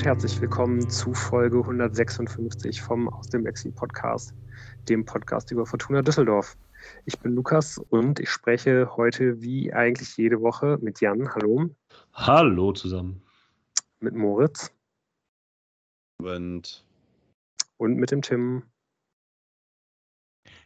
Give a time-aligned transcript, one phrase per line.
[0.00, 4.32] und herzlich willkommen zu Folge 156 vom Aus dem Exil Podcast,
[4.88, 6.56] dem Podcast über Fortuna Düsseldorf.
[7.04, 11.34] Ich bin Lukas und ich spreche heute wie eigentlich jede Woche mit Jan.
[11.34, 11.68] Hallo.
[12.14, 13.22] Hallo zusammen.
[13.98, 14.72] Mit Moritz.
[16.22, 16.82] Und,
[17.76, 18.62] und mit dem Tim.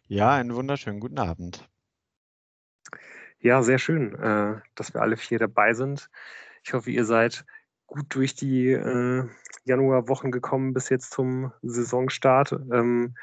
[0.06, 1.68] Ja, einen wunderschönen guten Abend.
[3.40, 6.08] Ja, sehr schön, äh, dass wir alle vier dabei sind.
[6.62, 7.44] Ich hoffe, ihr seid
[7.94, 9.24] gut durch die äh,
[9.64, 12.52] Januarwochen gekommen bis jetzt zum Saisonstart.
[12.72, 13.14] Ähm,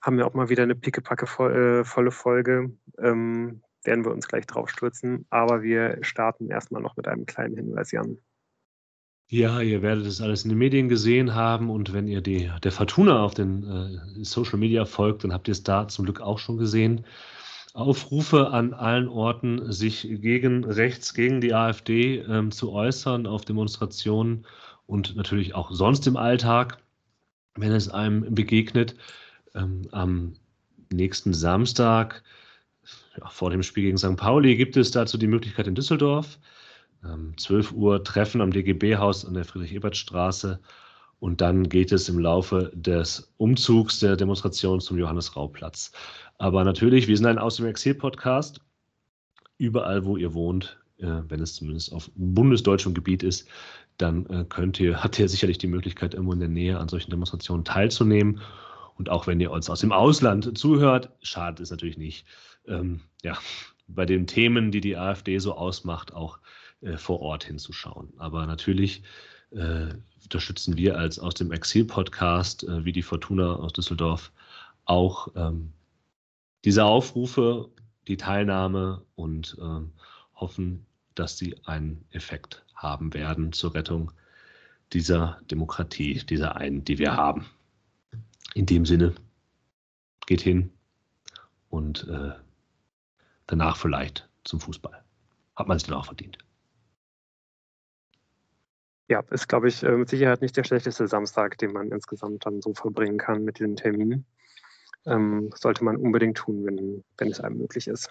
[0.00, 2.70] haben wir auch mal wieder eine pickepacke äh, volle Folge.
[2.98, 5.26] Ähm, werden wir uns gleich drauf stürzen.
[5.28, 8.16] Aber wir starten erstmal noch mit einem kleinen Hinweis, Jan.
[9.28, 12.72] Ja, ihr werdet es alles in den Medien gesehen haben und wenn ihr die, der
[12.72, 16.38] Fortuna auf den äh, Social Media folgt, dann habt ihr es da zum Glück auch
[16.38, 17.04] schon gesehen.
[17.74, 24.46] Aufrufe an allen Orten, sich gegen rechts, gegen die AfD ähm, zu äußern auf Demonstrationen
[24.86, 26.78] und natürlich auch sonst im Alltag,
[27.56, 28.94] wenn es einem begegnet.
[29.54, 30.36] Ähm, am
[30.92, 32.22] nächsten Samstag,
[33.18, 34.16] ja, vor dem Spiel gegen St.
[34.16, 36.38] Pauli, gibt es dazu die Möglichkeit in Düsseldorf.
[37.04, 40.60] Ähm, 12 Uhr Treffen am DGB-Haus an der Friedrich-Ebert-Straße.
[41.24, 45.90] Und dann geht es im Laufe des Umzugs der Demonstration zum Johannes-Rau-Platz.
[46.36, 48.60] Aber natürlich, wir sind ein Aus dem Exil-Podcast.
[49.56, 53.48] Überall, wo ihr wohnt, äh, wenn es zumindest auf bundesdeutschem Gebiet ist,
[53.96, 57.10] dann äh, könnt ihr, habt ihr sicherlich die Möglichkeit, irgendwo in der Nähe an solchen
[57.10, 58.42] Demonstrationen teilzunehmen.
[58.96, 62.26] Und auch wenn ihr uns aus dem Ausland zuhört, schadet es natürlich nicht,
[62.68, 63.38] ähm, ja,
[63.88, 66.38] bei den Themen, die die AfD so ausmacht, auch
[66.82, 68.12] äh, vor Ort hinzuschauen.
[68.18, 69.04] Aber natürlich
[69.52, 74.32] äh, unterstützen wir als aus dem Exil-Podcast, äh, wie die Fortuna aus Düsseldorf,
[74.84, 75.72] auch ähm,
[76.64, 77.68] diese Aufrufe,
[78.08, 79.80] die Teilnahme und äh,
[80.34, 84.12] hoffen, dass sie einen Effekt haben werden zur Rettung
[84.92, 87.46] dieser Demokratie, dieser einen, die wir haben.
[88.54, 89.14] In dem Sinne,
[90.26, 90.70] geht hin
[91.68, 92.32] und äh,
[93.46, 95.02] danach vielleicht zum Fußball.
[95.56, 96.38] Hat man sich dann auch verdient.
[99.08, 102.62] Ja, ist, glaube ich, äh, mit Sicherheit nicht der schlechteste Samstag, den man insgesamt dann
[102.62, 104.24] so verbringen kann mit diesem Termin.
[105.06, 108.10] Ähm, sollte man unbedingt tun, wenn, wenn es einem möglich ist.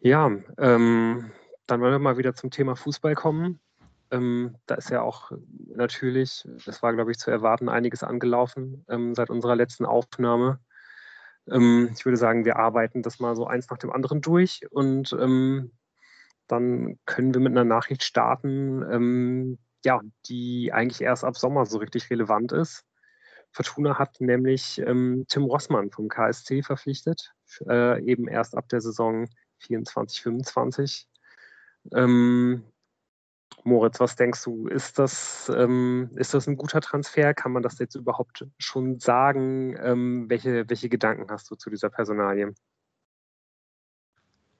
[0.00, 0.26] Ja,
[0.58, 1.30] ähm,
[1.66, 3.60] dann wollen wir mal wieder zum Thema Fußball kommen.
[4.10, 5.30] Ähm, da ist ja auch
[5.68, 10.58] natürlich, das war, glaube ich, zu erwarten, einiges angelaufen ähm, seit unserer letzten Aufnahme.
[11.48, 15.16] Ähm, ich würde sagen, wir arbeiten das mal so eins nach dem anderen durch und
[15.18, 15.70] ähm,
[16.52, 21.78] dann können wir mit einer Nachricht starten, ähm, ja, die eigentlich erst ab Sommer so
[21.78, 22.84] richtig relevant ist.
[23.52, 27.32] Fortuna hat nämlich ähm, Tim Rossmann vom KSC verpflichtet,
[27.68, 31.08] äh, eben erst ab der Saison 24, 25.
[31.92, 32.64] Ähm,
[33.64, 34.66] Moritz, was denkst du?
[34.68, 37.34] Ist das, ähm, ist das ein guter Transfer?
[37.34, 39.76] Kann man das jetzt überhaupt schon sagen?
[39.80, 42.54] Ähm, welche, welche Gedanken hast du zu dieser Personalie?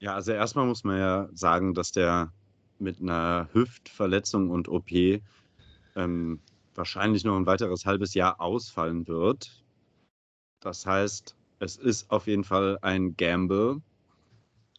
[0.02, 2.32] Ja, also erstmal muss man ja sagen, dass der
[2.80, 4.90] mit einer Hüftverletzung und OP
[5.94, 6.40] ähm,
[6.74, 9.62] wahrscheinlich noch ein weiteres halbes Jahr ausfallen wird.
[10.58, 13.80] Das heißt, es ist auf jeden Fall ein Gamble.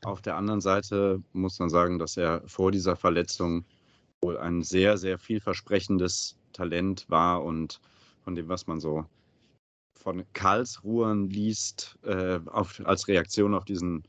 [0.04, 3.64] Auf der anderen Seite muss man sagen, dass er vor dieser Verletzung
[4.22, 7.80] wohl ein sehr, sehr vielversprechendes Talent war und
[8.26, 9.06] von dem, was man so
[9.96, 14.04] von Karlsruhen liest, äh, auf, als Reaktion auf diesen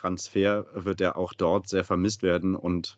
[0.00, 2.96] Transfer, wird er auch dort sehr vermisst werden und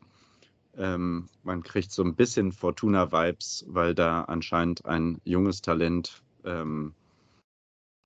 [0.76, 6.94] ähm, man kriegt so ein bisschen Fortuna-Vibes, weil da anscheinend ein junges Talent ähm,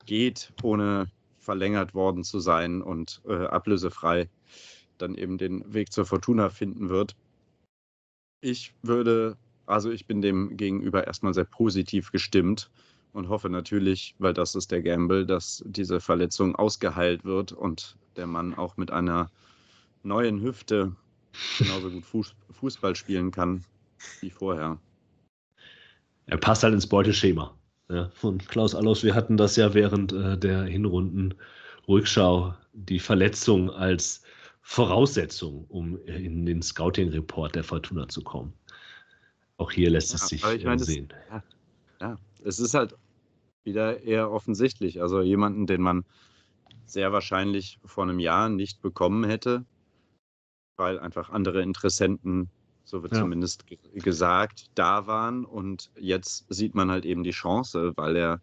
[0.06, 1.08] geht, ohne
[1.38, 4.28] verlängert worden zu sein und äh, ablösefrei
[4.98, 7.14] dann eben den Weg zur Fortuna finden wird.
[8.40, 9.36] Ich würde,
[9.66, 12.70] also ich bin dem gegenüber erstmal sehr positiv gestimmt
[13.16, 18.26] und hoffe natürlich, weil das ist der Gamble, dass diese Verletzung ausgeheilt wird und der
[18.26, 19.30] Mann auch mit einer
[20.02, 20.94] neuen Hüfte
[21.58, 22.04] genauso gut
[22.50, 23.64] Fußball spielen kann
[24.20, 24.78] wie vorher.
[26.26, 27.56] Er passt halt ins Beuteschema
[27.88, 29.02] ja, von Klaus Allofs.
[29.02, 31.34] Wir hatten das ja während äh, der Hinrunden
[31.88, 34.22] Rückschau, die Verletzung als
[34.60, 38.52] Voraussetzung, um in den Scouting-Report der Fortuna zu kommen.
[39.56, 41.08] Auch hier lässt es sich ich mein, sehen.
[41.08, 41.42] Das,
[42.00, 42.94] ja, ja, es ist halt
[43.66, 45.02] wieder eher offensichtlich.
[45.02, 46.04] Also jemanden, den man
[46.86, 49.64] sehr wahrscheinlich vor einem Jahr nicht bekommen hätte,
[50.76, 52.48] weil einfach andere Interessenten,
[52.84, 53.20] so wird ja.
[53.20, 53.64] zumindest
[53.94, 55.44] gesagt, da waren.
[55.44, 58.40] Und jetzt sieht man halt eben die Chance, weil er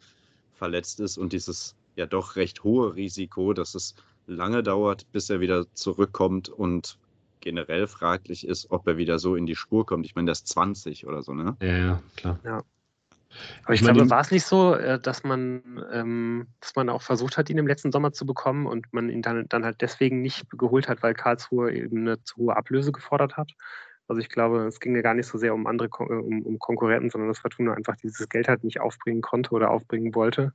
[0.54, 3.96] verletzt ist und dieses ja doch recht hohe Risiko, dass es
[4.28, 6.98] lange dauert, bis er wieder zurückkommt und
[7.40, 10.06] generell fraglich ist, ob er wieder so in die Spur kommt.
[10.06, 11.58] Ich meine, der ist 20 oder so, ne?
[11.62, 12.40] Ja, ja, klar.
[12.44, 12.64] Ja.
[13.64, 17.02] Aber ich, ich glaube, war es nicht so, äh, dass man, ähm, dass man auch
[17.02, 20.22] versucht hat, ihn im letzten Sommer zu bekommen und man ihn dann, dann halt deswegen
[20.22, 23.52] nicht geholt hat, weil Karlsruhe eben eine zu hohe Ablöse gefordert hat?
[24.08, 26.60] Also ich glaube, es ging ja gar nicht so sehr um andere äh, um, um
[26.60, 30.52] Konkurrenten, sondern dass Fortuna einfach dieses Geld halt nicht aufbringen konnte oder aufbringen wollte.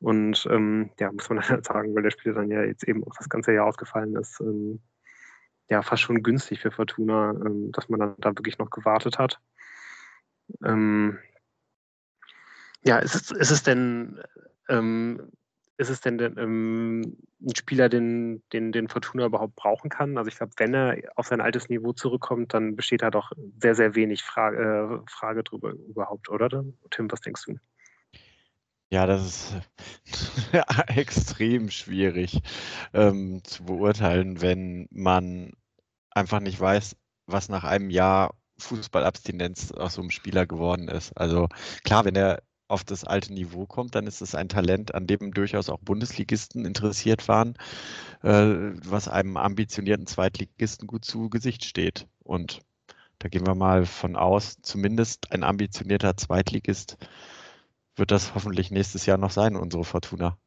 [0.00, 3.14] Und ähm, ja, muss man halt sagen, weil der Spieler dann ja jetzt eben auch
[3.16, 4.80] das ganze Jahr ausgefallen ist, ähm,
[5.70, 9.40] ja, fast schon günstig für Fortuna, ähm, dass man dann da wirklich noch gewartet hat.
[10.64, 11.18] Ähm,
[12.84, 14.20] ja, ist es, ist es denn,
[14.68, 15.30] ähm,
[15.76, 20.16] ist es denn ähm, ein Spieler, den, den, den Fortuna überhaupt brauchen kann?
[20.18, 23.74] Also ich glaube, wenn er auf sein altes Niveau zurückkommt, dann besteht da doch sehr,
[23.74, 26.64] sehr wenig Frage, äh, Frage drüber überhaupt, oder?
[26.90, 27.56] Tim, was denkst du?
[28.90, 30.52] Ja, das ist
[30.88, 32.42] extrem schwierig
[32.92, 35.52] ähm, zu beurteilen, wenn man
[36.10, 36.96] einfach nicht weiß,
[37.26, 41.16] was nach einem Jahr Fußballabstinenz aus so einem Spieler geworden ist.
[41.16, 41.48] Also
[41.84, 45.32] klar, wenn er auf das alte Niveau kommt, dann ist es ein Talent, an dem
[45.32, 47.54] durchaus auch Bundesligisten interessiert waren,
[48.22, 52.06] äh, was einem ambitionierten Zweitligisten gut zu Gesicht steht.
[52.20, 52.60] Und
[53.18, 56.96] da gehen wir mal von aus, zumindest ein ambitionierter Zweitligist
[57.96, 60.38] wird das hoffentlich nächstes Jahr noch sein, unsere Fortuna.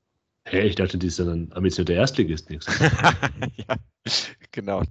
[0.45, 3.75] Hey, ich dachte, die ist dann ambitionierter Erstligist ja,
[4.51, 4.83] genau.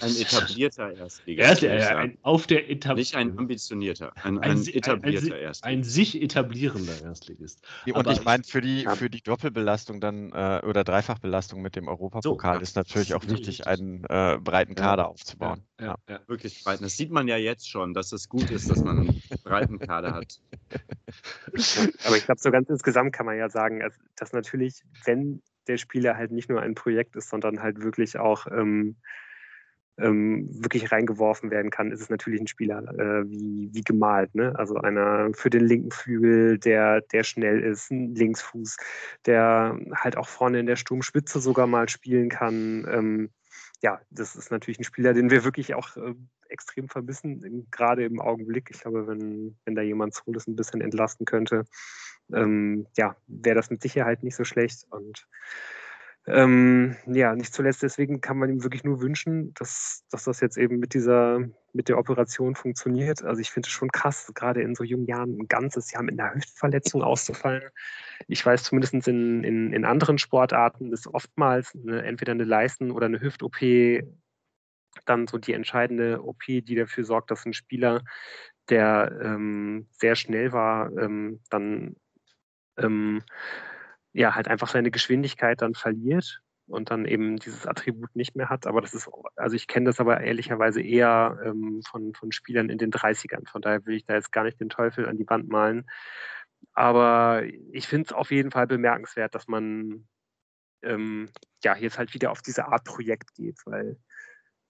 [0.00, 1.62] Ein etablierter Erstligist.
[1.62, 5.64] Erst, ja, ein, auf der Etab Nicht ein ambitionierter, ein, ein, ein etablierter ein, Erstligist.
[5.64, 7.66] Ein sich etablierender Erstligist.
[7.86, 11.88] Und Aber ich meine, für die, für die Doppelbelastung dann äh, oder Dreifachbelastung mit dem
[11.88, 15.62] Europapokal so, ist natürlich auch wichtig, einen äh, breiten Kader aufzubauen.
[15.80, 16.82] Ja, ja, wirklich breiten.
[16.82, 20.14] Das sieht man ja jetzt schon, dass es gut ist, dass man einen breiten Kader
[20.14, 20.40] hat.
[22.04, 23.82] Aber ich glaube, so ganz insgesamt kann man ja sagen,
[24.16, 28.46] dass natürlich, wenn der Spieler halt nicht nur ein Projekt ist, sondern halt wirklich auch
[28.46, 28.96] ähm,
[29.98, 34.34] ähm, wirklich reingeworfen werden kann, ist es natürlich ein Spieler äh, wie, wie gemalt.
[34.34, 34.52] Ne?
[34.56, 38.76] Also einer für den linken Flügel, der, der schnell ist, ein Linksfuß,
[39.26, 42.86] der halt auch vorne in der Sturmspitze sogar mal spielen kann.
[42.90, 43.30] Ähm,
[43.82, 46.14] ja, das ist natürlich ein Spieler, den wir wirklich auch äh,
[46.48, 48.68] extrem vermissen, gerade im Augenblick.
[48.70, 51.64] Ich glaube, wenn, wenn da jemand Solis ein bisschen entlasten könnte,
[52.32, 54.84] ähm, ja, wäre das mit Sicherheit nicht so schlecht.
[54.90, 55.26] Und
[56.26, 60.58] ähm, ja, nicht zuletzt deswegen kann man ihm wirklich nur wünschen, dass, dass das jetzt
[60.58, 61.40] eben mit dieser,
[61.72, 63.24] mit der Operation funktioniert.
[63.24, 66.20] Also ich finde es schon krass, gerade in so jungen Jahren ein ganzes Jahr mit
[66.20, 67.70] einer Hüftverletzung auszufallen.
[68.28, 73.06] Ich weiß zumindest in, in, in anderen Sportarten ist oftmals eine, entweder eine Leisten- oder
[73.06, 73.58] eine Hüft-OP
[75.06, 78.02] dann so die entscheidende OP, die dafür sorgt, dass ein Spieler,
[78.68, 81.96] der ähm, sehr schnell war, ähm, dann
[82.76, 83.22] ähm,
[84.12, 88.66] ja, halt einfach seine Geschwindigkeit dann verliert und dann eben dieses Attribut nicht mehr hat.
[88.66, 92.78] Aber das ist, also ich kenne das aber ehrlicherweise eher ähm, von, von Spielern in
[92.78, 93.48] den 30ern.
[93.48, 95.86] Von daher will ich da jetzt gar nicht den Teufel an die Wand malen.
[96.74, 97.42] Aber
[97.72, 100.06] ich finde es auf jeden Fall bemerkenswert, dass man
[100.82, 101.28] ähm,
[101.64, 103.96] ja jetzt halt wieder auf diese Art Projekt geht, weil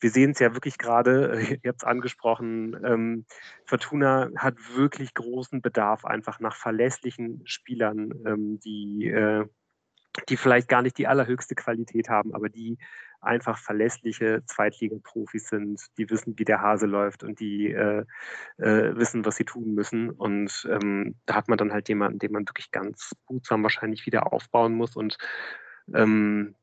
[0.00, 3.26] wir sehen es ja wirklich gerade, ihr habt es angesprochen, ähm,
[3.67, 9.47] Fortuna hat wirklich großen Bedarf einfach nach verlässlichen Spielern, ähm, die, äh,
[10.29, 12.79] die vielleicht gar nicht die allerhöchste Qualität haben, aber die
[13.20, 18.05] einfach verlässliche Zweitliga-Profis sind, die wissen, wie der Hase läuft und die äh,
[18.56, 20.10] äh, wissen, was sie tun müssen.
[20.10, 24.32] Und ähm, da hat man dann halt jemanden, den man wirklich ganz gutsam wahrscheinlich wieder
[24.32, 25.19] aufbauen muss und
[25.94, 26.55] ähm,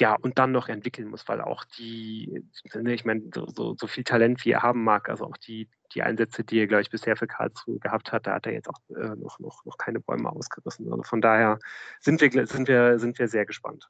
[0.00, 3.86] ja, und dann noch entwickeln muss, weil auch die, ne, ich meine, so, so, so,
[3.86, 6.90] viel Talent, wie er haben mag, also auch die, die Einsätze, die er, glaube ich,
[6.90, 10.00] bisher für Karlsruhe gehabt hat, da hat er jetzt auch äh, noch, noch, noch keine
[10.00, 10.90] Bäume ausgerissen.
[10.90, 11.58] Also von daher
[12.00, 13.88] sind wir, sind wir, sind wir sehr gespannt.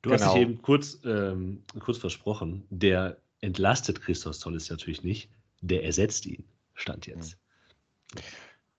[0.00, 0.24] Du genau.
[0.24, 5.30] hast dich eben kurz, ähm, kurz versprochen, der entlastet Christos Tolles natürlich nicht,
[5.60, 6.44] der ersetzt ihn,
[6.74, 7.36] stand jetzt.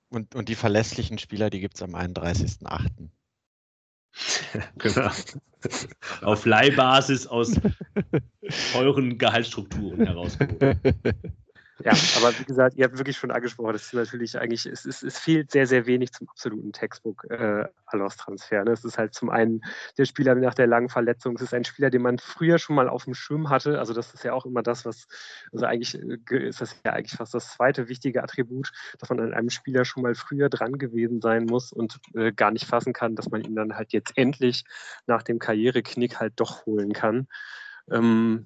[0.09, 3.09] Und, und die verlässlichen Spieler, die gibt es am 31.08.
[4.77, 5.09] genau.
[6.21, 7.59] Auf Leihbasis aus
[8.71, 10.77] teuren Gehaltsstrukturen herausgeholt.
[11.83, 15.01] Ja, aber wie gesagt, ihr habt wirklich schon angesprochen, das ist natürlich eigentlich, es, ist,
[15.01, 17.67] es fehlt sehr, sehr wenig zum absoluten Textbook äh.
[17.91, 18.71] Ne?
[18.71, 19.61] Es ist halt zum einen
[19.97, 22.89] der Spieler nach der langen Verletzung, es ist ein Spieler, den man früher schon mal
[22.89, 23.79] auf dem Schirm hatte.
[23.79, 25.07] Also das ist ja auch immer das, was,
[25.53, 29.33] also eigentlich äh, ist das ja eigentlich fast das zweite wichtige Attribut, dass man an
[29.33, 33.15] einem Spieler schon mal früher dran gewesen sein muss und äh, gar nicht fassen kann,
[33.15, 34.65] dass man ihn dann halt jetzt endlich
[35.07, 37.27] nach dem Karriereknick halt doch holen kann.
[37.89, 38.45] Ähm,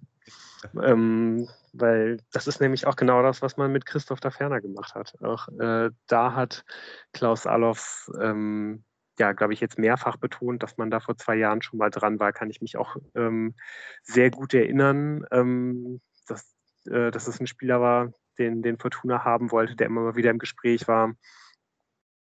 [0.81, 4.95] ähm, weil das ist nämlich auch genau das, was man mit Christoph da Ferner gemacht
[4.95, 5.13] hat.
[5.21, 6.65] Auch äh, da hat
[7.13, 8.83] Klaus Allofs ähm,
[9.19, 12.19] ja, glaube ich, jetzt mehrfach betont, dass man da vor zwei Jahren schon mal dran
[12.19, 13.53] war, kann ich mich auch ähm,
[14.01, 16.55] sehr gut erinnern, ähm, dass,
[16.87, 20.31] äh, dass es ein Spieler war, den, den Fortuna haben wollte, der immer mal wieder
[20.31, 21.13] im Gespräch war.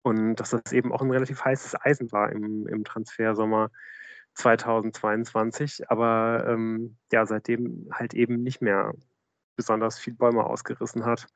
[0.01, 3.69] Und dass das eben auch ein relativ heißes Eisen war im, im Transfersommer
[4.35, 5.89] 2022.
[5.89, 8.93] Aber ähm, ja, seitdem halt eben nicht mehr
[9.55, 11.27] besonders viel Bäume ausgerissen hat.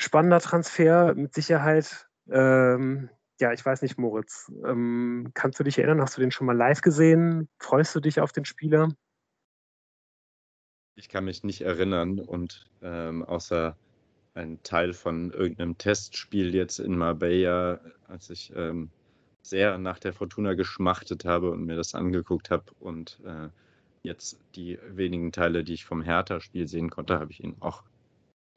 [0.00, 2.08] Spannender Transfer mit Sicherheit.
[2.30, 4.50] Ähm, ja, ich weiß nicht, Moritz.
[4.64, 6.00] Ähm, kannst du dich erinnern?
[6.00, 7.48] Hast du den schon mal live gesehen?
[7.58, 8.88] Freust du dich auf den Spieler?
[10.96, 13.76] Ich kann mich nicht erinnern und ähm, außer
[14.34, 18.90] ein Teil von irgendeinem Testspiel jetzt in Marbella, als ich ähm,
[19.48, 23.48] sehr nach der Fortuna geschmachtet habe und mir das angeguckt habe und äh,
[24.02, 27.82] jetzt die wenigen Teile, die ich vom Hertha-Spiel sehen konnte, habe ich ihn auch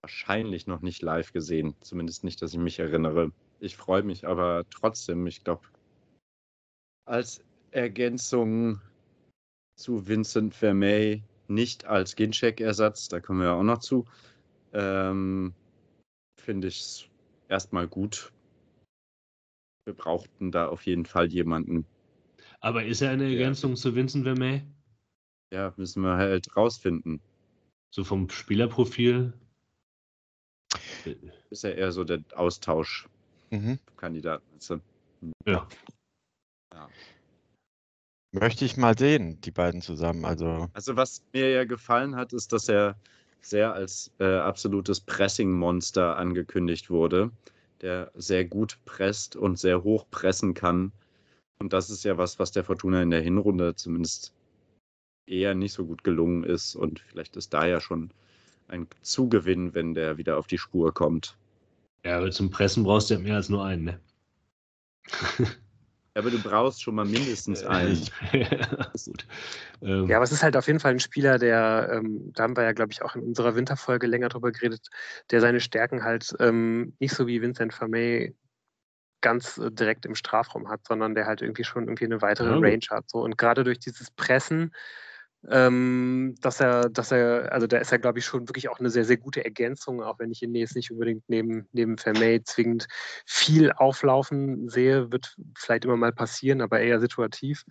[0.02, 1.76] wahrscheinlich noch nicht live gesehen.
[1.82, 3.32] Zumindest nicht, dass ich mich erinnere.
[3.60, 5.62] Ich freue mich aber trotzdem, ich glaube,
[7.06, 8.82] als Ergänzung
[9.76, 14.06] zu Vincent Vermey, nicht als Ginchek-Ersatz, da kommen wir ja auch noch zu,
[14.74, 15.54] ähm,
[16.40, 17.06] finde ich es
[17.50, 18.32] erstmal gut.
[19.92, 21.86] Wir brauchten da auf jeden Fall jemanden.
[22.62, 23.76] Aber ist er eine Ergänzung ja.
[23.76, 24.62] zu Vincent Vermey?
[25.52, 27.20] Ja, müssen wir halt rausfinden.
[27.94, 29.34] So vom Spielerprofil?
[31.50, 33.10] Ist er eher so der Austausch.
[33.50, 33.80] Mhm.
[33.98, 34.46] Kandidaten.
[35.46, 35.68] Ja.
[36.74, 36.90] ja.
[38.32, 40.24] Möchte ich mal sehen, die beiden zusammen.
[40.24, 42.96] Also, also was mir ja gefallen hat, ist, dass er
[43.42, 47.32] sehr als äh, absolutes Pressing-Monster angekündigt wurde,
[47.82, 50.92] der sehr gut presst und sehr hoch pressen kann.
[51.60, 54.34] Und das ist ja was, was der Fortuna in der Hinrunde zumindest
[55.28, 56.76] eher nicht so gut gelungen ist.
[56.76, 58.12] Und vielleicht ist da ja schon
[58.68, 61.38] ein Zugewinn, wenn der wieder auf die Spur kommt.
[62.04, 64.00] Ja, aber zum Pressen brauchst du ja mehr als nur einen, ne?
[66.14, 68.02] aber du brauchst schon mal mindestens einen.
[68.34, 69.26] ja, gut.
[69.82, 70.08] Ähm.
[70.08, 72.64] ja, aber es ist halt auf jeden Fall ein Spieler, der, ähm, da haben wir
[72.64, 74.88] ja, glaube ich, auch in unserer Winterfolge länger drüber geredet,
[75.32, 78.36] der seine Stärken halt ähm, nicht so wie Vincent Vermey
[79.22, 82.58] ganz äh, direkt im Strafraum hat, sondern der halt irgendwie schon irgendwie eine weitere ja,
[82.58, 83.10] Range hat.
[83.10, 83.20] So.
[83.20, 84.74] Und gerade durch dieses Pressen
[85.50, 88.90] ähm, dass er, dass er, also da ist er, glaube ich, schon wirklich auch eine
[88.90, 92.88] sehr, sehr gute Ergänzung, auch wenn ich ihn jetzt nicht unbedingt neben, neben Vermey zwingend
[93.26, 97.66] viel auflaufen sehe, wird vielleicht immer mal passieren, aber eher situativ.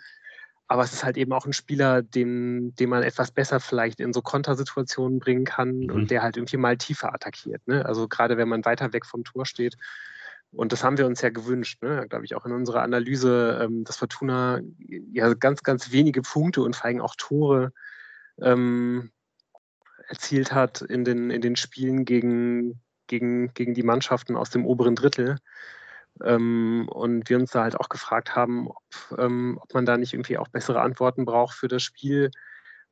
[0.67, 4.13] Aber es ist halt eben auch ein Spieler, den, den man etwas besser vielleicht in
[4.13, 5.91] so Kontersituationen bringen kann mhm.
[5.91, 7.67] und der halt irgendwie mal tiefer attackiert.
[7.67, 7.85] Ne?
[7.87, 9.77] Also gerade wenn man weiter weg vom Tor steht,
[10.53, 12.07] und das haben wir uns ja gewünscht, ne?
[12.09, 14.61] glaube ich, auch in unserer Analyse, ähm, dass Fortuna
[15.13, 17.73] ja ganz, ganz wenige Punkte und vor allem auch Tore
[18.41, 19.11] ähm,
[20.09, 24.97] erzielt hat in den, in den Spielen gegen, gegen, gegen die Mannschaften aus dem oberen
[24.97, 25.37] Drittel.
[26.23, 30.13] Ähm, und wir uns da halt auch gefragt haben, ob, ähm, ob man da nicht
[30.13, 32.33] irgendwie auch bessere Antworten braucht für das Spiel,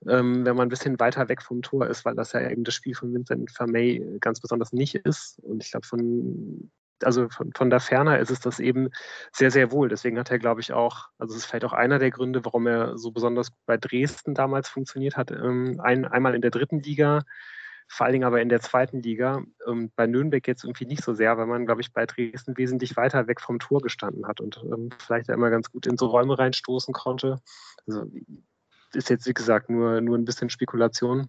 [0.06, 2.74] ähm, wenn man ein bisschen weiter weg vom Tor ist, weil das ja eben das
[2.74, 5.40] Spiel von Vincent Vermey ganz besonders nicht ist.
[5.40, 6.70] Und ich glaube, von
[7.05, 8.90] also von, von der Ferne ist es das eben
[9.33, 9.88] sehr, sehr wohl.
[9.88, 12.67] Deswegen hat er, glaube ich, auch, also es ist vielleicht auch einer der Gründe, warum
[12.67, 15.31] er so besonders bei Dresden damals funktioniert hat.
[15.31, 17.23] Ähm, ein, einmal in der dritten Liga,
[17.88, 19.43] vor allen Dingen aber in der zweiten Liga.
[19.67, 22.97] Ähm, bei Nürnberg jetzt irgendwie nicht so sehr, weil man, glaube ich, bei Dresden wesentlich
[22.97, 26.38] weiter weg vom Tor gestanden hat und ähm, vielleicht immer ganz gut in so Räume
[26.38, 27.40] reinstoßen konnte.
[27.87, 28.05] Also
[28.93, 31.28] ist jetzt, wie gesagt, nur, nur ein bisschen Spekulation.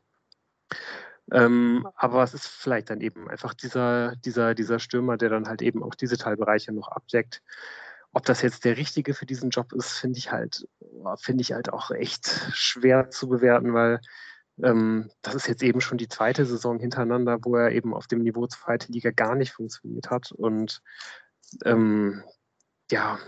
[1.31, 5.61] Ähm, aber es ist vielleicht dann eben einfach dieser, dieser, dieser Stürmer, der dann halt
[5.61, 7.41] eben auch diese Teilbereiche noch abdeckt.
[8.11, 10.67] Ob das jetzt der richtige für diesen Job ist, finde ich halt,
[11.19, 14.01] finde ich halt auch echt schwer zu bewerten, weil
[14.63, 18.23] ähm, das ist jetzt eben schon die zweite Saison hintereinander, wo er eben auf dem
[18.23, 20.31] Niveau zweite Liga gar nicht funktioniert hat.
[20.31, 20.81] Und
[21.65, 22.23] ähm,
[22.91, 23.19] ja,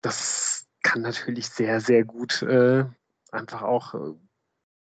[0.00, 2.84] das kann natürlich sehr, sehr gut äh,
[3.30, 4.14] einfach auch äh,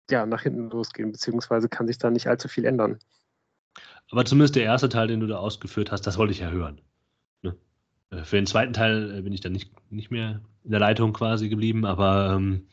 [0.10, 3.00] ja, nach hinten losgehen, beziehungsweise kann sich da nicht allzu viel ändern.
[4.10, 6.82] Aber zumindest der erste Teil, den du da ausgeführt hast, das wollte ich ja hören.
[7.42, 7.56] Ne?
[8.12, 11.14] Äh, für den zweiten Teil äh, bin ich dann nicht, nicht mehr in der Leitung
[11.14, 12.68] quasi geblieben, aber ähm,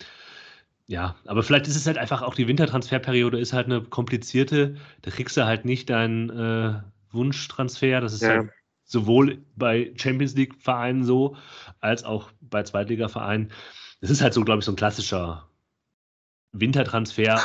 [0.86, 4.76] ja, aber vielleicht ist es halt einfach auch die Wintertransferperiode ist halt eine komplizierte.
[5.02, 8.00] Da kriegst du halt nicht deinen äh, Wunschtransfer.
[8.00, 8.28] Das ist ja.
[8.30, 8.50] halt
[8.84, 11.36] sowohl bei Champions League-Vereinen so,
[11.80, 13.50] als auch bei Zweitliga-Vereinen.
[14.02, 15.48] Das ist halt so, glaube ich, so ein klassischer
[16.54, 17.40] Wintertransfer,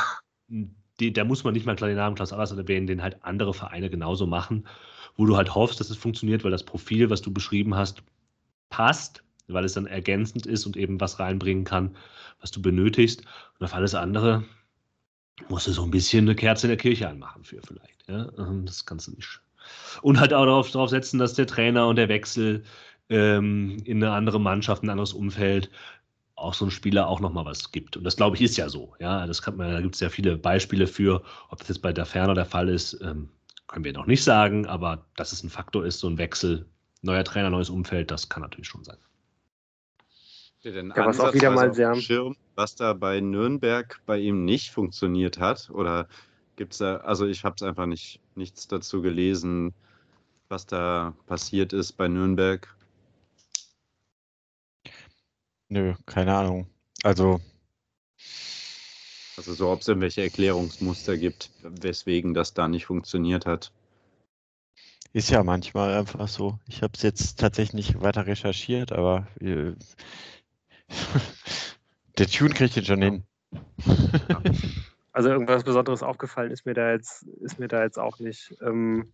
[0.48, 3.52] die, da muss man nicht mal klar den Namen Klaus Allers erwähnen, den halt andere
[3.52, 4.66] Vereine genauso machen,
[5.16, 8.02] wo du halt hoffst, dass es funktioniert, weil das Profil, was du beschrieben hast,
[8.70, 11.96] passt, weil es dann ergänzend ist und eben was reinbringen kann,
[12.40, 13.22] was du benötigst.
[13.58, 14.44] Und auf alles andere
[15.48, 18.08] musst du so ein bisschen eine Kerze in der Kirche anmachen für vielleicht.
[18.08, 18.30] Ja?
[18.38, 19.40] Ähm, das kannst du nicht.
[20.02, 22.62] Und halt auch darauf, darauf setzen, dass der Trainer und der Wechsel
[23.08, 25.70] ähm, in eine andere Mannschaft, ein anderes Umfeld,
[26.40, 27.96] auch so ein Spieler auch nochmal was gibt.
[27.96, 28.94] Und das glaube ich ist ja so.
[28.98, 31.92] Ja, das kann man, da gibt es ja viele Beispiele für, ob das jetzt bei
[31.92, 33.28] der Ferner der Fall ist, ähm,
[33.66, 36.66] können wir noch nicht sagen, aber dass es ein Faktor ist, so ein Wechsel,
[37.02, 38.98] neuer Trainer, neues Umfeld, das kann natürlich schon sein.
[40.62, 41.94] Ja, was auch wieder mal sehr.
[41.94, 45.70] Schirm, was da bei Nürnberg bei ihm nicht funktioniert hat?
[45.70, 46.06] Oder
[46.56, 49.72] gibt es da, also ich habe es einfach nicht, nichts dazu gelesen,
[50.50, 52.68] was da passiert ist bei Nürnberg.
[55.70, 56.66] Nö, keine Ahnung.
[57.04, 57.40] Also.
[59.36, 63.72] Also so, ob es irgendwelche Erklärungsmuster gibt, weswegen das da nicht funktioniert hat.
[65.12, 66.58] Ist ja manchmal einfach so.
[66.66, 69.72] Ich habe es jetzt tatsächlich nicht weiter recherchiert, aber äh,
[72.18, 73.24] der Tune kriegt den schon hin.
[75.12, 78.54] Also irgendwas Besonderes aufgefallen ist mir da jetzt, ist mir da jetzt auch nicht.
[78.60, 79.12] Ähm,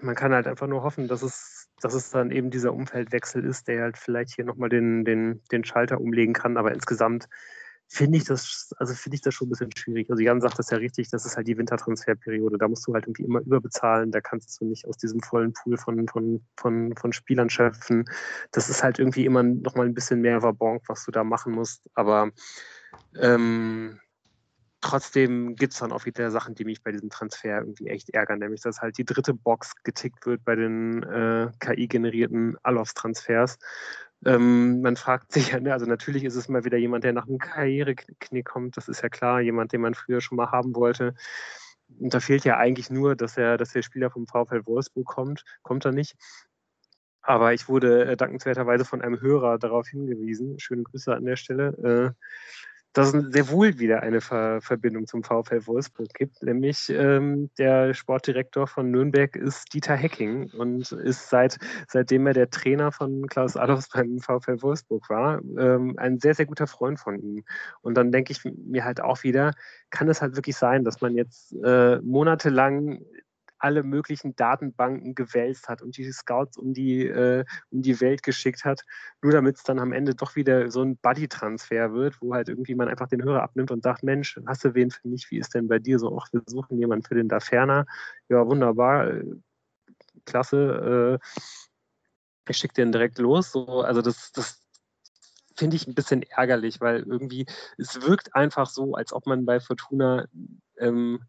[0.00, 1.53] man kann halt einfach nur hoffen, dass es,
[1.84, 5.64] dass es dann eben dieser Umfeldwechsel ist, der halt vielleicht hier nochmal den, den, den
[5.64, 6.56] Schalter umlegen kann.
[6.56, 7.28] Aber insgesamt
[7.88, 10.08] finde ich das, also finde ich das schon ein bisschen schwierig.
[10.10, 12.56] Also Jan sagt das ja richtig, das ist halt die Wintertransferperiode.
[12.56, 14.10] Da musst du halt irgendwie immer überbezahlen.
[14.12, 18.06] Da kannst du nicht aus diesem vollen Pool von, von, von, von Spielern schöpfen.
[18.50, 21.82] Das ist halt irgendwie immer nochmal ein bisschen mehr Vabonk, was du da machen musst.
[21.94, 22.30] Aber
[23.20, 24.00] ähm,
[24.84, 28.38] trotzdem gibt es dann auch wieder Sachen, die mich bei diesem Transfer irgendwie echt ärgern,
[28.38, 33.58] nämlich dass halt die dritte Box getickt wird bei den äh, KI-generierten Alofs-Transfers.
[34.26, 37.26] Ähm, man fragt sich ja, ne, also natürlich ist es mal wieder jemand, der nach
[37.26, 41.14] einem Karriereknick kommt, das ist ja klar, jemand, den man früher schon mal haben wollte.
[41.98, 45.44] Und da fehlt ja eigentlich nur, dass er, dass der Spieler vom VfL Wolfsburg kommt,
[45.62, 46.14] kommt er nicht.
[47.22, 52.14] Aber ich wurde äh, dankenswerterweise von einem Hörer darauf hingewiesen, schöne Grüße an der Stelle,
[52.16, 52.24] äh,
[52.94, 57.92] dass es sehr wohl wieder eine Ver Verbindung zum VfL Wolfsburg gibt, nämlich ähm, der
[57.92, 61.58] Sportdirektor von Nürnberg ist Dieter Hecking und ist seit
[61.88, 66.46] seitdem er der Trainer von Klaus Adolfs beim VfL Wolfsburg war, ähm, ein sehr, sehr
[66.46, 67.44] guter Freund von ihm.
[67.82, 69.52] Und dann denke ich mir halt auch wieder,
[69.90, 73.00] kann es halt wirklich sein, dass man jetzt äh, monatelang
[73.64, 78.62] alle möglichen Datenbanken gewälzt hat und die Scouts um die, äh, um die Welt geschickt
[78.66, 78.82] hat,
[79.22, 82.74] nur damit es dann am Ende doch wieder so ein Buddy-Transfer wird, wo halt irgendwie
[82.74, 85.30] man einfach den Hörer abnimmt und sagt, Mensch, hast du wen für mich?
[85.30, 86.14] Wie ist denn bei dir so?
[86.20, 87.86] Ach, wir suchen jemanden für den da ferner.
[88.28, 89.24] Ja, wunderbar, äh,
[90.26, 91.18] klasse.
[91.22, 93.50] Äh, ich schicke den direkt los.
[93.50, 94.60] So, also das, das
[95.56, 97.46] finde ich ein bisschen ärgerlich, weil irgendwie
[97.78, 100.26] es wirkt einfach so, als ob man bei Fortuna
[100.76, 101.20] ähm,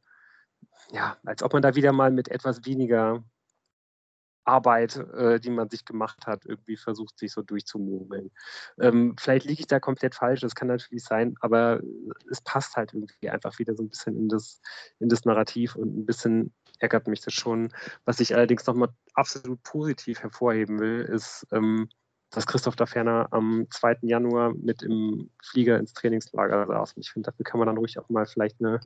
[0.92, 3.24] ja, als ob man da wieder mal mit etwas weniger
[4.46, 8.32] Arbeit, äh, die man sich gemacht hat, irgendwie versucht, sich so durchzumogeln.
[8.80, 11.82] Ähm, vielleicht liege ich da komplett falsch, das kann natürlich sein, aber
[12.30, 14.62] es passt halt irgendwie einfach wieder so ein bisschen in das,
[15.00, 17.74] in das Narrativ und ein bisschen ärgert mich das schon.
[18.06, 21.90] Was ich allerdings nochmal absolut positiv hervorheben will, ist, ähm,
[22.36, 24.00] dass Christoph da ferner am 2.
[24.02, 26.94] Januar mit im Flieger ins Trainingslager saß.
[26.94, 28.80] Und ich finde, dafür kann man dann ruhig auch mal vielleicht eine,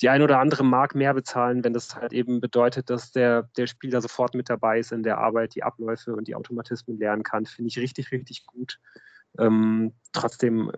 [0.00, 3.66] die ein oder andere Mark mehr bezahlen, wenn das halt eben bedeutet, dass der, der
[3.66, 7.46] Spieler sofort mit dabei ist in der Arbeit, die Abläufe und die Automatismen lernen kann.
[7.46, 8.80] Finde ich richtig, richtig gut.
[9.38, 10.72] Ähm, trotzdem,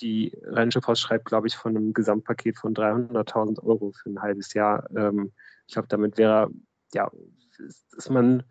[0.00, 4.54] die Rheinische Post schreibt, glaube ich, von einem Gesamtpaket von 300.000 Euro für ein halbes
[4.54, 4.88] Jahr.
[4.94, 5.32] Ähm,
[5.66, 6.50] ich glaube, damit wäre,
[6.92, 7.10] ja,
[7.96, 8.44] ist man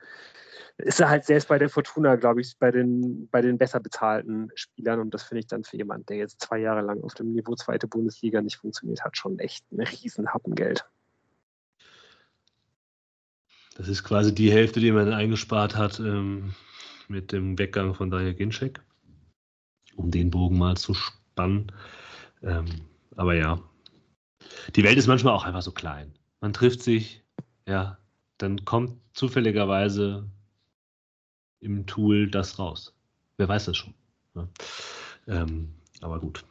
[0.79, 4.49] ist er halt selbst bei der Fortuna, glaube ich, bei den, bei den besser bezahlten
[4.55, 4.99] Spielern.
[4.99, 7.55] Und das finde ich dann für jemanden, der jetzt zwei Jahre lang auf dem Niveau
[7.55, 10.85] zweite Bundesliga nicht funktioniert hat, schon echt ein Riesenhappen Geld.
[13.75, 16.53] Das ist quasi die Hälfte, die man eingespart hat ähm,
[17.07, 18.81] mit dem Weggang von Daniel Ginczek,
[19.95, 21.71] um den Bogen mal zu spannen.
[22.41, 22.65] Ähm,
[23.15, 23.61] aber ja,
[24.75, 26.13] die Welt ist manchmal auch einfach so klein.
[26.39, 27.23] Man trifft sich,
[27.67, 27.98] ja,
[28.39, 30.25] dann kommt zufälligerweise
[31.59, 32.95] im Tool das raus.
[33.37, 33.93] Wer weiß das schon.
[34.35, 34.47] Ja.
[35.27, 36.43] Ähm, aber gut.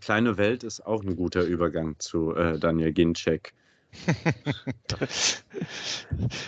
[0.00, 3.52] Kleine Welt ist auch ein guter Übergang zu äh, Daniel Ginczek.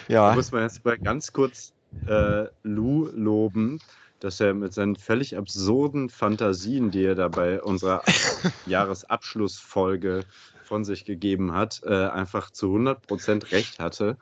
[0.08, 0.30] ja.
[0.30, 1.74] Da muss man jetzt mal ganz kurz
[2.06, 3.80] äh, Lou loben,
[4.20, 8.02] dass er mit seinen völlig absurden Fantasien, die er da bei unserer
[8.66, 10.24] Jahresabschlussfolge
[10.64, 14.16] von sich gegeben hat, äh, einfach zu 100% recht hatte.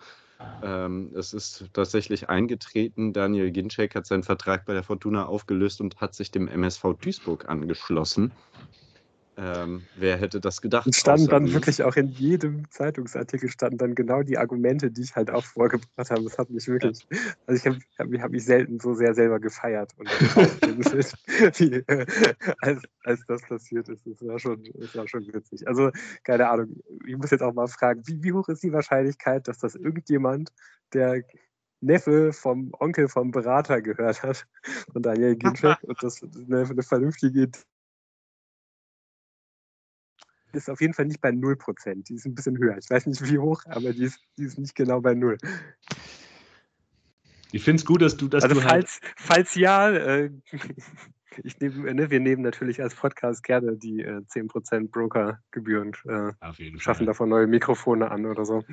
[0.63, 3.13] Ähm, es ist tatsächlich eingetreten.
[3.13, 7.49] Daniel Ginczek hat seinen Vertrag bei der Fortuna aufgelöst und hat sich dem MSV Duisburg
[7.49, 8.33] angeschlossen.
[9.37, 10.87] Ähm, wer hätte das gedacht?
[10.87, 15.17] Und standen dann wirklich auch in jedem Zeitungsartikel standen dann genau die Argumente, die ich
[15.17, 16.23] halt auch vorgebracht habe.
[16.25, 17.19] Das hat mich wirklich, ja.
[17.47, 20.07] also ich habe hab, hab mich selten so sehr selber gefeiert und
[21.59, 22.07] wie, äh,
[22.61, 24.07] als, als das passiert ist.
[24.07, 25.67] Das war, schon, das war schon witzig.
[25.67, 25.91] Also
[26.25, 29.59] keine Ahnung, ich muss jetzt auch mal fragen, wie, wie hoch ist die Wahrscheinlichkeit, dass
[29.59, 30.53] das irgendjemand,
[30.93, 31.23] der
[31.81, 34.47] Neffe vom Onkel vom Berater gehört hat,
[34.93, 35.79] von Daniel Ginczek.
[35.83, 37.51] und das eine, eine vernünftige
[40.55, 42.05] ist auf jeden Fall nicht bei 0%.
[42.05, 42.77] Die ist ein bisschen höher.
[42.79, 45.39] Ich weiß nicht wie hoch, aber die ist, die ist nicht genau bei 0.
[47.53, 48.45] Ich finde es gut, dass du das.
[48.45, 50.31] Also du falls, halt falls ja, äh,
[51.45, 56.33] ich nehm, ne, wir nehmen natürlich als Podcast gerne die äh, 10% Brokergebühren, äh,
[56.79, 58.65] schaffen davon neue Mikrofone an oder so.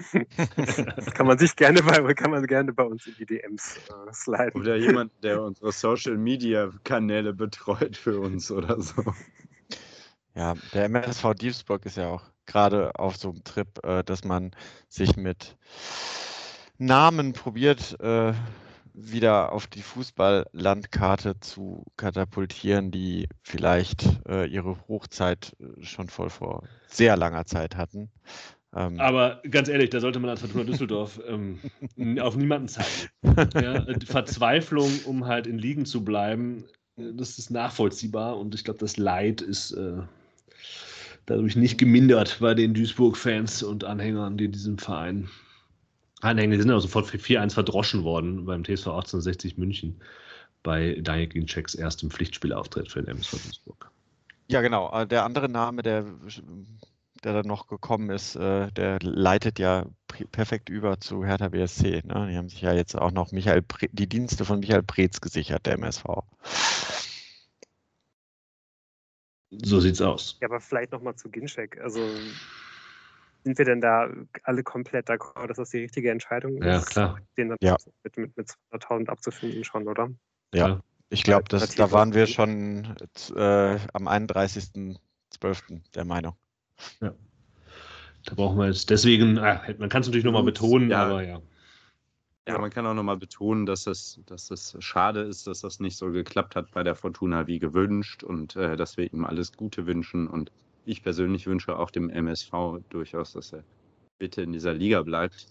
[0.56, 4.14] das kann man sich gerne bei, kann man gerne bei uns in die DMs äh,
[4.14, 4.60] sliden.
[4.60, 9.04] Oder jemand, der unsere Social Media Kanäle betreut für uns oder so.
[10.36, 14.52] Ja, der MSV Diebsburg ist ja auch gerade auf so einem Trip, äh, dass man
[14.88, 15.58] sich mit
[16.78, 18.34] Namen probiert, äh,
[18.94, 26.64] wieder auf die Fußballlandkarte zu katapultieren, die vielleicht äh, ihre Hochzeit äh, schon voll vor
[26.88, 28.10] sehr langer Zeit hatten.
[28.76, 31.60] Ähm, Aber ganz ehrlich, da sollte man als Fortuna Düsseldorf ähm,
[32.20, 33.10] auf niemanden zeigen.
[33.56, 36.66] Ja, Verzweiflung, um halt in Ligen zu bleiben,
[36.98, 40.02] äh, das ist nachvollziehbar und ich glaube, das Leid ist äh,
[41.30, 45.30] dadurch nicht gemindert bei den Duisburg-Fans und Anhängern, die diesem Verein
[46.22, 50.02] Anhänger sind auch sofort für 4-1 verdroschen worden beim TSV 1860 München
[50.64, 53.92] bei Daniel Ginczeks erstem Pflichtspielauftritt für den MSV Duisburg.
[54.50, 54.92] Ja, genau.
[54.92, 56.04] Äh, der andere Name, der,
[57.24, 59.86] der dann noch gekommen ist, äh, der leitet ja
[60.32, 62.02] perfekt über zu Hertha BSC.
[62.04, 62.28] Ne?
[62.30, 63.64] Die haben sich ja jetzt auch noch Michael
[63.94, 66.04] die Dienste von Michael Preetz gesichert, der MSV.
[69.52, 70.38] So sieht's aus.
[70.42, 71.80] Ja, aber vielleicht nochmal zu Ginczek.
[71.82, 72.02] Also
[73.44, 74.10] sind wir denn da
[74.44, 76.88] alle komplett d'accord, dass das die richtige Entscheidung ja, ist?
[76.88, 77.20] Klar.
[77.38, 80.10] Den dann ja, mit, mit, mit 200.000 abzufinden schon, oder?
[80.54, 80.80] Ja, ja.
[81.10, 82.96] ich glaube, da waren wir schon
[83.36, 85.82] äh, am 31.12.
[85.96, 86.36] der Meinung.
[87.02, 87.14] Ja.
[88.26, 91.06] Da brauchen wir jetzt deswegen, äh, man kann es natürlich nochmal betonen, ja.
[91.06, 91.42] aber ja.
[92.50, 95.96] Ja, man kann auch nochmal betonen, dass es, dass es schade ist, dass das nicht
[95.98, 99.86] so geklappt hat bei der Fortuna wie gewünscht und äh, dass wir ihm alles Gute
[99.86, 100.52] wünschen und
[100.84, 103.64] ich persönlich wünsche auch dem MSV durchaus, dass er
[104.18, 105.46] bitte in dieser Liga bleibt.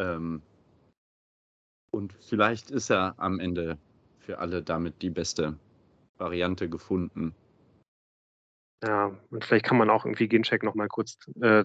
[0.00, 0.42] Ähm,
[1.92, 3.78] und vielleicht ist er am Ende
[4.18, 5.58] für alle damit die beste
[6.18, 7.34] Variante gefunden.
[8.84, 11.64] Ja, und vielleicht kann man auch irgendwie Gencheck nochmal kurz äh,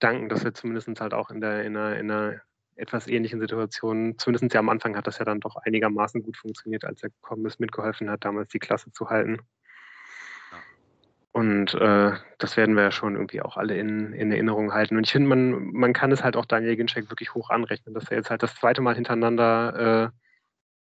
[0.00, 2.42] danken, dass er zumindest halt auch in, der, in, einer, in einer
[2.76, 6.84] etwas ähnlichen Situation, zumindest ja am Anfang hat das ja dann doch einigermaßen gut funktioniert,
[6.84, 9.38] als er gekommen ist, mitgeholfen hat, damals die Klasse zu halten.
[11.32, 14.96] Und äh, das werden wir ja schon irgendwie auch alle in, in Erinnerung halten.
[14.96, 18.10] Und ich finde, man, man kann es halt auch Daniel Ginczek wirklich hoch anrechnen, dass
[18.10, 20.18] er jetzt halt das zweite Mal hintereinander äh,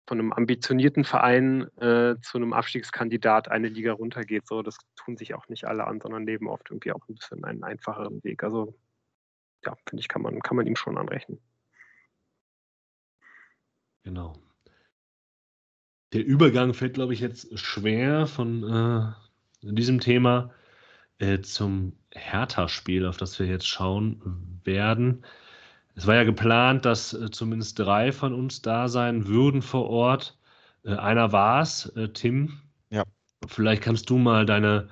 [0.08, 4.48] von einem ambitionierten Verein äh, zu einem Abstiegskandidat eine Liga runtergeht.
[4.48, 7.44] So, das tun sich auch nicht alle an, sondern leben oft irgendwie auch ein bisschen
[7.44, 8.44] einen einfacheren Weg.
[8.44, 8.74] Also
[9.64, 11.40] ja, finde ich, kann man, kann man ihm schon anrechnen.
[14.04, 14.34] Genau.
[16.14, 20.52] Der Übergang fällt, glaube ich, jetzt schwer von äh, diesem Thema
[21.20, 25.24] äh, zum Hertha-Spiel, auf das wir jetzt schauen werden.
[25.96, 30.38] Es war ja geplant, dass äh, zumindest drei von uns da sein würden vor Ort.
[30.84, 32.60] Äh, einer war es, äh, Tim.
[32.90, 33.04] Ja.
[33.48, 34.90] Vielleicht kannst du mal deine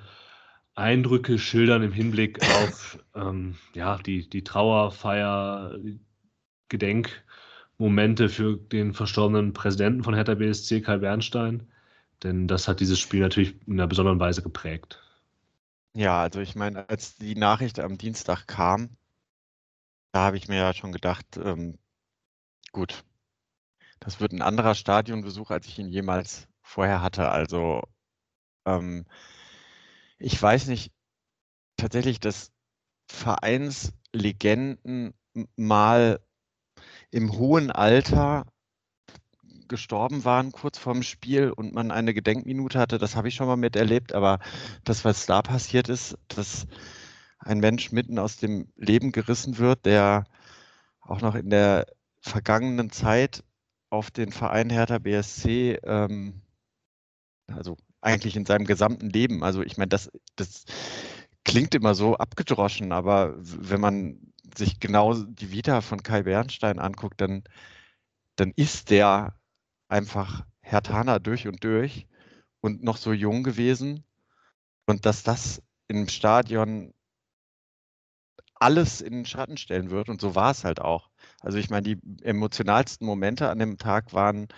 [0.74, 5.76] Eindrücke schildern im Hinblick auf ähm, ja, die, die Trauerfeier,
[7.78, 11.68] Gedenkmomente für den verstorbenen Präsidenten von Hertha BSC, Kai Bernstein.
[12.24, 15.00] Denn das hat dieses Spiel natürlich in einer besonderen Weise geprägt.
[15.94, 18.96] Ja, also ich meine, als die Nachricht am Dienstag kam,
[20.12, 21.78] da habe ich mir ja schon gedacht, ähm,
[22.72, 23.04] gut,
[24.00, 27.30] das wird ein anderer Stadionbesuch, als ich ihn jemals vorher hatte.
[27.30, 27.82] Also
[28.66, 29.06] ähm,
[30.18, 30.92] ich weiß nicht,
[31.76, 32.50] tatsächlich, dass
[33.08, 35.14] Vereinslegenden
[35.54, 36.20] mal
[37.10, 38.44] im hohen Alter
[39.68, 43.56] gestorben waren kurz vorm Spiel und man eine Gedenkminute hatte, das habe ich schon mal
[43.56, 44.38] miterlebt, aber
[44.84, 46.66] das, was da passiert ist, dass
[47.38, 50.24] ein Mensch mitten aus dem Leben gerissen wird, der
[51.00, 51.86] auch noch in der
[52.20, 53.44] vergangenen Zeit
[53.90, 56.42] auf den Verein Hertha BSC, ähm,
[57.46, 60.64] also eigentlich in seinem gesamten Leben, also ich meine, das, das
[61.44, 67.20] klingt immer so abgedroschen, aber wenn man sich genau die Vita von Kai Bernstein anguckt,
[67.20, 67.44] dann,
[68.36, 69.34] dann ist der
[69.88, 72.06] einfach Herr Tana durch und durch
[72.60, 74.04] und noch so jung gewesen.
[74.86, 76.92] Und dass das im Stadion
[78.60, 80.08] alles in den Schatten stellen wird.
[80.08, 81.10] Und so war es halt auch.
[81.40, 84.48] Also ich meine, die emotionalsten Momente an dem Tag waren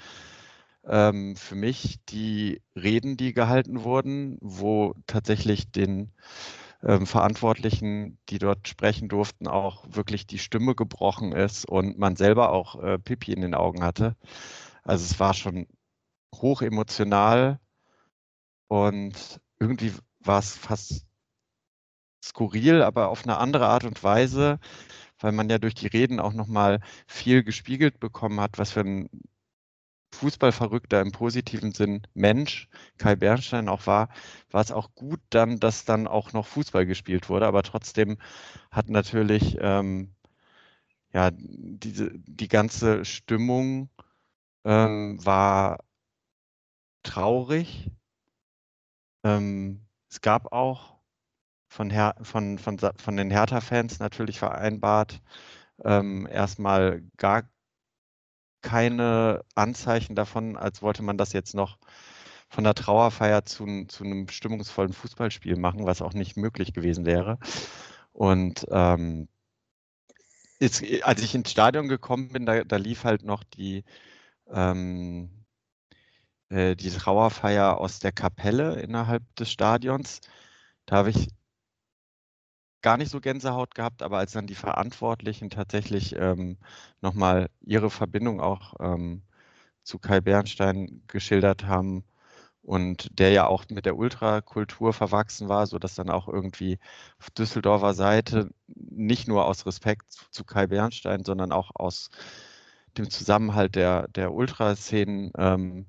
[0.84, 6.12] ähm, für mich die Reden, die gehalten wurden, wo tatsächlich den
[6.82, 12.50] ähm, Verantwortlichen, die dort sprechen durften, auch wirklich die Stimme gebrochen ist und man selber
[12.52, 14.16] auch äh, Pipi in den Augen hatte.
[14.82, 15.66] Also es war schon
[16.34, 17.60] hoch emotional
[18.68, 21.06] und irgendwie war es fast
[22.24, 24.58] skurril, aber auf eine andere Art und Weise,
[25.18, 29.10] weil man ja durch die Reden auch nochmal viel gespiegelt bekommen hat, was für ein
[30.12, 32.68] Fußballverrückter im positiven Sinn Mensch
[32.98, 34.08] Kai Bernstein auch war,
[34.50, 37.46] war es auch gut dann, dass dann auch noch Fußball gespielt wurde.
[37.46, 38.18] Aber trotzdem
[38.70, 40.14] hat natürlich ähm,
[41.12, 43.90] ja diese die ganze Stimmung
[44.64, 45.78] ähm, war
[47.02, 47.90] traurig.
[49.24, 50.98] Ähm, es gab auch
[51.68, 55.22] von, Her von, von, von den Hertha-Fans natürlich vereinbart,
[55.84, 57.44] ähm, erstmal gar
[58.62, 61.78] keine Anzeichen davon, als wollte man das jetzt noch
[62.48, 67.38] von der Trauerfeier zu, zu einem stimmungsvollen Fußballspiel machen, was auch nicht möglich gewesen wäre.
[68.12, 69.28] Und ähm,
[70.58, 73.84] ist, als ich ins Stadion gekommen bin, da, da lief halt noch die,
[74.50, 75.30] ähm,
[76.50, 80.20] äh, die Trauerfeier aus der Kapelle innerhalb des Stadions.
[80.86, 81.28] Da habe ich
[82.82, 86.58] gar nicht so Gänsehaut gehabt, aber als dann die Verantwortlichen tatsächlich ähm,
[87.00, 89.22] nochmal ihre Verbindung auch ähm,
[89.82, 92.04] zu Kai Bernstein geschildert haben
[92.62, 96.78] und der ja auch mit der Ultrakultur verwachsen war, sodass dann auch irgendwie
[97.18, 102.10] auf Düsseldorfer Seite nicht nur aus Respekt zu Kai Bernstein, sondern auch aus
[102.98, 105.86] dem Zusammenhalt der, der Ultraszenen ähm,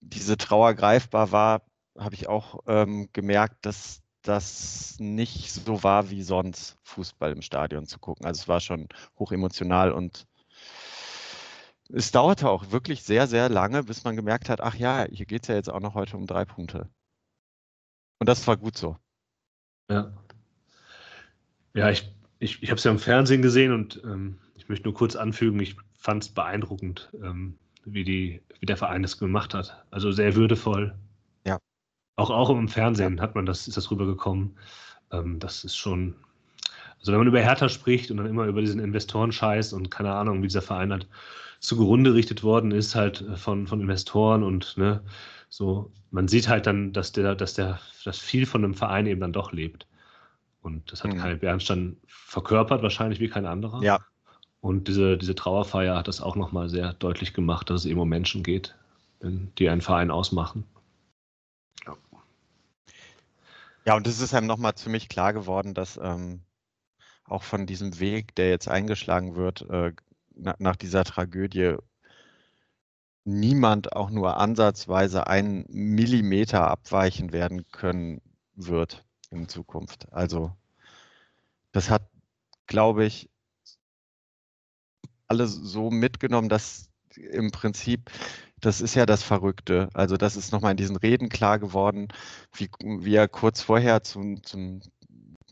[0.00, 1.62] diese Trauer greifbar war,
[1.98, 7.86] habe ich auch ähm, gemerkt, dass das nicht so war wie sonst, Fußball im Stadion
[7.86, 8.26] zu gucken.
[8.26, 10.26] Also es war schon hoch emotional und
[11.92, 15.42] es dauerte auch wirklich sehr, sehr lange, bis man gemerkt hat, ach ja, hier geht
[15.42, 16.88] es ja jetzt auch noch heute um drei Punkte.
[18.18, 18.96] Und das war gut so.
[19.90, 20.12] Ja.
[21.74, 24.94] Ja, ich, ich, ich habe es ja im Fernsehen gesehen und ähm, ich möchte nur
[24.94, 29.84] kurz anfügen, ich fand es beeindruckend, ähm, wie, die, wie der Verein das gemacht hat.
[29.90, 30.96] Also sehr würdevoll,
[32.20, 34.56] auch, auch im Fernsehen hat man das, ist das rübergekommen.
[35.12, 36.14] Ähm, das ist schon,
[36.98, 40.42] also wenn man über Hertha spricht und dann immer über diesen Investorenscheiß und keine Ahnung,
[40.42, 41.08] wie dieser Verein halt
[41.60, 45.02] zugrunde richtet worden ist, halt äh, von, von Investoren und ne,
[45.48, 49.20] so, man sieht halt dann, dass der, dass der, dass viel von einem Verein eben
[49.20, 49.86] dann doch lebt.
[50.62, 51.18] Und das hat mhm.
[51.18, 53.82] Kai Bernstein verkörpert, wahrscheinlich wie kein anderer.
[53.82, 53.98] Ja.
[54.60, 58.08] Und diese, diese Trauerfeier hat das auch nochmal sehr deutlich gemacht, dass es eben um
[58.08, 58.74] Menschen geht,
[59.22, 60.64] die einen Verein ausmachen.
[61.86, 61.96] Ja,
[63.96, 66.42] und es ist einem nochmal ziemlich klar geworden, dass ähm,
[67.24, 69.92] auch von diesem Weg, der jetzt eingeschlagen wird, äh,
[70.34, 71.76] na, nach dieser Tragödie,
[73.24, 78.20] niemand auch nur ansatzweise einen Millimeter abweichen werden können
[78.54, 80.12] wird in Zukunft.
[80.12, 80.52] Also
[81.72, 82.02] das hat,
[82.66, 83.30] glaube ich,
[85.28, 88.10] alle so mitgenommen, dass im Prinzip
[88.60, 89.88] das ist ja das Verrückte.
[89.94, 92.08] Also das ist nochmal in diesen Reden klar geworden,
[92.54, 94.80] wie, wie er kurz vorher zum, zum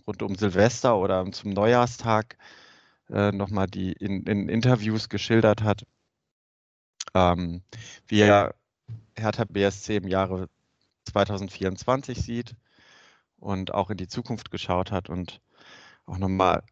[0.06, 2.36] rund um Silvester oder zum Neujahrstag
[3.10, 5.86] äh, nochmal die in, in, Interviews geschildert hat,
[7.14, 7.62] ähm,
[8.06, 8.54] wie er
[9.16, 10.48] Hertha BSC im Jahre
[11.06, 12.56] 2024 sieht
[13.36, 15.40] und auch in die Zukunft geschaut hat und
[16.06, 16.62] auch nochmal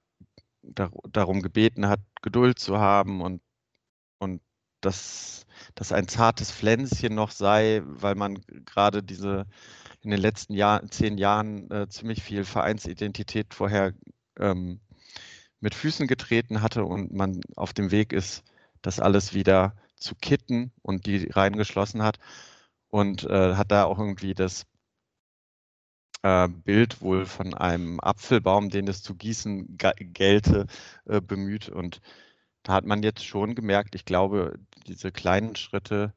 [0.62, 3.42] dar darum gebeten hat, Geduld zu haben und,
[4.18, 4.42] und
[4.80, 9.46] dass das ein zartes Pflänzchen noch sei, weil man gerade diese
[10.02, 13.92] in den letzten Jahr, zehn Jahren äh, ziemlich viel Vereinsidentität vorher
[14.38, 14.80] ähm,
[15.60, 18.44] mit Füßen getreten hatte und man auf dem Weg ist,
[18.82, 22.18] das alles wieder zu kitten und die reingeschlossen hat
[22.88, 24.64] und äh, hat da auch irgendwie das
[26.22, 30.66] äh, Bild wohl von einem Apfelbaum, den es zu gießen gelte,
[31.06, 32.00] äh, bemüht und
[32.66, 36.12] da hat man jetzt schon gemerkt, ich glaube, diese kleinen Schritte,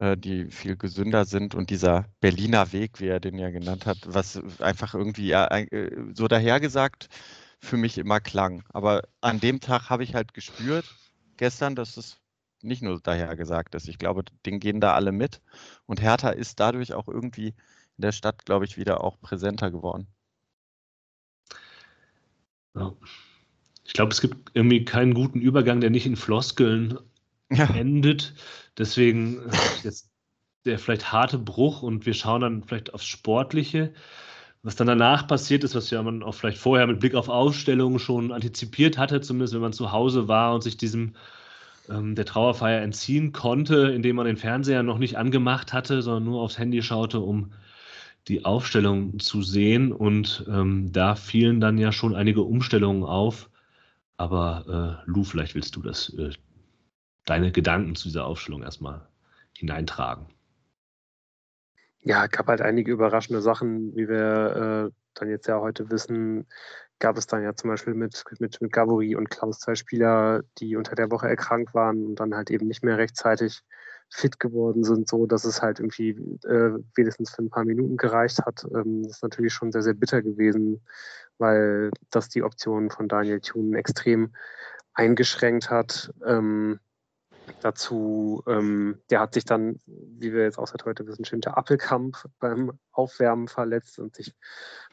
[0.00, 3.96] äh, die viel gesünder sind und dieser Berliner Weg, wie er den ja genannt hat,
[4.04, 7.08] was einfach irgendwie äh, so dahergesagt
[7.58, 8.64] für mich immer klang.
[8.74, 10.84] Aber an dem Tag habe ich halt gespürt,
[11.38, 12.18] gestern, dass es
[12.60, 13.88] nicht nur dahergesagt ist.
[13.88, 15.40] Ich glaube, den gehen da alle mit.
[15.86, 17.48] Und Hertha ist dadurch auch irgendwie
[17.96, 20.06] in der Stadt, glaube ich, wieder auch präsenter geworden.
[22.74, 22.94] Ja
[23.92, 26.98] ich glaube, es gibt irgendwie keinen guten Übergang, der nicht in Floskeln
[27.50, 27.66] ja.
[27.74, 28.32] endet.
[28.78, 30.08] Deswegen äh, jetzt
[30.64, 33.92] der vielleicht harte Bruch und wir schauen dann vielleicht aufs Sportliche.
[34.62, 37.98] Was dann danach passiert ist, was ja man auch vielleicht vorher mit Blick auf Ausstellungen
[37.98, 41.12] schon antizipiert hatte, zumindest wenn man zu Hause war und sich diesem
[41.90, 46.40] ähm, der Trauerfeier entziehen konnte, indem man den Fernseher noch nicht angemacht hatte, sondern nur
[46.40, 47.52] aufs Handy schaute, um
[48.26, 53.50] die Aufstellung zu sehen und ähm, da fielen dann ja schon einige Umstellungen auf.
[54.22, 56.30] Aber äh, Lou, vielleicht willst du das, äh,
[57.24, 59.04] deine Gedanken zu dieser Aufstellung erstmal
[59.52, 60.26] hineintragen.
[62.02, 66.46] Ja, gab halt einige überraschende Sachen, wie wir äh, dann jetzt ja heute wissen,
[67.00, 70.76] gab es dann ja zum Beispiel mit, mit, mit Gavori und Klaus zwei Spieler, die
[70.76, 73.62] unter der Woche erkrankt waren und dann halt eben nicht mehr rechtzeitig
[74.12, 76.10] fit geworden sind, so dass es halt irgendwie
[76.44, 78.64] äh, wenigstens für ein paar Minuten gereicht hat.
[78.74, 80.82] Ähm, das ist natürlich schon sehr, sehr bitter gewesen,
[81.38, 84.34] weil das die Option von Daniel Thun extrem
[84.92, 86.12] eingeschränkt hat.
[86.26, 86.78] Ähm,
[87.60, 92.16] dazu, ähm, der hat sich dann, wie wir jetzt auch seit heute wissen, Schinter Appelkamp
[92.38, 94.34] beim Aufwärmen verletzt und sich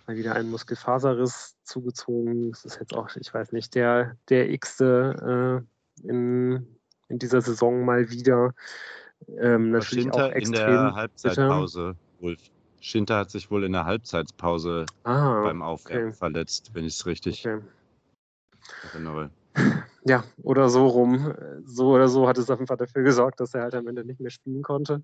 [0.08, 2.52] mal wieder einen Muskelfaserriss zugezogen.
[2.52, 5.66] Das ist jetzt auch, ich weiß nicht, der, der x-te
[6.06, 6.80] äh, in,
[7.10, 8.54] in dieser Saison mal wieder.
[9.28, 12.40] Ähm, natürlich Schinter auch extrem in der Halbzeitpause, Wolf.
[12.82, 16.18] Schinter hat sich wohl in der Halbzeitpause ah, beim Aufwärmen okay.
[16.18, 17.62] verletzt, wenn ich es richtig okay.
[18.94, 19.32] erinnere.
[20.06, 21.34] Ja, oder so rum.
[21.66, 24.06] So oder so hat es auf jeden Fall dafür gesorgt, dass er halt am Ende
[24.06, 25.04] nicht mehr spielen konnte.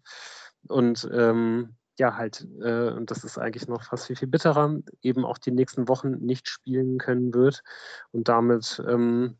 [0.68, 5.26] Und ähm, ja, halt, äh, und das ist eigentlich noch fast viel, viel bitterer, eben
[5.26, 7.64] auch die nächsten Wochen nicht spielen können wird
[8.12, 9.38] und damit ähm,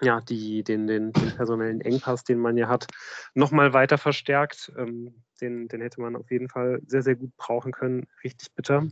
[0.00, 2.86] ja, die, den, den, den, personellen Engpass, den man ja hat,
[3.34, 4.72] nochmal weiter verstärkt.
[4.76, 8.06] Ähm, den, den hätte man auf jeden Fall sehr, sehr gut brauchen können.
[8.24, 8.88] Richtig bitter.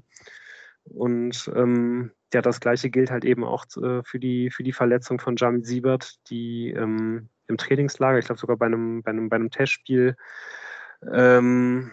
[0.85, 5.19] Und ähm, ja, das gleiche gilt halt eben auch äh, für, die, für die Verletzung
[5.21, 9.37] von Jamie Siebert, die ähm, im Trainingslager, ich glaube sogar bei einem, bei einem, bei
[9.37, 10.17] einem Testspiel,
[11.13, 11.91] ähm,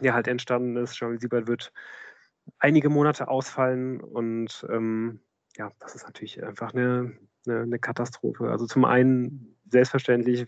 [0.00, 0.98] ja, halt entstanden ist.
[0.98, 1.72] Jamie Siebert wird
[2.58, 5.20] einige Monate ausfallen und ähm,
[5.56, 8.50] ja, das ist natürlich einfach eine, eine, eine, Katastrophe.
[8.50, 10.46] Also zum einen selbstverständlich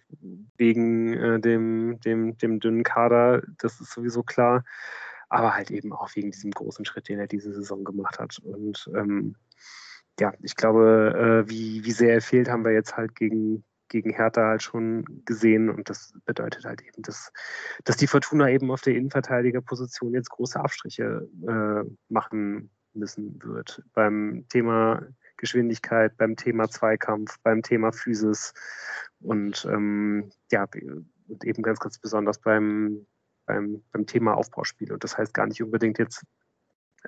[0.57, 4.64] wegen äh, dem, dem, dem dünnen Kader, das ist sowieso klar,
[5.28, 8.38] aber halt eben auch wegen diesem großen Schritt, den er diese Saison gemacht hat.
[8.38, 9.37] Und ähm,
[10.20, 14.11] ja, ich glaube, äh, wie, wie sehr er fehlt, haben wir jetzt halt gegen, gegen
[14.11, 15.70] Hertha halt schon gesehen.
[15.70, 17.33] Und das bedeutet halt eben, dass,
[17.85, 23.83] dass die Fortuna eben auf der Innenverteidigerposition jetzt große Abstriche äh, machen müssen wird.
[23.92, 25.02] Beim Thema
[25.37, 28.53] Geschwindigkeit, beim Thema Zweikampf, beim Thema Physis
[29.20, 30.66] und ähm, ja,
[31.29, 33.07] und eben ganz, ganz besonders beim,
[33.47, 34.92] beim, beim Thema Aufbauspiel.
[34.92, 36.25] Und das heißt gar nicht unbedingt jetzt,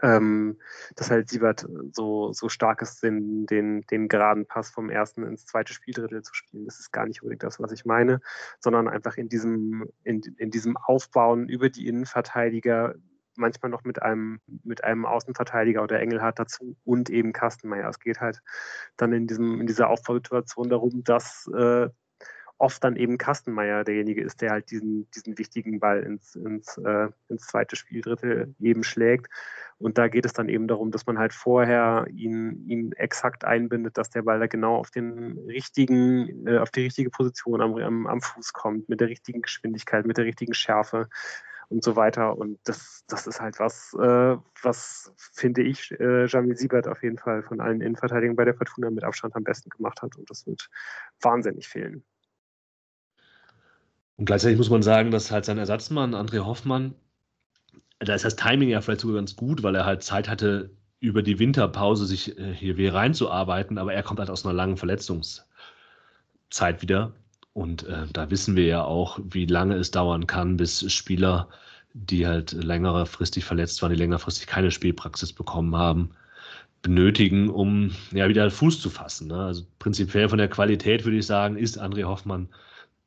[0.02, 0.58] ähm,
[0.94, 5.46] dass halt Siebert so, so stark ist, den, den, den geraden Pass vom ersten ins
[5.46, 6.66] zweite Spieldrittel zu spielen.
[6.66, 8.20] Das ist gar nicht unbedingt das, was ich meine,
[8.60, 12.94] sondern einfach in diesem, in, in diesem Aufbauen über die Innenverteidiger
[13.38, 17.88] manchmal noch mit einem, mit einem Außenverteidiger oder Engelhardt dazu und eben Kastenmeier.
[17.88, 18.42] Es geht halt
[18.96, 21.88] dann in, diesem, in dieser Aufbausituation darum, dass äh,
[22.58, 27.08] oft dann eben Kastenmeier derjenige ist, der halt diesen, diesen wichtigen Ball ins, ins, äh,
[27.28, 29.28] ins zweite Spieldrittel eben schlägt.
[29.78, 33.98] Und da geht es dann eben darum, dass man halt vorher ihn, ihn exakt einbindet,
[33.98, 38.06] dass der Ball da genau auf den richtigen, äh, auf die richtige Position am, am,
[38.06, 41.08] am Fuß kommt, mit der richtigen Geschwindigkeit, mit der richtigen Schärfe
[41.68, 42.36] und so weiter.
[42.38, 47.18] Und das, das ist halt was, äh, was finde ich, äh, Jamil Siebert auf jeden
[47.18, 50.16] Fall von allen Innenverteidigern bei der Fortuna mit Abstand am besten gemacht hat.
[50.16, 50.68] Und das wird
[51.20, 52.04] wahnsinnig fehlen.
[54.16, 56.94] Und gleichzeitig muss man sagen, dass halt sein Ersatzmann, André Hoffmann,
[57.98, 61.22] da ist das Timing ja vielleicht sogar ganz gut, weil er halt Zeit hatte, über
[61.22, 65.46] die Winterpause sich äh, hier wieder reinzuarbeiten, aber er kommt halt aus einer langen Verletzungszeit
[66.80, 67.12] wieder
[67.56, 71.48] und äh, da wissen wir ja auch, wie lange es dauern kann, bis Spieler,
[71.94, 76.10] die halt längerfristig verletzt waren, die längerfristig keine Spielpraxis bekommen haben,
[76.82, 79.28] benötigen, um ja wieder Fuß zu fassen.
[79.28, 79.38] Ne?
[79.38, 82.50] Also prinzipiell von der Qualität würde ich sagen, ist André Hoffmann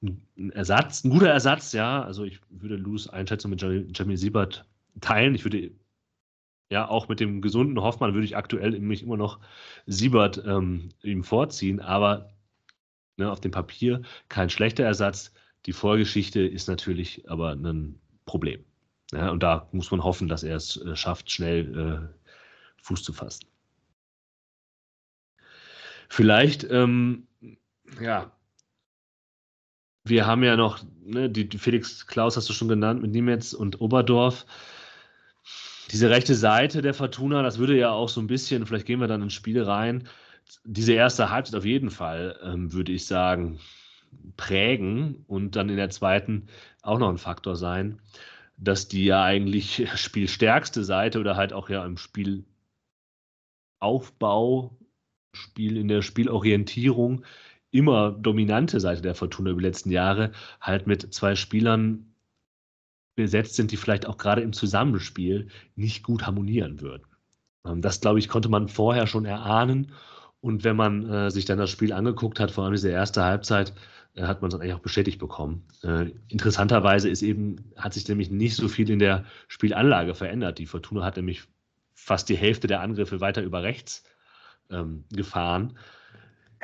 [0.02, 2.02] ein Ersatz, ein guter Ersatz, ja.
[2.02, 4.66] Also ich würde Lus Einschätzung mit Jamie Siebert
[5.00, 5.36] teilen.
[5.36, 5.70] Ich würde
[6.72, 9.38] ja auch mit dem gesunden Hoffmann würde ich aktuell mich immer noch
[9.86, 12.32] Siebert ähm, ihm vorziehen, aber
[13.20, 15.34] ne, auf dem Papier kein schlechter Ersatz.
[15.66, 18.64] Die Vorgeschichte ist natürlich aber ein Problem.
[19.12, 23.14] Ja, und da muss man hoffen, dass er es äh, schafft, schnell äh, Fuß zu
[23.14, 23.48] fassen.
[26.08, 27.28] Vielleicht, ähm,
[28.02, 28.32] ja,
[30.04, 33.82] wir haben ja noch, ne, die, Felix Klaus hast du schon genannt, mit Niemetz und
[33.82, 34.46] Oberdorf.
[35.92, 39.08] Diese rechte Seite der Fortuna, das würde ja auch so ein bisschen, vielleicht gehen wir
[39.08, 40.08] dann ins Spiel rein,
[40.64, 43.60] diese erste Halbzeit auf jeden Fall, ähm, würde ich sagen,
[44.38, 46.48] prägen und dann in der zweiten
[46.82, 48.02] auch noch ein Faktor sein,
[48.58, 52.46] dass die ja eigentlich spielstärkste Seite oder halt auch ja im Spielaufbau,
[55.36, 57.24] Spiel in der Spielorientierung
[57.72, 62.16] immer dominante Seite der Fortuna über die letzten Jahre halt mit zwei Spielern
[63.16, 67.06] besetzt sind, die vielleicht auch gerade im Zusammenspiel nicht gut harmonieren würden.
[67.66, 69.92] Ähm, das, glaube ich, konnte man vorher schon erahnen.
[70.42, 73.74] Und wenn man äh, sich dann das Spiel angeguckt hat, vor allem diese erste Halbzeit,
[74.16, 75.66] äh, hat man es dann eigentlich auch bestätigt bekommen.
[75.84, 80.58] Äh, interessanterweise ist eben, hat sich nämlich nicht so viel in der Spielanlage verändert.
[80.60, 81.44] Die Fortuna hat nämlich
[81.94, 84.04] fast die Hälfte der Angriffe weiter über rechts
[84.70, 85.78] ähm, gefahren.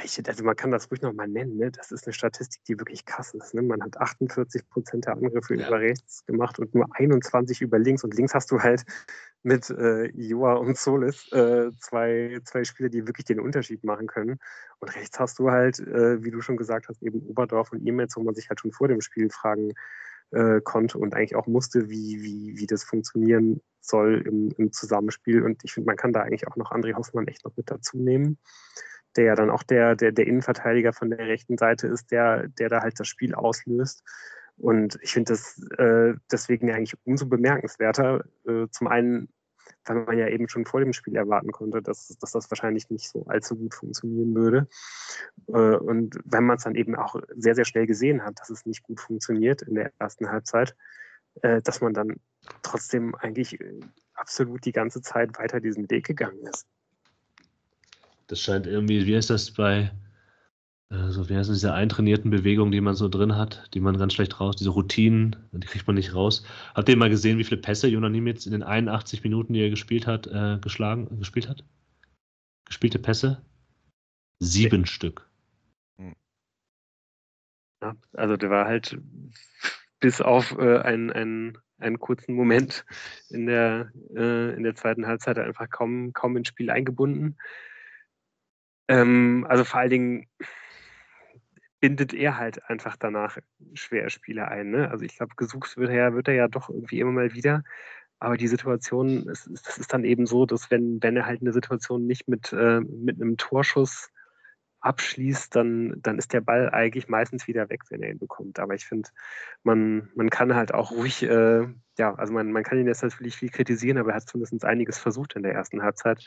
[0.04, 1.72] Ich, also man kann das ruhig nochmal nennen, ne?
[1.72, 3.54] das ist eine Statistik, die wirklich krass ist.
[3.54, 3.62] Ne?
[3.62, 5.68] Man hat 48 Prozent der Angriffe ja.
[5.68, 8.04] über rechts gemacht und nur 21 über links.
[8.04, 8.84] Und links hast du halt
[9.46, 14.40] mit äh, Joa und Solis äh, zwei, zwei Spieler, die wirklich den Unterschied machen können.
[14.80, 18.18] Und rechts hast du halt, äh, wie du schon gesagt hast, eben Oberdorf und Imetz,
[18.18, 19.74] wo man sich halt schon vor dem Spiel fragen
[20.32, 25.44] äh, konnte und eigentlich auch musste, wie, wie, wie das funktionieren soll im, im Zusammenspiel.
[25.44, 27.98] Und ich finde, man kann da eigentlich auch noch André Hoffmann echt noch mit dazu
[27.98, 28.38] nehmen
[29.16, 32.70] der ja dann auch der, der, der Innenverteidiger von der rechten Seite ist, der, der
[32.70, 34.04] da halt das Spiel auslöst.
[34.58, 38.24] Und ich finde das äh, deswegen eigentlich umso bemerkenswerter.
[38.48, 39.30] Äh, zum einen,
[39.86, 43.10] weil man ja eben schon vor dem Spiel erwarten konnte, dass, dass das wahrscheinlich nicht
[43.10, 44.68] so allzu gut funktionieren würde.
[45.48, 48.66] Äh, und wenn man es dann eben auch sehr, sehr schnell gesehen hat, dass es
[48.66, 50.76] nicht gut funktioniert in der ersten Halbzeit,
[51.42, 52.16] äh, dass man dann
[52.62, 53.80] trotzdem eigentlich äh,
[54.14, 56.66] absolut die ganze Zeit weiter diesen Weg gegangen ist.
[58.28, 59.92] Das scheint irgendwie, wie heißt das bei,
[60.90, 64.40] so wie heißt diese eintrainierten Bewegungen, die man so drin hat, die man ganz schlecht
[64.40, 66.46] raus, diese Routinen, die kriegt man nicht raus.
[66.76, 69.72] Habt ihr mal gesehen, wie viele Pässe Jonas Niemitz in den 81 Minuten, die er
[69.72, 71.64] gespielt hat, äh, geschlagen, gespielt hat?
[72.66, 73.42] Gespielte Pässe?
[74.40, 74.92] Sieben okay.
[74.92, 75.30] Stück.
[75.98, 76.16] Hm.
[77.82, 78.98] Ja, also der war halt
[80.00, 82.86] bis auf äh, einen, einen, einen kurzen Moment
[83.30, 87.38] in der, äh, in der zweiten Halbzeit einfach kaum, kaum ins Spiel eingebunden.
[88.88, 90.28] Ähm, also vor allen Dingen
[91.86, 93.38] bindet er halt einfach danach
[93.76, 94.72] schwer Spiele ein.
[94.72, 94.90] Ne?
[94.90, 97.64] Also ich glaube, gesucht wird er, wird er ja doch irgendwie immer mal wieder.
[98.18, 101.54] Aber die Situation, es, das ist dann eben so, dass wenn, wenn er halt eine
[101.54, 104.10] Situation nicht mit, äh, mit einem Torschuss
[104.86, 108.60] abschließt, dann, dann ist der Ball eigentlich meistens wieder weg, wenn er ihn bekommt.
[108.60, 109.10] Aber ich finde,
[109.64, 111.68] man, man kann halt auch ruhig, äh,
[111.98, 115.00] ja, also man, man kann ihn jetzt natürlich viel kritisieren, aber er hat zumindest einiges
[115.00, 116.24] versucht in der ersten Halbzeit.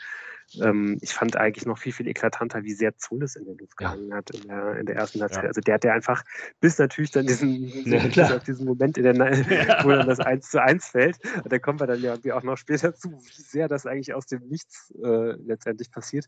[0.61, 4.09] Ähm, ich fand eigentlich noch viel, viel eklatanter, wie sehr Zulis in der Luft gehangen
[4.09, 4.17] ja.
[4.17, 5.43] hat in der, in der ersten Halbzeit.
[5.43, 5.47] Ja.
[5.47, 6.23] Also der hat ja einfach
[6.59, 7.67] bis natürlich dann diesen,
[8.11, 9.15] ja, auf diesen Moment, in der,
[9.83, 11.17] wo dann das 1 zu 1 fällt.
[11.43, 14.25] Und da kommen wir dann ja auch noch später zu, wie sehr das eigentlich aus
[14.25, 16.27] dem Nichts äh, letztendlich passiert.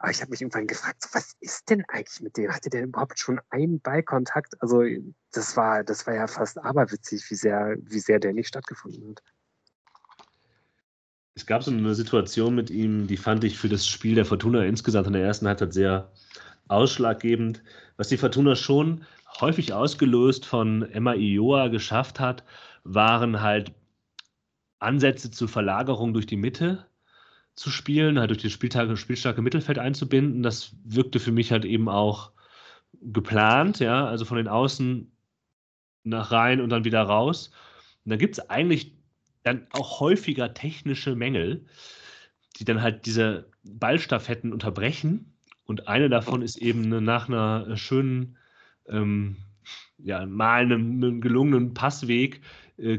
[0.00, 2.50] Aber ich habe mich irgendwann gefragt, so, was ist denn eigentlich mit dem?
[2.50, 4.54] Hatte der überhaupt schon einen Ballkontakt?
[4.62, 4.82] Also
[5.32, 9.22] das war, das war ja fast aberwitzig, wie sehr, wie sehr der nicht stattgefunden hat.
[11.34, 14.64] Es gab so eine Situation mit ihm, die fand ich für das Spiel der Fortuna
[14.64, 16.10] insgesamt in der ersten Halbzeit sehr
[16.68, 17.62] ausschlaggebend.
[17.98, 19.04] Was die Fortuna schon
[19.38, 22.42] häufig ausgelöst von Emma Ioa geschafft hat,
[22.84, 23.74] waren halt
[24.78, 26.86] Ansätze zur Verlagerung durch die Mitte
[27.60, 30.42] zu spielen, halt durch das Spieltage, spielstarke Mittelfeld einzubinden.
[30.42, 32.32] Das wirkte für mich halt eben auch
[33.02, 35.12] geplant, ja, also von den Außen
[36.04, 37.50] nach rein und dann wieder raus.
[38.06, 38.94] Und da gibt es eigentlich
[39.42, 41.66] dann auch häufiger technische Mängel,
[42.56, 45.34] die dann halt diese Ballstaffetten unterbrechen.
[45.64, 48.38] Und eine davon ist eben nach einer schönen,
[48.88, 49.36] ähm,
[49.98, 52.40] ja, mal einem, gelungenen Passweg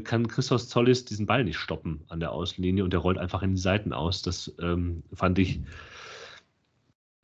[0.00, 3.54] kann Christos Zollis diesen Ball nicht stoppen an der Außenlinie und der rollt einfach in
[3.54, 4.22] die Seiten aus.
[4.22, 5.60] Das ähm, fand ich,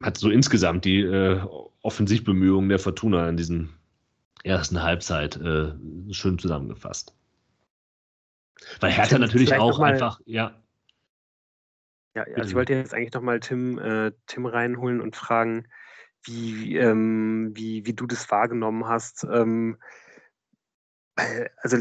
[0.02, 1.40] hat so insgesamt die äh,
[1.82, 3.70] Offensivbemühungen der Fortuna in diesen
[4.44, 5.72] ersten Halbzeit äh,
[6.10, 7.14] schön zusammengefasst.
[8.80, 10.60] Weil Hertha natürlich auch mal, einfach, ja.
[12.14, 15.68] Ja, also ich wollte jetzt eigentlich nochmal Tim, äh, Tim reinholen und fragen,
[16.24, 19.24] wie, ähm, wie, wie du das wahrgenommen hast.
[19.24, 19.78] Ähm,
[21.62, 21.76] also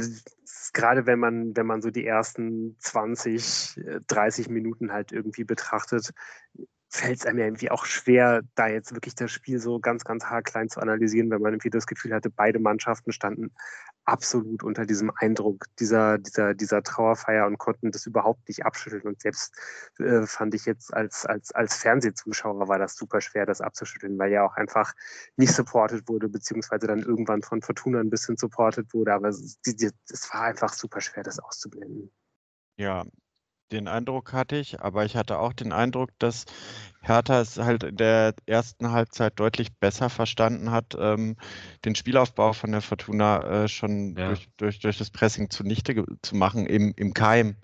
[0.74, 6.12] gerade wenn man, wenn man so die ersten 20, 30 Minuten halt irgendwie betrachtet,
[6.90, 10.26] fällt es einem ja irgendwie auch schwer, da jetzt wirklich das Spiel so ganz, ganz
[10.26, 13.52] haarklein zu analysieren, wenn man irgendwie das Gefühl hatte, beide Mannschaften standen
[14.08, 19.04] absolut unter diesem Eindruck dieser, dieser, dieser Trauerfeier und konnten das überhaupt nicht abschütteln.
[19.04, 19.54] Und selbst
[20.00, 24.32] äh, fand ich jetzt als, als, als Fernsehzuschauer war das super schwer, das abzuschütteln, weil
[24.32, 24.94] ja auch einfach
[25.36, 29.14] nicht supportet wurde, beziehungsweise dann irgendwann von Fortuna ein bisschen supportet wurde.
[29.14, 32.10] Aber es, es war einfach super schwer, das auszublenden.
[32.78, 33.04] Ja,
[33.72, 36.46] den Eindruck hatte ich, aber ich hatte auch den Eindruck, dass
[37.02, 41.36] Hertha es halt in der ersten Halbzeit deutlich besser verstanden hat, ähm,
[41.86, 44.28] den Spielaufbau von der Fortuna äh, schon ja.
[44.30, 47.56] durch, durch, durch das Pressing zunichte zu machen im, im Keim.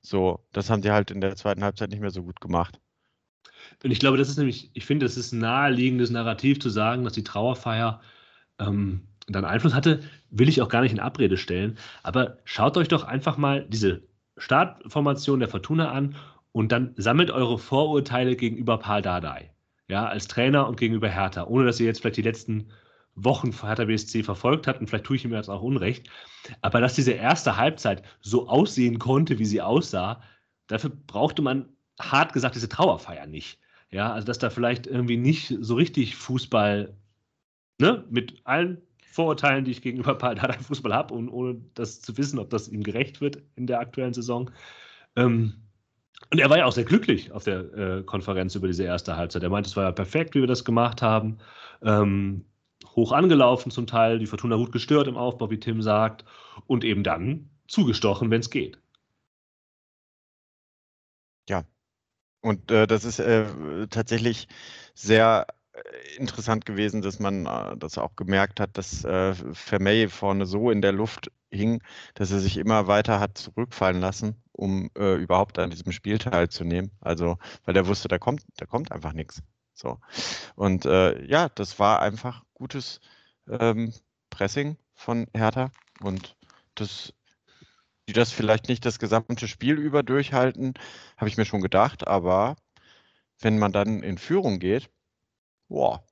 [0.00, 2.80] So, das haben die halt in der zweiten Halbzeit nicht mehr so gut gemacht.
[3.82, 7.04] Und ich glaube, das ist nämlich, ich finde, es ist ein naheliegendes Narrativ zu sagen,
[7.04, 8.00] dass die Trauerfeier
[8.58, 11.78] ähm, dann Einfluss hatte, will ich auch gar nicht in Abrede stellen.
[12.02, 14.02] Aber schaut euch doch einfach mal diese
[14.36, 16.16] Startformation der Fortuna an
[16.52, 19.50] und dann sammelt eure Vorurteile gegenüber Paul Dardai.
[19.88, 22.68] Ja, als Trainer und gegenüber Hertha, ohne dass ihr jetzt vielleicht die letzten
[23.14, 26.08] Wochen von Hertha BSC verfolgt habt und vielleicht tue ich ihm jetzt auch Unrecht.
[26.62, 30.22] Aber dass diese erste Halbzeit so aussehen konnte, wie sie aussah,
[30.66, 31.68] dafür brauchte man
[32.00, 33.58] hart gesagt diese Trauerfeier nicht.
[33.90, 36.96] Ja, also dass da vielleicht irgendwie nicht so richtig Fußball,
[37.78, 38.80] ne, mit allen
[39.12, 42.82] Vorurteilen, die ich gegenüber Dardai Fußball habe und ohne das zu wissen, ob das ihm
[42.82, 44.50] gerecht wird in der aktuellen Saison.
[45.16, 45.54] Ähm,
[46.30, 49.42] und er war ja auch sehr glücklich auf der äh, Konferenz über diese erste Halbzeit.
[49.42, 51.38] Er meinte, es war ja perfekt, wie wir das gemacht haben.
[51.82, 52.46] Ähm,
[52.96, 56.24] hoch angelaufen zum Teil, die Fortuna gut gestört im Aufbau, wie Tim sagt,
[56.66, 58.78] und eben dann zugestochen, wenn es geht.
[61.48, 61.64] Ja,
[62.40, 64.48] und äh, das ist äh, tatsächlich
[64.94, 65.46] sehr
[66.16, 70.82] interessant gewesen, dass man äh, das auch gemerkt hat, dass äh, Vermey vorne so in
[70.82, 71.82] der Luft hing,
[72.14, 76.90] dass er sich immer weiter hat zurückfallen lassen, um äh, überhaupt an diesem Spiel teilzunehmen.
[77.00, 79.42] Also, weil er wusste, da kommt, da kommt einfach nichts.
[79.74, 79.98] So.
[80.54, 83.00] Und äh, ja, das war einfach gutes
[83.48, 83.92] ähm,
[84.30, 85.70] Pressing von Hertha
[86.00, 86.36] und
[86.74, 87.12] das
[88.08, 90.74] die das vielleicht nicht das gesamte Spiel über durchhalten,
[91.16, 92.56] habe ich mir schon gedacht, aber
[93.40, 94.90] wenn man dann in Führung geht,
[95.72, 96.04] boah,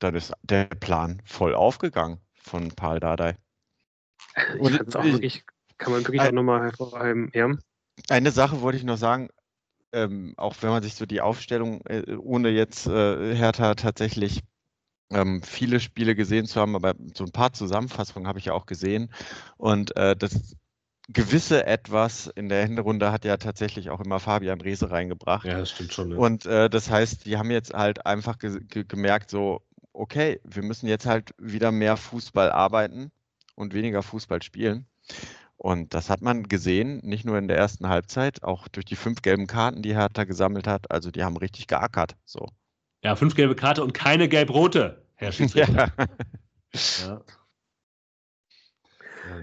[0.00, 3.36] dann ist der Plan voll aufgegangen von Paul Dardai.
[4.60, 5.44] Ich auch wirklich,
[5.78, 7.30] kann man wirklich ein, auch nochmal hervorheben.
[7.32, 7.50] Ja.
[8.08, 9.28] Eine Sache wollte ich noch sagen,
[9.92, 14.42] ähm, auch wenn man sich so die Aufstellung, äh, ohne jetzt äh, Hertha tatsächlich
[15.10, 18.66] ähm, viele Spiele gesehen zu haben, aber so ein paar Zusammenfassungen habe ich ja auch
[18.66, 19.12] gesehen.
[19.56, 20.56] Und äh, das
[21.12, 25.44] gewisse Etwas in der Hinrunde hat ja tatsächlich auch immer Fabian Reese reingebracht.
[25.44, 26.12] Ja, das stimmt schon.
[26.12, 26.16] Ja.
[26.18, 30.62] Und äh, das heißt, die haben jetzt halt einfach ge ge gemerkt, so, okay, wir
[30.62, 33.10] müssen jetzt halt wieder mehr Fußball arbeiten
[33.54, 34.86] und weniger Fußball spielen.
[35.56, 39.20] Und das hat man gesehen, nicht nur in der ersten Halbzeit, auch durch die fünf
[39.20, 40.90] gelben Karten, die Hertha gesammelt hat.
[40.90, 42.16] Also die haben richtig geackert.
[42.24, 42.48] So.
[43.02, 45.92] Ja, fünf gelbe Karte und keine gelb-rote, Herr Schiedsrichter.
[45.98, 47.06] Ja.
[47.06, 47.20] ja.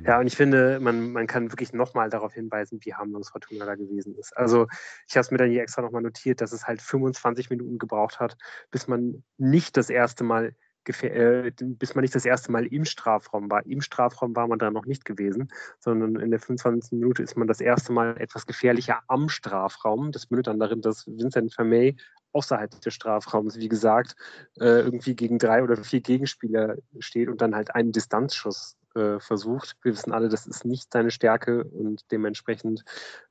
[0.06, 3.76] Ja, und ich finde, man, man kann wirklich nochmal darauf hinweisen, wie harmlos Fortuna da
[3.76, 4.36] gewesen ist.
[4.36, 4.68] Also
[5.08, 8.20] ich habe es mir dann hier extra nochmal notiert, dass es halt 25 Minuten gebraucht
[8.20, 8.38] hat,
[8.72, 10.56] bis man nicht das erste Mal
[10.88, 13.66] äh, bis man nicht das erste Mal im Strafraum war.
[13.66, 15.50] Im Strafraum war man da noch nicht gewesen,
[15.80, 16.94] sondern in der 25.
[16.94, 20.12] Minute ist man das erste Mal etwas gefährlicher am Strafraum.
[20.12, 21.98] Das mündet dann darin, dass Vincent Vermey
[22.32, 24.16] außerhalb des Strafraums, wie gesagt,
[24.60, 29.78] äh, irgendwie gegen drei oder vier Gegenspieler steht und dann halt einen Distanzschuss äh, versucht.
[29.84, 32.84] Wir wissen alle, das ist nicht seine Stärke und dementsprechend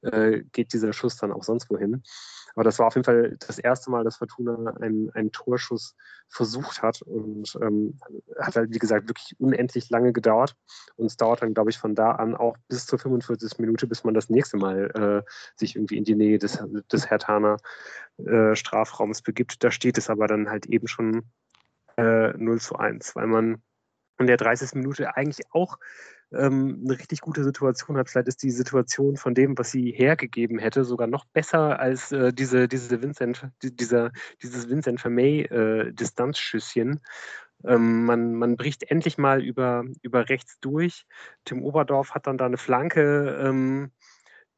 [0.03, 2.03] äh, geht dieser Schuss dann auch sonst wohin.
[2.55, 5.95] Aber das war auf jeden Fall das erste Mal, dass Fortuna einen, einen Torschuss
[6.29, 7.99] versucht hat und ähm,
[8.39, 10.57] hat halt, wie gesagt, wirklich unendlich lange gedauert.
[10.97, 13.59] Und es dauert dann, glaube ich, von da an auch bis zur 45.
[13.59, 14.91] Minute, bis man das nächste Mal
[15.27, 16.59] äh, sich irgendwie in die Nähe des,
[16.91, 17.59] des Hertaner
[18.17, 19.63] äh, Strafraums begibt.
[19.63, 21.25] Da steht es aber dann halt eben schon
[21.99, 23.63] äh, 0 zu 1, weil man
[24.19, 24.75] in der 30.
[24.75, 25.79] Minute eigentlich auch
[26.33, 28.11] ähm, eine richtig gute Situation hat.
[28.11, 32.33] Vielleicht ist die Situation von dem, was sie hergegeben hätte, sogar noch besser als äh,
[32.33, 34.11] diese, diese Vincent, die, dieser,
[34.43, 35.93] dieses Vincent Vermey äh.
[37.65, 41.07] Ähm, man, man bricht endlich mal über, über rechts durch.
[41.45, 43.93] Tim Oberdorf hat dann da eine Flanke ähm,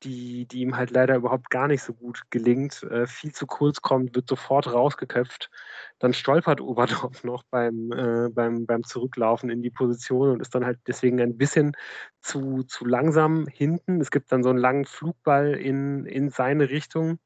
[0.02, 3.82] die, die ihm halt leider überhaupt gar nicht so gut gelingt, äh, viel zu kurz
[3.82, 5.50] kommt, wird sofort rausgeköpft.
[5.98, 10.64] Dann stolpert Oberdorf noch beim, äh, beim, beim Zurücklaufen in die Position und ist dann
[10.64, 11.76] halt deswegen ein bisschen
[12.20, 14.00] zu, zu langsam hinten.
[14.00, 17.18] Es gibt dann so einen langen Flugball in, in seine Richtung.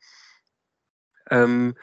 [1.30, 1.74] Ähm,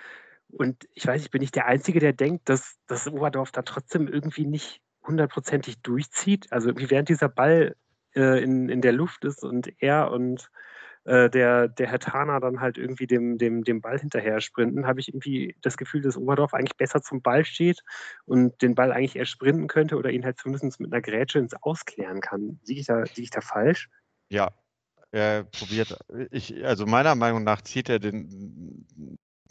[0.52, 4.08] und ich weiß, ich bin nicht der Einzige, der denkt, dass, dass Oberdorf da trotzdem
[4.08, 6.52] irgendwie nicht hundertprozentig durchzieht.
[6.52, 7.76] Also irgendwie während dieser Ball
[8.16, 10.50] äh, in, in der Luft ist und er und
[11.06, 15.00] äh, der, der Herr Tana dann halt irgendwie dem, dem, dem Ball hinterher sprinten, habe
[15.00, 17.84] ich irgendwie das Gefühl, dass Oberdorf eigentlich besser zum Ball steht
[18.26, 21.54] und den Ball eigentlich eher sprinten könnte oder ihn halt zumindest mit einer Grätsche ins
[21.62, 22.60] Ausklären kann.
[22.64, 23.90] Siege ich, da, ich da falsch?
[24.30, 24.52] Ja,
[25.12, 25.98] er probiert,
[26.32, 28.86] ich, also meiner Meinung nach zieht er den,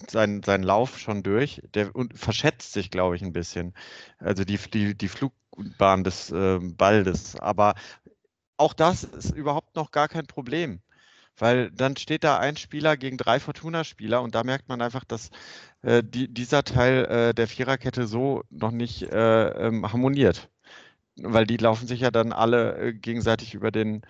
[0.07, 1.61] seinen, seinen Lauf schon durch.
[1.75, 3.75] Der und verschätzt sich, glaube ich, ein bisschen.
[4.19, 7.37] Also die, die, die Flugbahn des äh, Balles.
[7.37, 7.75] Aber
[8.59, 10.81] auch das ist überhaupt noch gar kein Problem.
[11.39, 15.31] Weil dann steht da ein Spieler gegen drei Fortuna-Spieler und da merkt man einfach, dass
[15.83, 20.51] äh, die, dieser Teil äh, der Viererkette so noch nicht äh, ähm, harmoniert.
[21.17, 24.03] Weil die laufen sich ja dann alle äh, gegenseitig über den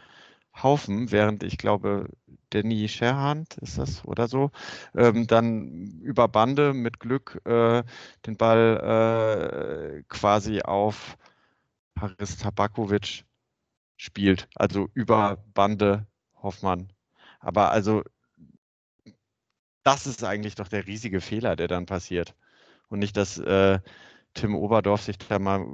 [0.62, 2.08] Haufen, während ich glaube,
[2.50, 4.50] Danny Scherhand ist das oder so,
[4.96, 7.84] ähm, dann über Bande mit Glück äh,
[8.26, 11.16] den Ball äh, quasi auf
[12.00, 13.24] Haris Tabakovic
[13.98, 14.48] spielt.
[14.54, 16.06] Also über Bande
[16.42, 16.90] Hoffmann.
[17.40, 18.02] Aber also,
[19.82, 22.34] das ist eigentlich doch der riesige Fehler, der dann passiert.
[22.88, 23.80] Und nicht, dass äh,
[24.34, 25.64] Tim Oberdorf sich da mal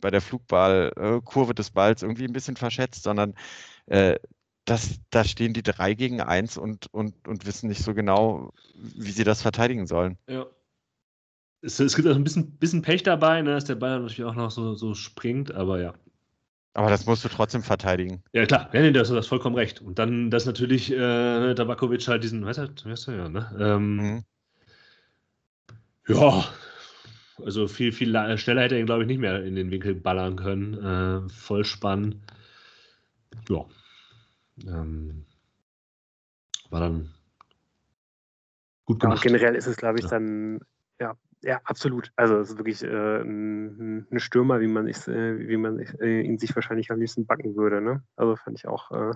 [0.00, 3.34] bei der Flugballkurve äh, des Balls irgendwie ein bisschen verschätzt, sondern
[3.86, 4.18] äh,
[4.64, 9.10] das, da stehen die drei gegen eins und, und, und wissen nicht so genau, wie
[9.10, 10.18] sie das verteidigen sollen.
[10.28, 10.46] Ja.
[11.62, 14.34] Es, es gibt auch ein bisschen, bisschen Pech dabei, ne, dass der Ball natürlich auch
[14.34, 15.94] noch so, so springt, aber ja.
[16.74, 18.22] Aber das musst du trotzdem verteidigen.
[18.32, 19.82] Ja, klar, ja, nee, du hast vollkommen recht.
[19.82, 23.54] Und dann, dass natürlich äh, Tabakovic halt diesen, weißt du, weißt du ja, ne?
[23.58, 24.24] Ähm, mhm.
[26.08, 26.44] Ja,
[27.44, 28.08] also viel, viel
[28.38, 30.74] schneller hätte er ihn, glaube ich, nicht mehr in den Winkel ballern können.
[30.74, 32.22] Äh, Vollspann.
[33.48, 33.64] Ja.
[34.66, 35.24] Ähm,
[36.70, 37.12] war dann
[38.86, 39.24] gut gemacht.
[39.24, 40.10] Ja, generell ist es, glaube ich, ja.
[40.10, 40.60] dann
[41.00, 42.12] ja, ja, absolut.
[42.14, 46.38] Also es ist wirklich äh, ein, ein, Stürmer, wie man, äh, wie man äh, ihn
[46.38, 47.80] sich wahrscheinlich am liebsten backen würde.
[47.80, 48.02] Ne?
[48.16, 49.12] Also fand ich auch äh,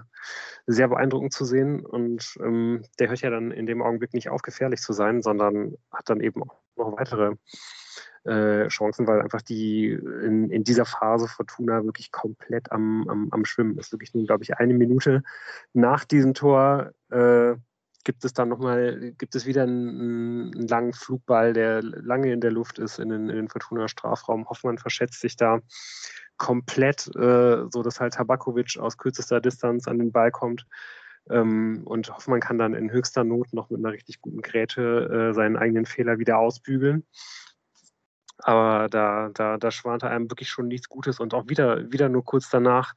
[0.67, 1.87] sehr beeindruckend zu sehen.
[1.87, 5.77] Und ähm, der hört ja dann in dem Augenblick nicht auf, gefährlich zu sein, sondern
[5.93, 7.37] hat dann eben auch noch weitere
[8.25, 13.45] äh, Chancen, weil einfach die in, in, dieser Phase Fortuna wirklich komplett am, am, am
[13.45, 13.93] Schwimmen ist.
[13.93, 15.23] Wirklich nur, glaube ich, eine Minute
[15.73, 17.55] nach diesem Tor äh,
[18.07, 22.53] gibt es dann nochmal, gibt es wieder einen, einen, langen Flugball, der lange in der
[22.53, 24.49] Luft ist in den, in den Fortuna Strafraum.
[24.49, 25.59] Hoffmann verschätzt sich da
[26.37, 30.67] komplett, äh, so dass halt Tabakovic aus kürzester Distanz an den Ball kommt.
[31.31, 35.35] Ähm, und Hoffmann kann dann in höchster Not noch mit einer richtig guten Gräte äh,
[35.35, 37.05] seinen eigenen Fehler wieder ausbügeln.
[38.39, 42.25] Aber da, da, da schwante einem wirklich schon nichts Gutes und auch wieder, wieder nur
[42.25, 42.95] kurz danach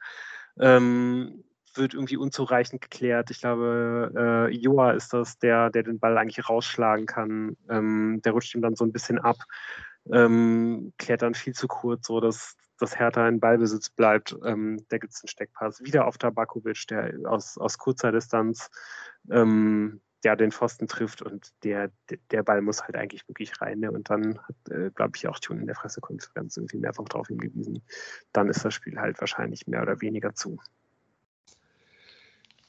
[0.59, 1.43] ähm,
[1.79, 3.31] wird irgendwie unzureichend geklärt.
[3.31, 7.57] Ich glaube, äh, Joa ist das, der, der den Ball eigentlich rausschlagen kann.
[7.69, 9.37] Ähm, der rutscht ihm dann so ein bisschen ab,
[10.11, 14.35] ähm, klärt dann viel zu kurz, so dass, dass Hertha in Ballbesitz bleibt.
[14.45, 15.83] Ähm, da gibt es einen Steckpass.
[15.83, 18.69] Wieder auf Tabakovic, der aus, aus kurzer Distanz
[19.31, 21.91] ähm, der den Pfosten trifft und der,
[22.31, 23.79] der Ball muss halt eigentlich wirklich rein.
[23.79, 23.91] Ne?
[23.91, 27.81] Und dann hat, äh, glaube ich, auch Tune in der Pressekonferenz irgendwie mehrfach darauf hingewiesen,
[28.33, 30.59] dann ist das Spiel halt wahrscheinlich mehr oder weniger zu.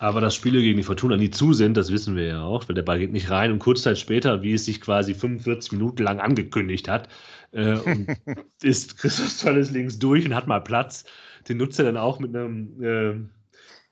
[0.01, 2.74] Aber dass Spiele gegen die Fortuna nie zu sind, das wissen wir ja auch, weil
[2.74, 6.03] der Ball geht nicht rein und kurz Zeit später, wie es sich quasi 45 Minuten
[6.03, 7.11] lang angekündigt hat,
[7.53, 7.76] äh,
[8.62, 11.05] ist Christoph Tolles links durch und hat mal Platz.
[11.46, 13.14] Den nutzt er dann auch mit einem äh,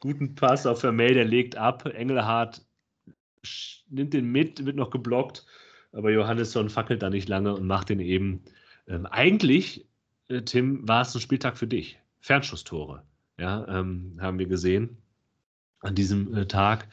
[0.00, 1.84] guten Pass auf Vermey, der legt ab.
[1.84, 2.62] Engelhardt
[3.90, 5.44] nimmt den mit, wird noch geblockt,
[5.92, 8.44] aber Johannesson fackelt da nicht lange und macht den eben.
[8.86, 9.86] Ähm, eigentlich,
[10.28, 11.98] äh, Tim, war es ein Spieltag für dich.
[12.20, 13.02] Fernschusstore,
[13.38, 14.96] ja, ähm, haben wir gesehen
[15.80, 16.88] an diesem äh, Tag.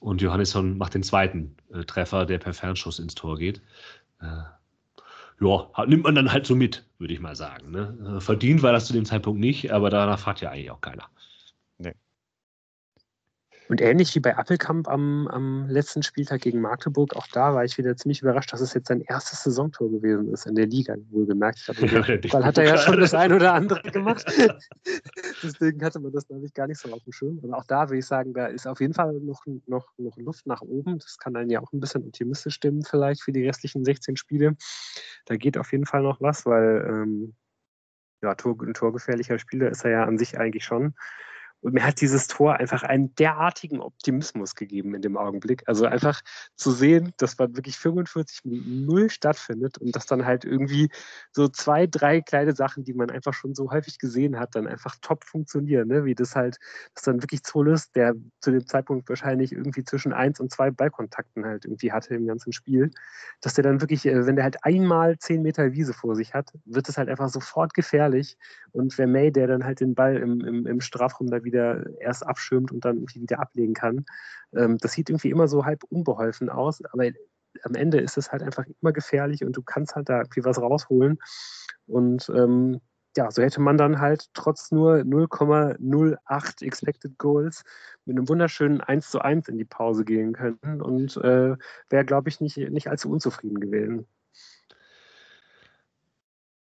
[0.00, 3.60] Und Johannesson macht den zweiten äh, Treffer, der per Fernschuss ins Tor geht.
[4.20, 4.42] Äh,
[5.40, 7.70] ja, nimmt man dann halt so mit, würde ich mal sagen.
[7.70, 8.16] Ne?
[8.16, 11.04] Äh, verdient war das zu dem Zeitpunkt nicht, aber danach fragt ja eigentlich auch keiner.
[13.68, 17.76] Und ähnlich wie bei Appelkamp am, am letzten Spieltag gegen Magdeburg, auch da war ich
[17.76, 21.58] wieder ziemlich überrascht, dass es jetzt sein erstes Saisontor gewesen ist in der Liga, wohlgemerkt.
[21.88, 24.24] Ja, hat er ja schon das ein oder andere gemacht.
[25.42, 27.40] Deswegen hatte man das, glaube ich, gar nicht so auf dem Schirm.
[27.42, 30.46] Aber auch da würde ich sagen, da ist auf jeden Fall noch, noch, noch Luft
[30.46, 30.98] nach oben.
[30.98, 34.56] Das kann einen ja auch ein bisschen optimistisch stimmen, vielleicht für die restlichen 16 Spiele.
[35.26, 37.34] Da geht auf jeden Fall noch was, weil ähm,
[38.22, 40.94] ja, Tor, ein torgefährlicher Spieler ist er ja an sich eigentlich schon.
[41.60, 45.64] Und mir hat dieses Tor einfach einen derartigen Optimismus gegeben in dem Augenblick.
[45.66, 46.20] Also einfach
[46.54, 50.88] zu sehen, dass man wirklich 45 Minuten null stattfindet und dass dann halt irgendwie
[51.32, 54.96] so zwei, drei kleine Sachen, die man einfach schon so häufig gesehen hat, dann einfach
[55.02, 55.88] top funktionieren.
[55.88, 56.04] Ne?
[56.04, 56.58] Wie das halt,
[56.94, 61.44] dass dann wirklich Zolis, der zu dem Zeitpunkt wahrscheinlich irgendwie zwischen eins und zwei Ballkontakten
[61.44, 62.90] halt irgendwie hatte im ganzen Spiel,
[63.40, 66.52] dass der dann wirklich, äh, wenn der halt einmal zehn Meter Wiese vor sich hat,
[66.64, 68.36] wird es halt einfach sofort gefährlich.
[68.70, 72.26] Und wer May, der dann halt den Ball im, im, im Strafraum da wieder erst
[72.26, 74.04] abschirmt und dann irgendwie wieder ablegen kann.
[74.54, 77.10] Ähm, das sieht irgendwie immer so halb unbeholfen aus, aber
[77.64, 80.60] am Ende ist es halt einfach immer gefährlich und du kannst halt da irgendwie was
[80.60, 81.18] rausholen.
[81.86, 82.80] Und ähm,
[83.16, 87.64] ja, so hätte man dann halt trotz nur 0,08 Expected Goals
[88.04, 91.56] mit einem wunderschönen 1 zu 1 in die Pause gehen können und äh,
[91.88, 94.06] wäre, glaube ich, nicht, nicht allzu unzufrieden gewesen.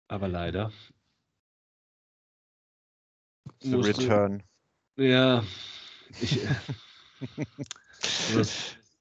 [0.06, 0.70] Aber leider.
[3.60, 4.42] The Return.
[4.96, 5.42] Ja,
[6.20, 6.40] ich,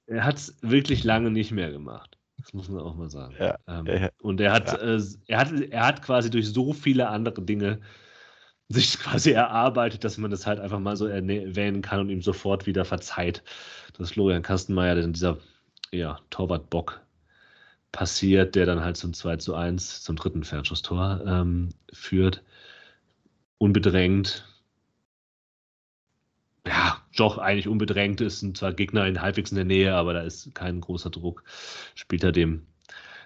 [0.06, 2.18] er hat es wirklich lange nicht mehr gemacht.
[2.38, 3.34] Das muss man auch mal sagen.
[3.38, 7.08] Ja, ähm, ja, und er hat, äh, er hat, er hat quasi durch so viele
[7.08, 7.80] andere Dinge
[8.68, 12.66] sich quasi erarbeitet, dass man das halt einfach mal so erwähnen kann und ihm sofort
[12.66, 13.42] wieder verzeiht,
[13.96, 15.38] dass Florian Kastenmeier, denn dieser
[15.92, 17.00] ja, Torwart-Bock
[17.92, 22.42] passiert, der dann halt zum 2 zu 1, zum dritten Fernschusstor ähm, führt.
[23.58, 24.44] unbedrängt.
[26.66, 30.20] Ja, doch eigentlich unbedrängt ist sind zwar Gegner in halbwegs in der Nähe, aber da
[30.20, 31.44] ist kein großer Druck.
[31.94, 32.66] Spielt er dem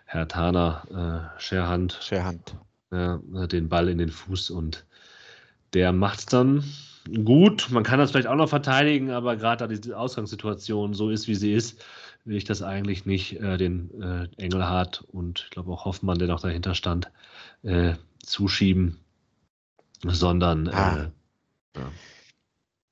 [0.06, 2.56] Herr Tana äh, Scherhand, Scherhand.
[2.90, 4.86] Ja, den Ball in den Fuß und
[5.74, 6.64] der macht es dann
[7.24, 7.68] gut.
[7.70, 11.34] Man kann das vielleicht auch noch verteidigen, aber gerade da die Ausgangssituation so ist, wie
[11.34, 11.84] sie ist,
[12.24, 16.28] will ich das eigentlich nicht äh, den äh, Engelhardt und ich glaube auch Hoffmann, der
[16.28, 17.10] noch dahinter stand,
[17.62, 18.98] äh, zuschieben,
[20.02, 21.10] sondern ah.
[21.76, 21.82] ja.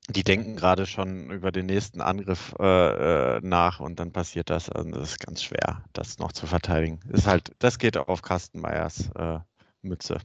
[0.09, 4.71] Die denken gerade schon über den nächsten Angriff äh, äh, nach und dann passiert das.
[4.71, 7.01] Also das ist ganz schwer, das noch zu verteidigen.
[7.11, 9.41] Ist halt, das geht auf Kastenmeyers äh,
[9.83, 10.19] Mütze.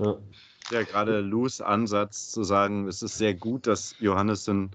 [0.00, 0.16] Ja.
[0.70, 4.70] ja, gerade Lus Ansatz zu sagen, es ist sehr gut, dass Johannessen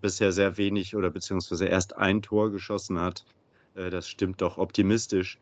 [0.00, 3.24] bisher sehr wenig oder beziehungsweise erst ein Tor geschossen hat.
[3.76, 5.38] Äh, das stimmt doch optimistisch.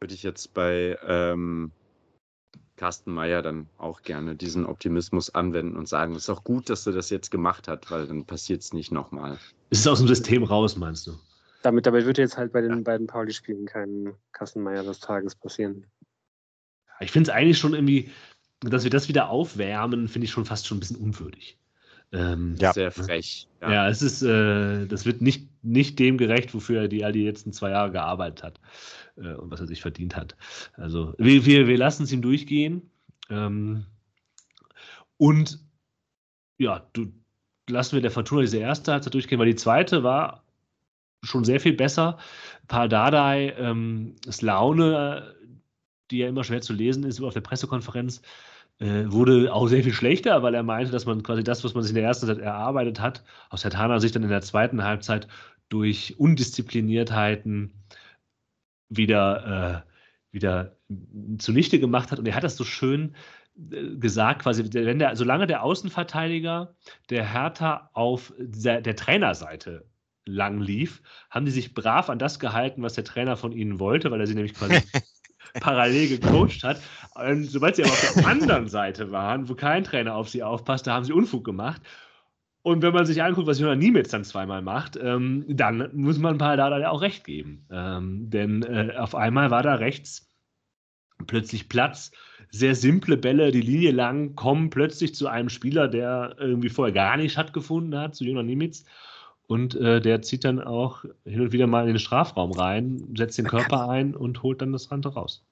[0.00, 1.70] Würde ich jetzt bei ähm,
[2.76, 6.86] Carsten Meyer dann auch gerne diesen Optimismus anwenden und sagen, es ist auch gut, dass
[6.86, 9.38] er das jetzt gemacht hat, weil dann passiert es nicht nochmal.
[9.70, 11.12] Es ist aus dem System raus, meinst du?
[11.62, 15.86] Damit, damit wird jetzt halt bei den beiden Pauli-Spielen kein Kastenmeier des Tages passieren.
[17.00, 18.10] Ich finde es eigentlich schon irgendwie,
[18.60, 21.56] dass wir das wieder aufwärmen, finde ich schon fast schon ein bisschen unwürdig.
[22.14, 22.72] Ähm, ja.
[22.72, 23.48] Sehr frech.
[23.60, 27.12] Ja, ja es ist, äh, das wird nicht, nicht dem gerecht, wofür er die all
[27.12, 28.60] die letzten zwei Jahre gearbeitet hat
[29.16, 30.36] äh, und was er sich verdient hat.
[30.74, 32.88] Also wir, wir, wir lassen es ihm durchgehen.
[33.30, 33.86] Ähm,
[35.16, 35.58] und
[36.58, 37.12] ja, du
[37.68, 40.44] lassen wir der Fortuna diese erste Halbzeit durchgehen, weil die zweite war
[41.22, 42.18] schon sehr viel besser.
[42.68, 45.34] Pardadei ähm, ist Laune,
[46.10, 48.22] die ja immer schwer zu lesen ist, auf der Pressekonferenz,
[48.80, 51.82] äh, wurde auch sehr viel schlechter, weil er meinte, dass man quasi das, was man
[51.82, 54.82] sich in der ersten Zeit erarbeitet hat, aus der Tana sich dann in der zweiten
[54.82, 55.28] Halbzeit
[55.68, 57.72] durch Undiszipliniertheiten
[58.88, 60.76] wieder, äh, wieder
[61.38, 62.18] zunichte gemacht hat.
[62.18, 63.14] Und er hat das so schön
[63.70, 66.74] äh, gesagt, quasi, wenn der, solange der Außenverteidiger
[67.10, 69.86] der Hertha auf der, der Trainerseite
[70.26, 74.10] lang lief, haben die sich brav an das gehalten, was der Trainer von ihnen wollte,
[74.10, 74.80] weil er sie nämlich quasi
[75.60, 76.80] parallel gecoacht hat.
[77.14, 80.86] Und sobald sie aber auf der anderen Seite waren, wo kein Trainer auf sie aufpasst,
[80.86, 81.82] da haben sie Unfug gemacht.
[82.62, 86.38] Und wenn man sich anguckt, was Jonas Niemetz dann zweimal macht, ähm, dann muss man
[86.38, 87.66] Pardada auch recht geben.
[87.70, 90.30] Ähm, denn äh, auf einmal war da rechts
[91.26, 92.10] plötzlich Platz.
[92.50, 97.16] Sehr simple Bälle, die Linie lang, kommen plötzlich zu einem Spieler, der irgendwie vorher gar
[97.16, 98.84] nicht stattgefunden hat, zu Jonas Niemetz.
[99.46, 103.36] Und äh, der zieht dann auch hin und wieder mal in den Strafraum rein, setzt
[103.36, 105.44] den Körper ein und holt dann das Rante raus.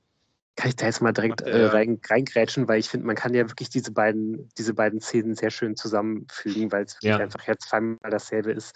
[0.56, 3.48] Kann ich da jetzt mal direkt äh, rein, reingrätschen, weil ich finde, man kann ja
[3.48, 7.18] wirklich diese beiden, diese beiden Szenen sehr schön zusammenfügen, weil es ja.
[7.18, 8.74] einfach jetzt zweimal dasselbe ist.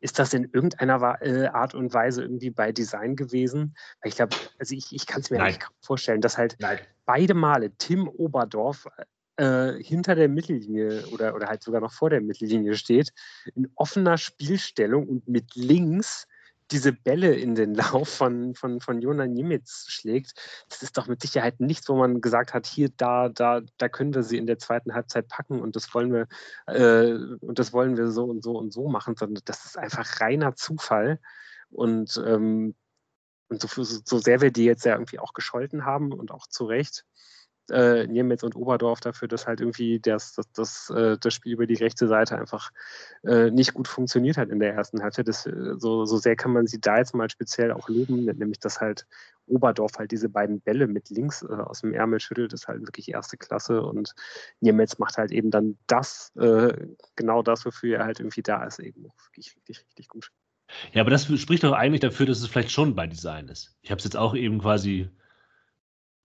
[0.00, 3.76] Ist das in irgendeiner äh, Art und Weise irgendwie bei Design gewesen?
[4.00, 5.54] Weil ich glaube, also ich, ich kann es mir Nein.
[5.54, 6.78] nicht vorstellen, dass halt Nein.
[7.04, 8.88] beide Male Tim Oberdorf
[9.36, 13.12] äh, hinter der Mittellinie oder, oder halt sogar noch vor der Mittellinie steht,
[13.54, 16.26] in offener Spielstellung und mit links
[16.70, 20.34] diese Bälle in den Lauf von, von, von Jona Niemitz schlägt,
[20.68, 24.14] das ist doch mit Sicherheit nichts, wo man gesagt hat, hier, da, da, da können
[24.14, 26.26] wir sie in der zweiten Halbzeit packen und das wollen wir,
[26.66, 30.20] äh, und das wollen wir so und so und so machen, sondern das ist einfach
[30.20, 31.20] reiner Zufall.
[31.70, 32.74] Und, ähm,
[33.48, 36.64] und so, so sehr wir die jetzt ja irgendwie auch gescholten haben und auch zu
[36.64, 37.04] Recht,
[37.72, 41.66] äh, Niemetz und Oberdorf dafür, dass halt irgendwie das, das, das, äh, das Spiel über
[41.66, 42.70] die rechte Seite einfach
[43.24, 45.28] äh, nicht gut funktioniert hat in der ersten Halbzeit.
[45.28, 48.60] Das, äh, so, so sehr kann man sie da jetzt mal speziell auch loben, nämlich
[48.60, 49.06] dass halt
[49.46, 53.08] Oberdorf halt diese beiden Bälle mit links äh, aus dem Ärmel schüttelt, ist halt wirklich
[53.08, 54.14] erste Klasse und
[54.60, 56.74] Niemetz macht halt eben dann das, äh,
[57.16, 60.30] genau das, wofür er halt irgendwie da ist, eben wirklich richtig, richtig gut.
[60.92, 63.76] Ja, aber das spricht doch eigentlich dafür, dass es vielleicht schon bei Design ist.
[63.82, 65.10] Ich habe es jetzt auch eben quasi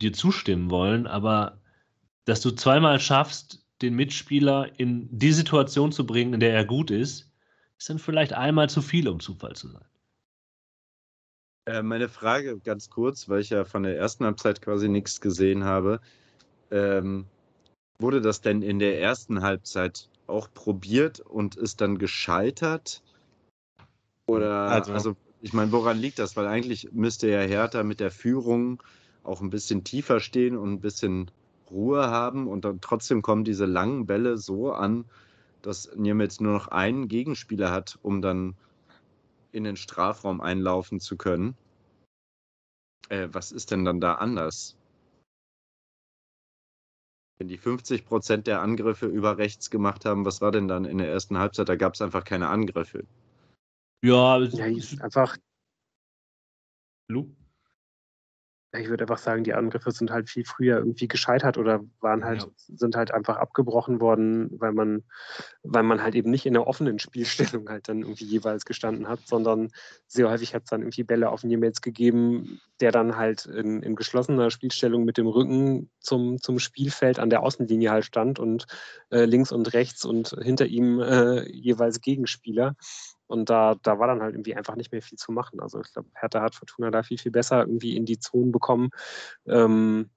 [0.02, 1.60] dir zustimmen wollen, aber
[2.26, 6.92] dass du zweimal schaffst, den Mitspieler in die Situation zu bringen, in der er gut
[6.92, 7.32] ist,
[7.78, 9.86] ist dann vielleicht einmal zu viel, um Zufall zu sein.
[11.68, 15.64] Äh, meine Frage ganz kurz, weil ich ja von der ersten Halbzeit quasi nichts gesehen
[15.64, 16.00] habe.
[16.72, 17.26] Ähm,
[18.00, 23.02] wurde das denn in der ersten Halbzeit auch probiert und ist dann gescheitert?
[24.26, 26.36] Oder, also, also ich meine, woran liegt das?
[26.36, 28.84] Weil eigentlich müsste ja Hertha mit der Führung
[29.28, 31.32] auch ein bisschen tiefer stehen und ein bisschen
[31.70, 35.06] Ruhe haben und dann trotzdem kommen diese langen Bälle so an,
[35.62, 38.56] dass Niemetz nur noch einen Gegenspieler hat, um dann
[39.52, 41.56] in den Strafraum einlaufen zu können.
[43.10, 44.78] Äh, was ist denn dann da anders?
[47.38, 50.98] Wenn die 50 Prozent der Angriffe über rechts gemacht haben, was war denn dann in
[50.98, 51.70] der ersten Halbzeit?
[51.70, 53.06] Da gab es einfach keine Angriffe.
[54.04, 55.38] Ja, ja einfach.
[57.10, 57.30] Lu?
[58.74, 62.42] Ich würde einfach sagen, die Angriffe sind halt viel früher irgendwie gescheitert oder waren halt,
[62.42, 62.50] ja.
[62.76, 65.04] sind halt einfach abgebrochen worden, weil man,
[65.64, 69.22] weil man halt eben nicht in der offenen Spielstellung halt dann irgendwie jeweils gestanden hat,
[69.26, 69.70] sondern
[70.08, 73.96] sehr häufig hat es dann irgendwie Bälle auf Niemetz gegeben, der dann halt in, in
[73.96, 78.68] geschlossener Spielstellung mit dem Rücken zum, zum Spielfeld an der Außenlinie halt stand und
[79.12, 82.76] äh, links und rechts und hinter ihm äh, jeweils Gegenspieler.
[83.28, 85.60] Und da, da war dann halt irgendwie einfach nicht mehr viel zu machen.
[85.60, 88.90] Also ich glaube, Hertha hat Fortuna da viel, viel besser irgendwie in die Zonen bekommen,
[89.46, 90.10] ähm,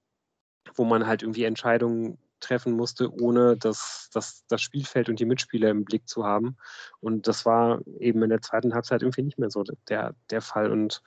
[0.75, 5.69] wo man halt irgendwie Entscheidungen treffen musste, ohne das, das, das Spielfeld und die Mitspieler
[5.69, 6.57] im Blick zu haben.
[6.99, 10.71] Und das war eben in der zweiten Halbzeit irgendwie nicht mehr so der, der Fall.
[10.71, 11.01] Und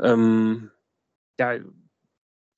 [0.00, 0.70] ähm,
[1.38, 1.58] ja,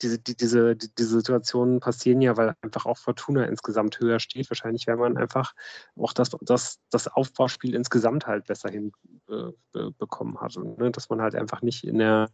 [0.02, 4.50] diese, die, diese, die, diese Situationen passieren ja, weil einfach auch Fortuna insgesamt höher steht.
[4.50, 5.54] Wahrscheinlich, weil man einfach
[5.96, 10.56] auch das, das, das Aufbauspiel insgesamt halt besser hinbekommen äh, hat.
[10.56, 12.30] Ne, dass man halt einfach nicht in der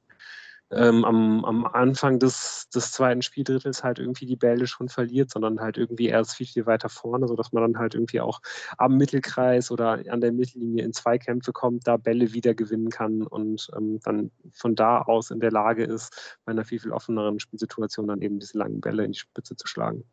[0.77, 5.61] ähm, am, am Anfang des, des zweiten Spieldrittels halt irgendwie die Bälle schon verliert, sondern
[5.61, 8.41] halt irgendwie erst viel, viel weiter vorne, sodass man dann halt irgendwie auch
[8.79, 13.69] am Mittelkreis oder an der Mittellinie in Zweikämpfe kommt, da Bälle wieder gewinnen kann und
[13.77, 18.07] ähm, dann von da aus in der Lage ist, bei einer viel, viel offeneren Spielsituation
[18.07, 20.05] dann eben diese langen Bälle in die Spitze zu schlagen.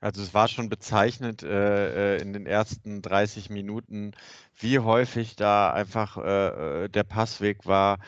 [0.00, 4.12] Also es war schon bezeichnend äh, äh in den ersten 30 Minuten,
[4.56, 7.98] wie häufig da einfach äh, äh der Passweg war,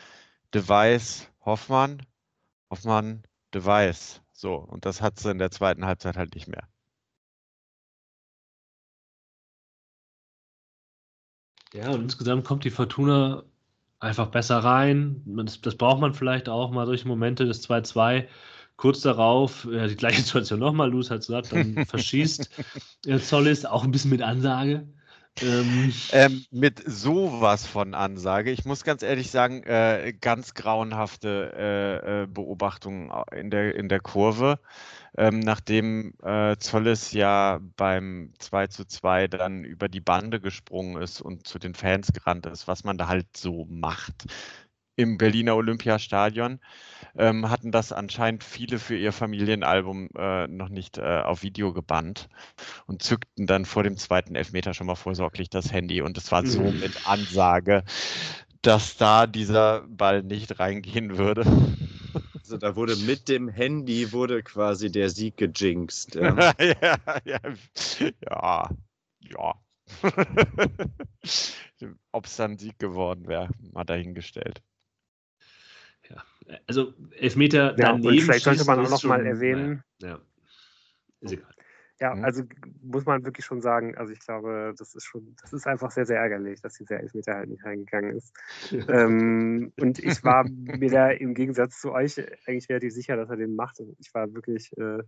[0.53, 2.05] Device Hoffmann,
[2.69, 3.23] Hoffmann
[3.53, 4.21] Device.
[4.31, 6.67] So, und das hat sie in der zweiten Halbzeit halt nicht mehr.
[11.73, 13.43] Ja, und insgesamt kommt die Fortuna
[13.99, 15.23] einfach besser rein.
[15.25, 18.27] Das, das braucht man vielleicht auch mal durch Momente des 2-2.
[18.75, 22.49] Kurz darauf, ja, die gleiche Situation nochmal, Luz hat gesagt, dann verschießt
[23.21, 24.87] Zollis auch ein bisschen mit Ansage.
[25.41, 25.93] Ähm.
[26.11, 28.51] Ähm, mit sowas von Ansage.
[28.51, 33.99] Ich muss ganz ehrlich sagen, äh, ganz grauenhafte äh, äh Beobachtungen in der, in der
[33.99, 34.59] Kurve.
[35.15, 41.21] Ähm, nachdem äh, Zolles ja beim 2 zu 2 dann über die Bande gesprungen ist
[41.21, 44.25] und zu den Fans gerannt ist, was man da halt so macht
[44.95, 46.59] im Berliner Olympiastadion,
[47.15, 52.29] ähm, hatten das anscheinend viele für ihr Familienalbum äh, noch nicht äh, auf Video gebannt
[52.85, 56.01] und zückten dann vor dem zweiten Elfmeter schon mal vorsorglich das Handy.
[56.01, 56.79] Und es war so mhm.
[56.79, 57.83] mit Ansage,
[58.61, 61.45] dass da dieser Ball nicht reingehen würde.
[62.39, 66.15] Also da wurde mit dem Handy wurde quasi der Sieg gejinxt.
[66.15, 67.39] Ja, ja, ja.
[68.29, 68.69] ja.
[69.19, 69.55] ja.
[72.11, 74.61] Ob es dann Sieg geworden wäre, mal dahingestellt
[76.67, 78.07] also Elfmeter ja, daneben.
[78.07, 79.83] Und vielleicht sollte man auch noch mal erwähnen.
[80.01, 80.19] Ja,
[81.21, 81.53] ist egal.
[81.99, 82.25] Ja, mhm.
[82.25, 82.43] also
[82.81, 86.05] muss man wirklich schon sagen, also ich glaube, das ist schon, das ist einfach sehr,
[86.05, 88.33] sehr ärgerlich, dass dieser Elfmeter halt nicht reingegangen ist.
[88.89, 93.37] ähm, und ich war mir da im Gegensatz zu euch eigentlich relativ sicher, dass er
[93.37, 93.79] den macht.
[93.99, 95.03] Ich war wirklich, äh,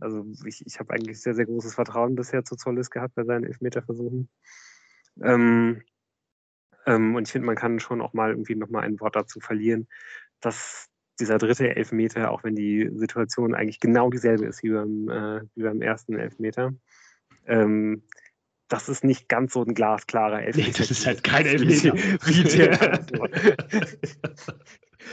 [0.00, 3.44] also ich, ich habe eigentlich sehr, sehr großes Vertrauen bisher zu Zollis gehabt bei seinen
[3.44, 4.28] Elfmeterversuchen.
[5.22, 5.82] Ähm,
[6.86, 9.40] ähm, und ich finde, man kann schon auch mal irgendwie noch mal ein Wort dazu
[9.40, 9.86] verlieren,
[10.40, 10.88] dass
[11.20, 15.62] dieser dritte Elfmeter, auch wenn die Situation eigentlich genau dieselbe ist wie beim, äh, wie
[15.62, 16.72] beim ersten Elfmeter,
[17.46, 18.02] ähm,
[18.68, 20.68] das ist nicht ganz so ein glasklarer Elfmeter.
[20.68, 21.94] Nee, das ist halt kein Elfmeter.
[22.26, 23.06] Wie der.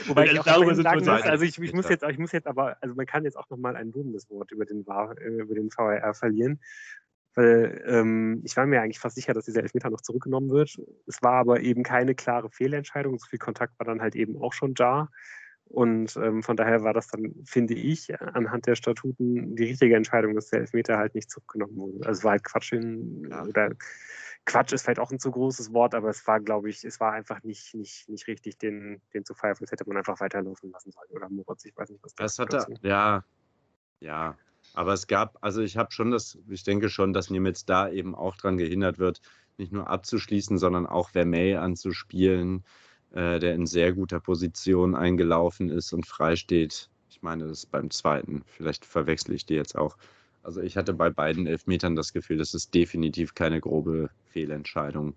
[0.06, 2.76] Wobei ich auch darüber sagen muss, also ich, ich, muss jetzt, ich muss jetzt aber,
[2.80, 6.14] also man kann jetzt auch nochmal ein lobendes Wort über den, äh, über den VAR
[6.14, 6.60] verlieren,
[7.34, 10.76] weil ähm, ich war mir eigentlich fast sicher, dass dieser Elfmeter noch zurückgenommen wird.
[11.06, 13.18] Es war aber eben keine klare Fehlentscheidung.
[13.18, 15.08] So viel Kontakt war dann halt eben auch schon da.
[15.64, 20.34] Und ähm, von daher war das dann, finde ich, anhand der Statuten die richtige Entscheidung,
[20.34, 22.06] dass der Elfmeter halt nicht zurückgenommen wurde.
[22.06, 23.44] Also es war halt Quatsch in, ja.
[23.44, 23.70] oder
[24.44, 27.12] Quatsch ist vielleicht auch ein zu großes Wort, aber es war, glaube ich, es war
[27.12, 29.64] einfach nicht, nicht, nicht richtig, den, den zu pfeifen.
[29.64, 31.08] Das hätte man einfach weiterlaufen lassen sollen.
[31.10, 32.52] Oder Moritz, ich weiß nicht, was das, hat
[32.82, 33.24] ja,
[34.00, 34.36] ja,
[34.74, 38.14] aber es gab, also ich habe schon das, ich denke schon, dass Nimitz da eben
[38.14, 39.20] auch dran gehindert wird,
[39.58, 42.64] nicht nur abzuschließen, sondern auch Vermey anzuspielen,
[43.12, 46.88] äh, der in sehr guter Position eingelaufen ist und frei steht.
[47.10, 48.42] Ich meine, das ist beim zweiten.
[48.46, 49.96] Vielleicht verwechsel ich die jetzt auch.
[50.42, 55.14] Also ich hatte bei beiden Elfmetern das Gefühl, das ist definitiv keine grobe Fehlentscheidung,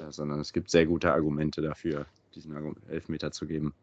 [0.00, 3.74] äh, sondern es gibt sehr gute Argumente dafür, diesen Elfmeter zu geben.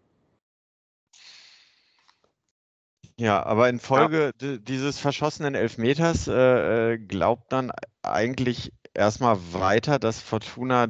[3.20, 4.58] Ja, aber in Folge ja.
[4.60, 7.70] dieses verschossenen Elfmeters äh, äh, glaubt dann
[8.02, 10.88] eigentlich erstmal weiter, dass Fortuna,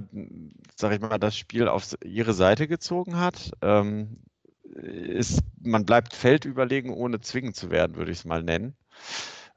[0.75, 3.51] sag ich mal, das Spiel auf ihre Seite gezogen hat.
[3.63, 4.19] Ähm,
[4.63, 8.75] ist, man bleibt feldüberlegen, ohne zwingend zu werden, würde ich es mal nennen.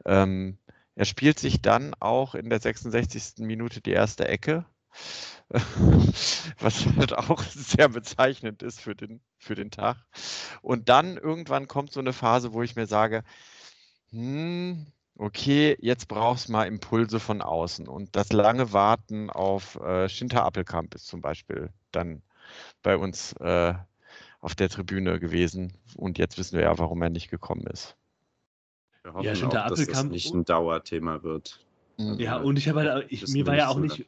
[0.06, 0.56] Ähm,
[0.94, 3.44] er spielt sich dann auch in der 66.
[3.44, 4.64] Minute die erste Ecke
[6.60, 9.98] was halt auch sehr bezeichnend ist für den, für den Tag.
[10.62, 13.22] Und dann irgendwann kommt so eine Phase, wo ich mir sage,
[14.10, 14.86] hm,
[15.18, 17.86] okay, jetzt brauchst du mal Impulse von außen.
[17.86, 22.22] Und das lange Warten auf äh, Schinter Appelkamp ist zum Beispiel dann
[22.82, 23.74] bei uns äh,
[24.40, 25.74] auf der Tribüne gewesen.
[25.96, 27.96] Und jetzt wissen wir ja, warum er nicht gekommen ist.
[29.02, 31.60] Wir hoffen ja, auch, dass das nicht ein Dauerthema wird.
[31.98, 34.06] Ja, und ich habe halt, ich, mir war ja auch nicht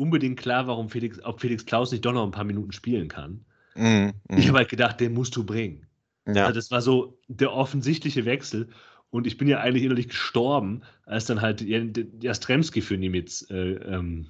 [0.00, 3.44] unbedingt klar, warum Felix, ob Felix Klaus nicht doch noch ein paar Minuten spielen kann.
[3.74, 4.12] Mm, mm.
[4.38, 5.86] Ich habe halt gedacht, den musst du bringen.
[6.26, 6.46] Ja.
[6.46, 8.68] Also das war so der offensichtliche Wechsel.
[9.10, 14.28] Und ich bin ja eigentlich innerlich gestorben, als dann halt Jastremski für Nimitz äh, ähm,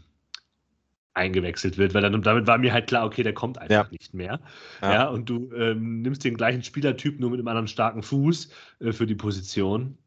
[1.15, 3.89] eingewechselt wird, weil dann damit war mir halt klar, okay, der kommt einfach ja.
[3.91, 4.41] nicht mehr.
[4.83, 4.93] Ja.
[4.93, 8.51] ja und du ähm, nimmst den gleichen Spielertyp nur mit einem anderen starken Fuß
[8.81, 9.99] äh, für die Position.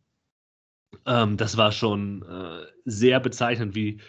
[1.05, 3.99] Ähm, das war schon äh, sehr bezeichnend, wie,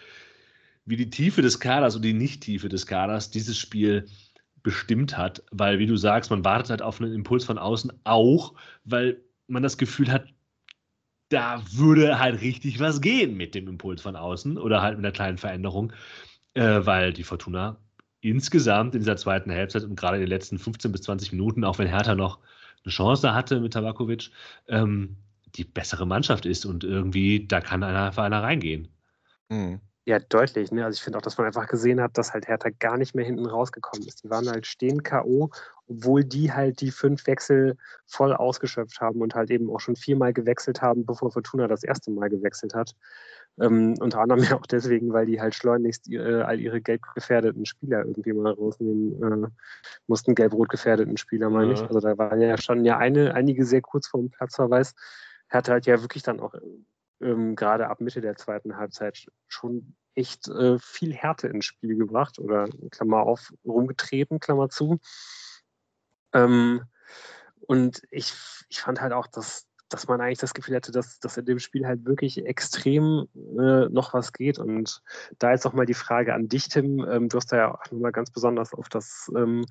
[0.85, 4.05] wie die Tiefe des Kaders und die Nicht-Tiefe des Kaders dieses Spiel
[4.63, 8.53] bestimmt hat, weil, wie du sagst, man wartet halt auf einen Impuls von außen auch,
[8.83, 10.25] weil man das Gefühl hat,
[11.29, 15.11] da würde halt richtig was gehen mit dem Impuls von außen oder halt mit einer
[15.11, 15.93] kleinen Veränderung,
[16.53, 17.77] äh, weil die Fortuna
[18.21, 21.77] insgesamt in dieser zweiten Halbzeit und gerade in den letzten 15 bis 20 Minuten, auch
[21.77, 22.39] wenn Hertha noch
[22.83, 24.31] eine Chance hatte mit Tabakovic,
[24.67, 25.17] ähm,
[25.55, 28.87] die bessere Mannschaft ist und irgendwie, da kann einer für einer reingehen.
[29.49, 29.79] Mhm.
[30.07, 30.71] Ja, deutlich.
[30.71, 30.85] Ne?
[30.85, 33.25] Also ich finde auch, dass man einfach gesehen hat, dass halt Hertha gar nicht mehr
[33.25, 34.23] hinten rausgekommen ist.
[34.23, 35.49] Die waren halt stehen K.O.,
[35.87, 37.75] obwohl die halt die fünf Wechsel
[38.05, 42.11] voll ausgeschöpft haben und halt eben auch schon viermal gewechselt haben, bevor Fortuna das erste
[42.11, 42.95] Mal gewechselt hat.
[43.59, 47.65] Ähm, unter anderem ja auch deswegen, weil die halt schleunigst äh, all ihre gelb gefährdeten
[47.65, 49.47] Spieler irgendwie mal rausnehmen äh,
[50.05, 51.81] mussten, gelb-rot gefährdeten Spieler, meine ja.
[51.81, 51.81] ich.
[51.81, 54.93] Also da waren ja schon ja eine, einige sehr kurz vor dem Platzverweis.
[55.47, 56.53] Hertha halt ja wirklich dann auch
[57.21, 62.39] ähm, gerade ab Mitte der zweiten Halbzeit schon echt äh, viel Härte ins Spiel gebracht
[62.39, 64.99] oder Klammer auf, rumgetreten, Klammer zu.
[66.33, 66.83] Ähm,
[67.67, 68.33] und ich,
[68.69, 71.59] ich fand halt auch, dass, dass man eigentlich das Gefühl hatte, dass, dass in dem
[71.59, 74.59] Spiel halt wirklich extrem äh, noch was geht.
[74.59, 75.01] Und
[75.39, 77.05] da jetzt auch mal die Frage an dich, Tim.
[77.09, 79.65] Ähm, du hast da ja auch nochmal ganz besonders auf das ähm,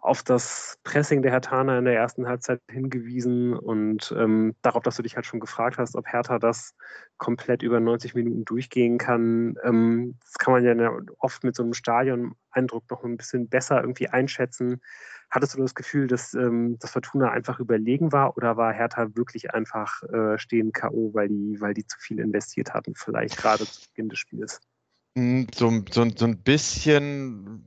[0.00, 5.02] auf das Pressing der Herthaner in der ersten Halbzeit hingewiesen und ähm, darauf, dass du
[5.02, 6.74] dich halt schon gefragt hast, ob Hertha das
[7.16, 9.56] komplett über 90 Minuten durchgehen kann.
[9.64, 14.08] Ähm, das kann man ja oft mit so einem Stadion-Eindruck noch ein bisschen besser irgendwie
[14.08, 14.80] einschätzen.
[15.30, 19.52] Hattest du das Gefühl, dass ähm, das Fortuna einfach überlegen war oder war Hertha wirklich
[19.52, 23.88] einfach äh, stehen K.O., weil die, weil die zu viel investiert hatten, vielleicht gerade zu
[23.88, 24.60] Beginn des Spiels?
[25.16, 27.66] Hm, so, so, so ein bisschen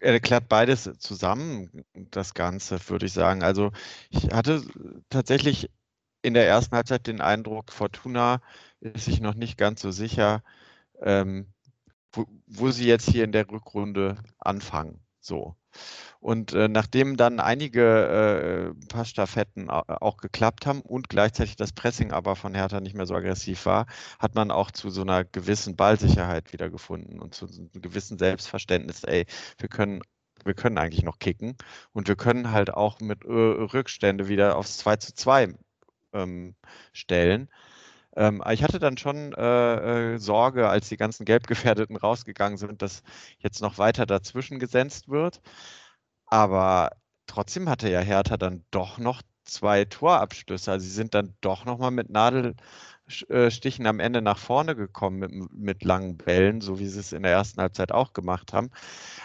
[0.00, 3.42] erklärt beides zusammen, das Ganze, würde ich sagen.
[3.42, 3.72] Also
[4.10, 4.62] ich hatte
[5.10, 5.70] tatsächlich
[6.22, 8.40] in der ersten Halbzeit den Eindruck, Fortuna
[8.80, 10.42] ist sich noch nicht ganz so sicher,
[11.00, 11.52] ähm,
[12.12, 15.00] wo, wo, sie jetzt hier in der Rückrunde anfangen.
[15.20, 15.56] So.
[16.20, 22.12] Und äh, nachdem dann einige äh, paar Staffetten auch geklappt haben und gleichzeitig das Pressing
[22.12, 23.86] aber von Hertha nicht mehr so aggressiv war,
[24.18, 29.04] hat man auch zu so einer gewissen Ballsicherheit wiedergefunden und zu so einem gewissen Selbstverständnis,
[29.04, 29.26] ey,
[29.58, 30.02] wir können
[30.44, 31.56] wir können eigentlich noch kicken
[31.92, 35.54] und wir können halt auch mit äh, Rückstände wieder aufs 2 zu 2
[36.12, 36.54] ähm,
[36.92, 37.48] stellen.
[38.16, 43.02] Ähm, ich hatte dann schon äh, äh, Sorge, als die ganzen Gelbgefährdeten rausgegangen sind, dass
[43.38, 45.40] jetzt noch weiter dazwischen gesetzt wird.
[46.26, 46.90] Aber
[47.26, 50.72] trotzdem hatte ja Hertha dann doch noch zwei Torabschlüsse.
[50.72, 55.52] Also sie sind dann doch noch mal mit Nadelstichen am Ende nach vorne gekommen mit,
[55.52, 58.70] mit langen Bällen, so wie sie es in der ersten Halbzeit auch gemacht haben.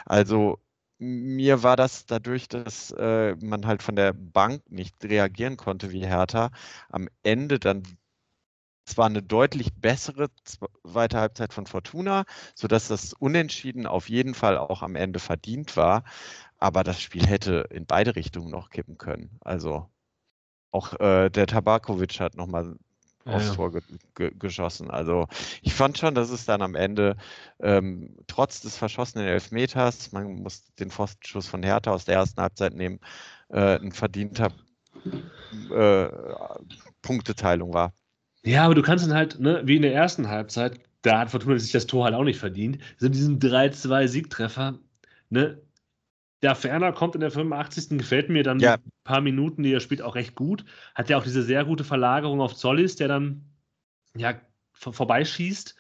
[0.05, 0.59] Also
[0.99, 6.05] mir war das dadurch, dass äh, man halt von der Bank nicht reagieren konnte wie
[6.05, 6.51] Hertha,
[6.89, 7.83] am Ende dann
[8.88, 12.25] zwar eine deutlich bessere zweite Halbzeit von Fortuna,
[12.55, 16.03] sodass das Unentschieden auf jeden Fall auch am Ende verdient war.
[16.57, 19.38] Aber das Spiel hätte in beide Richtungen noch kippen können.
[19.41, 19.89] Also
[20.71, 22.75] auch äh, der Tabakovic hat nochmal
[23.25, 23.81] ja, aufs Tor ge
[24.15, 24.89] ge geschossen.
[24.89, 25.27] Also
[25.61, 27.17] ich fand schon, dass es dann am Ende
[27.59, 32.73] ähm, trotz des verschossenen Elfmeters, man muss den Pfostenschuss von Hertha aus der ersten Halbzeit
[32.73, 32.99] nehmen,
[33.49, 34.51] äh, ein verdienter
[35.71, 36.09] äh,
[37.01, 37.93] Punkteteilung war.
[38.48, 41.60] Ja, aber du kannst dann halt, ne, wie in der ersten Halbzeit, da hat Fortuna
[41.60, 42.80] sich das Tor halt auch nicht verdient.
[42.98, 44.80] So diesen 3-2-Siegtreffer,
[45.30, 45.62] ne?
[46.43, 47.98] Der Ferner kommt in der 85.
[47.98, 48.76] gefällt mir dann ja.
[48.76, 50.66] ein paar Minuten, die er spielt, auch recht gut.
[50.93, 53.43] Hat ja auch diese sehr gute Verlagerung auf Zollis, der dann
[54.16, 54.39] ja
[54.72, 55.76] vor vorbeischießt,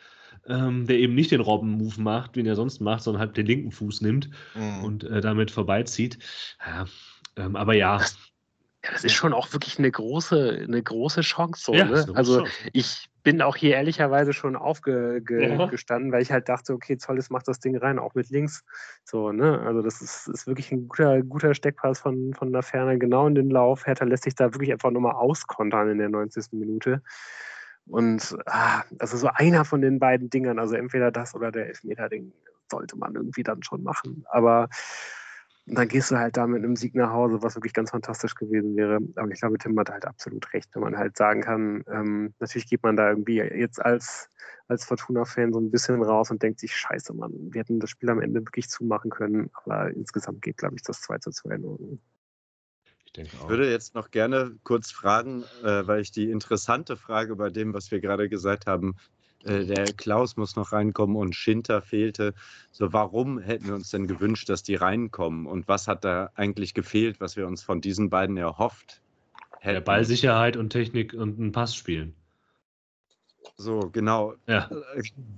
[0.47, 3.71] ähm, der eben nicht den Robben-Move macht, wie er sonst macht, sondern halt den linken
[3.71, 4.83] Fuß nimmt mhm.
[4.83, 6.17] und äh, damit vorbeizieht.
[6.65, 6.85] Ja,
[7.35, 8.01] ähm, aber ja,
[8.87, 11.61] Ja, das ist schon auch wirklich eine große, eine große Chance.
[11.61, 12.05] So, ja, ne?
[12.13, 12.51] Also Chance.
[12.71, 16.11] ich bin auch hier ehrlicherweise schon aufgestanden, ja.
[16.13, 18.63] weil ich halt dachte, okay, Zolles macht das Ding rein, auch mit links.
[19.03, 19.59] So, ne?
[19.59, 23.35] Also das ist, ist wirklich ein guter, guter Steckpass von, von der Ferne, genau in
[23.35, 23.85] den Lauf.
[23.85, 26.53] Hertha lässt sich da wirklich einfach nochmal auskontern in der 90.
[26.53, 27.01] Minute.
[27.85, 32.31] Und ah, also so einer von den beiden Dingern, also entweder das oder der Elfmeter-Ding,
[32.71, 34.25] sollte man irgendwie dann schon machen.
[34.29, 34.69] Aber
[35.67, 38.35] und dann gehst du halt da mit einem Sieg nach Hause, was wirklich ganz fantastisch
[38.35, 38.99] gewesen wäre.
[39.15, 42.69] Aber ich glaube, Tim hat halt absolut recht, wenn man halt sagen kann, ähm, natürlich
[42.69, 44.29] geht man da irgendwie jetzt als,
[44.69, 48.09] als Fortuna-Fan so ein bisschen raus und denkt sich, scheiße, Mann, wir hätten das Spiel
[48.09, 49.49] am Ende wirklich zumachen können.
[49.65, 51.99] Aber insgesamt geht, glaube ich, das 2 zu 2 in Ordnung.
[53.13, 57.49] Ich, ich würde jetzt noch gerne kurz fragen, äh, weil ich die interessante Frage bei
[57.49, 58.95] dem, was wir gerade gesagt haben,
[59.43, 62.33] der Klaus muss noch reinkommen und Schinter fehlte.
[62.71, 65.45] So, warum hätten wir uns denn gewünscht, dass die reinkommen?
[65.45, 69.01] Und was hat da eigentlich gefehlt, was wir uns von diesen beiden erhofft
[69.59, 69.75] hätten?
[69.75, 72.15] Ja, Ballsicherheit und Technik und ein Pass spielen.
[73.55, 74.35] So, genau.
[74.47, 74.69] Ja.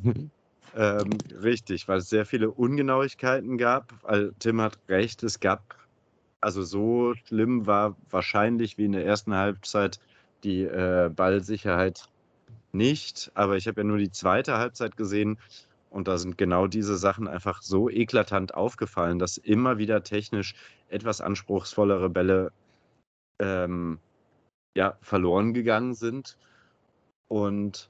[0.75, 1.09] ähm,
[1.41, 3.93] richtig, weil es sehr viele Ungenauigkeiten gab.
[4.39, 5.75] Tim hat recht, es gab,
[6.41, 9.99] also so schlimm war wahrscheinlich wie in der ersten Halbzeit
[10.43, 12.09] die äh, Ballsicherheit
[12.71, 15.37] nicht, aber ich habe ja nur die zweite Halbzeit gesehen
[15.89, 20.53] und da sind genau diese Sachen einfach so eklatant aufgefallen, dass immer wieder technisch
[20.89, 22.51] etwas anspruchsvollere Bälle
[23.39, 23.99] ähm,
[24.75, 26.37] ja, verloren gegangen sind.
[27.27, 27.89] Und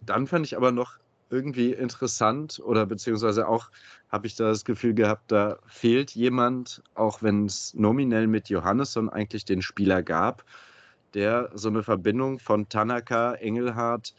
[0.00, 0.98] dann fand ich aber noch
[1.30, 3.70] irgendwie interessant oder beziehungsweise auch
[4.10, 9.08] habe ich da das Gefühl gehabt, da fehlt jemand, auch wenn es nominell mit Johannesson
[9.08, 10.44] eigentlich den Spieler gab,
[11.14, 14.14] der so eine Verbindung von Tanaka, Engelhardt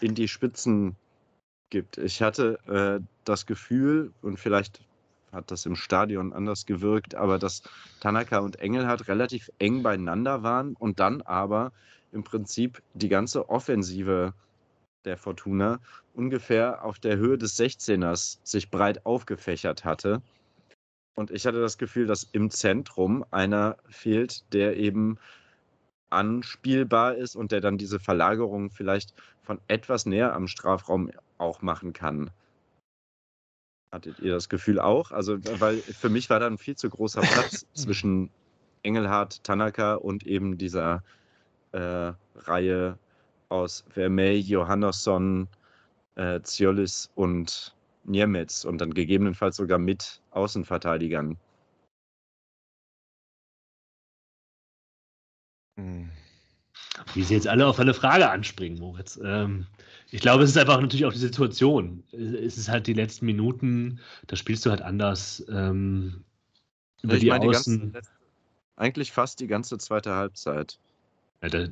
[0.00, 0.96] in die Spitzen
[1.70, 1.98] gibt.
[1.98, 4.80] Ich hatte äh, das Gefühl, und vielleicht
[5.32, 7.62] hat das im Stadion anders gewirkt, aber dass
[8.00, 11.72] Tanaka und Engelhardt relativ eng beieinander waren und dann aber
[12.12, 14.34] im Prinzip die ganze Offensive
[15.04, 15.78] der Fortuna
[16.14, 20.20] ungefähr auf der Höhe des 16ers sich breit aufgefächert hatte.
[21.14, 25.18] Und ich hatte das Gefühl, dass im Zentrum einer fehlt, der eben
[26.10, 31.92] anspielbar ist und der dann diese Verlagerung vielleicht von etwas näher am Strafraum auch machen
[31.92, 32.30] kann.
[33.92, 35.10] Hattet ihr das Gefühl auch?
[35.10, 38.30] Also, weil für mich war da ein viel zu großer Platz zwischen
[38.82, 41.02] Engelhardt, Tanaka und eben dieser
[41.72, 42.98] äh, Reihe
[43.48, 45.48] aus Vermey, Johannesson,
[46.14, 51.36] äh, Ziolis und Niemetz und dann gegebenenfalls sogar mit Außenverteidigern.
[55.80, 56.10] Hm.
[57.14, 59.18] Wie sie jetzt alle auf eine Frage anspringen, Moritz.
[59.22, 59.66] Ähm,
[60.10, 62.02] ich glaube, es ist einfach natürlich auch die Situation.
[62.12, 65.44] Es ist halt die letzten Minuten, da spielst du halt anders.
[65.48, 66.24] Ähm,
[67.02, 67.80] über ich die meine, Außen.
[67.80, 68.10] Die ganze,
[68.76, 70.78] eigentlich fast die ganze zweite Halbzeit.
[71.42, 71.66] Ja, da,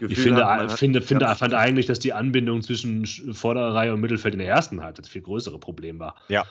[0.00, 4.40] ich finde, hat, finde, finde fand eigentlich, dass die Anbindung zwischen Vorderreihe und Mittelfeld in
[4.40, 6.16] der ersten Halbzeit das viel größere Problem war.
[6.28, 6.44] Ja,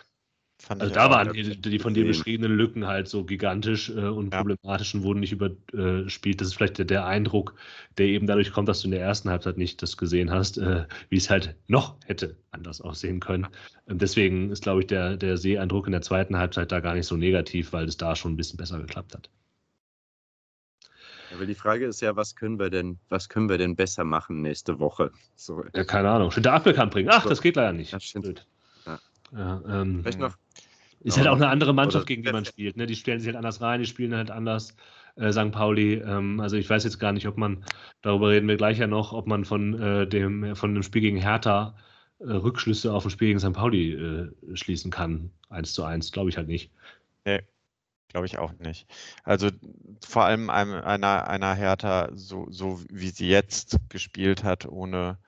[0.70, 4.40] also da waren die, die, von dir beschriebenen Lücken halt so gigantisch äh, und ja.
[4.40, 6.40] problematisch und wurden nicht überspielt.
[6.40, 7.56] Das ist vielleicht der, der, Eindruck,
[7.98, 10.86] der eben dadurch kommt, dass du in der ersten Halbzeit nicht das gesehen hast, äh,
[11.10, 13.48] wie es halt noch hätte anders aussehen können.
[13.86, 17.08] Und deswegen ist, glaube ich, der, der Seeeindruck in der zweiten Halbzeit da gar nicht
[17.08, 19.30] so negativ, weil es da schon ein bisschen besser geklappt hat.
[21.34, 24.42] Aber die Frage ist ja, was können wir denn, was können wir denn besser machen
[24.42, 25.12] nächste Woche?
[25.36, 25.64] So.
[25.74, 26.32] Ja, keine Ahnung.
[26.32, 27.10] Schon der Apfel kann bringen.
[27.12, 27.92] Ach, das geht leider nicht.
[27.92, 28.46] Das stimmt.
[29.34, 29.62] Ja.
[29.68, 30.38] Ähm, noch
[31.04, 32.78] ist halt auch eine andere Mannschaft, gegen die man spielt.
[32.78, 32.88] Ne?
[32.88, 34.76] Die stellen sich halt anders rein, die spielen halt anders.
[35.16, 35.52] Äh, St.
[35.52, 37.64] Pauli, ähm, also ich weiß jetzt gar nicht, ob man,
[38.02, 41.18] darüber reden wir gleich ja noch, ob man von, äh, dem, von dem Spiel gegen
[41.18, 41.76] Hertha
[42.20, 43.54] äh, Rückschlüsse auf ein Spiel gegen St.
[43.54, 45.30] Pauli äh, schließen kann.
[45.50, 46.72] Eins zu eins, glaube ich halt nicht.
[47.26, 47.42] Nee,
[48.08, 48.88] glaube ich auch nicht.
[49.24, 49.50] Also
[50.04, 55.20] vor allem einer, einer Hertha, so, so wie sie jetzt gespielt hat, ohne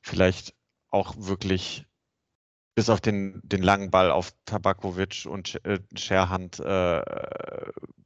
[0.00, 0.54] vielleicht
[0.90, 1.84] auch wirklich
[2.74, 7.02] bis auf den, den langen Ball auf Tabakovic und äh, Scherhand äh,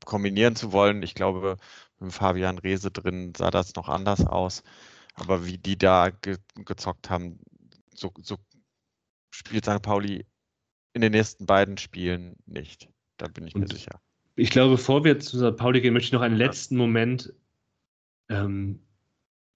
[0.05, 1.03] kombinieren zu wollen.
[1.03, 1.57] Ich glaube,
[1.99, 4.62] mit Fabian Rehse drin sah das noch anders aus.
[5.15, 7.39] Aber wie die da ge gezockt haben,
[7.95, 8.36] so, so
[9.31, 9.82] spielt St.
[9.82, 10.27] Pauli
[10.93, 12.89] in den nächsten beiden Spielen nicht.
[13.16, 14.01] Da bin ich und mir sicher.
[14.36, 15.57] Ich glaube, bevor wir zu St.
[15.57, 17.32] Pauli gehen, möchte ich noch einen letzten Moment
[18.28, 18.81] ähm,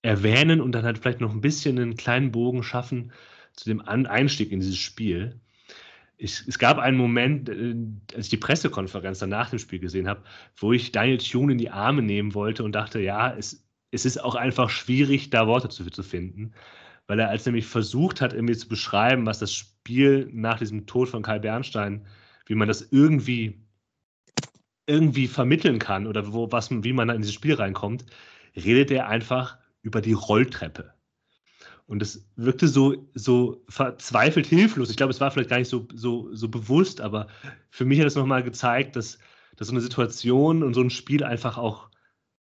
[0.02, 3.12] erwähnen und dann halt vielleicht noch ein bisschen einen kleinen Bogen schaffen
[3.58, 5.40] zu dem Einstieg in dieses Spiel.
[6.16, 7.74] Ich, es gab einen Moment, äh,
[8.14, 10.22] als ich die Pressekonferenz dann nach dem Spiel gesehen habe,
[10.56, 14.22] wo ich Daniel Thune in die Arme nehmen wollte und dachte, ja, es, es ist
[14.22, 16.52] auch einfach schwierig, da Worte zu, zu finden.
[17.08, 21.08] Weil er als nämlich versucht hat, irgendwie zu beschreiben, was das Spiel nach diesem Tod
[21.08, 22.06] von Kai Bernstein,
[22.46, 23.60] wie man das irgendwie
[24.86, 28.06] irgendwie vermitteln kann oder wo, was, wie man in dieses Spiel reinkommt,
[28.56, 30.94] redet er einfach über die Rolltreppe.
[31.88, 34.90] Und es wirkte so, so verzweifelt hilflos.
[34.90, 37.28] Ich glaube, es war vielleicht gar nicht so, so, so bewusst, aber
[37.70, 39.18] für mich hat es nochmal gezeigt, dass,
[39.56, 41.88] dass so eine Situation und so ein Spiel einfach auch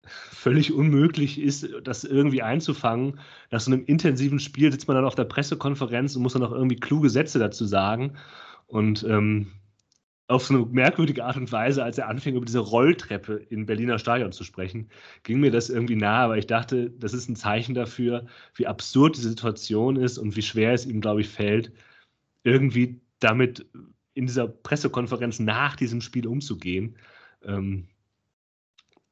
[0.07, 3.21] völlig unmöglich ist, das irgendwie einzufangen.
[3.51, 6.53] Nach so einem intensiven Spiel sitzt man dann auf der Pressekonferenz und muss dann auch
[6.53, 8.17] irgendwie kluge Sätze dazu sagen.
[8.67, 9.49] Und ähm,
[10.29, 13.99] auf so eine merkwürdige Art und Weise, als er anfing, über diese Rolltreppe in Berliner
[13.99, 14.89] Stadion zu sprechen,
[15.23, 19.17] ging mir das irgendwie nahe, aber ich dachte, das ist ein Zeichen dafür, wie absurd
[19.17, 21.73] diese Situation ist und wie schwer es ihm, glaube ich, fällt,
[22.43, 23.67] irgendwie damit
[24.15, 26.97] in dieser Pressekonferenz nach diesem Spiel umzugehen.
[27.45, 27.89] Ähm,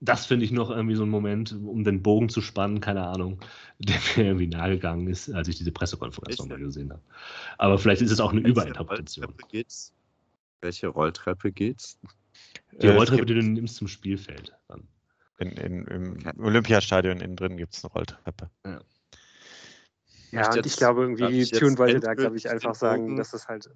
[0.00, 3.38] das finde ich noch irgendwie so ein Moment, um den Bogen zu spannen, keine Ahnung,
[3.78, 7.02] der mir irgendwie nahegegangen ist, als ich diese Pressekonferenz nochmal gesehen habe.
[7.58, 9.32] Aber vielleicht ist es auch eine Überinterpretation.
[10.64, 11.98] Welche Rolltreppe geht's?
[12.72, 14.56] Die äh, Rolltreppe, die du nimmst zum Spielfeld.
[14.66, 14.88] Dann.
[15.36, 18.50] In, in, Im Olympiastadion innen drin gibt es eine Rolltreppe.
[18.64, 18.80] Ja,
[20.32, 23.68] ja und ich glaube irgendwie, Tune wollte da, glaube ich, einfach sagen, dass es halt.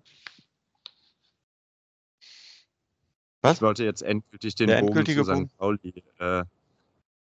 [3.43, 3.57] Was?
[3.57, 5.59] Ich wollte jetzt endgültig den Der Bogen zu St.
[5.59, 6.45] Pauli äh,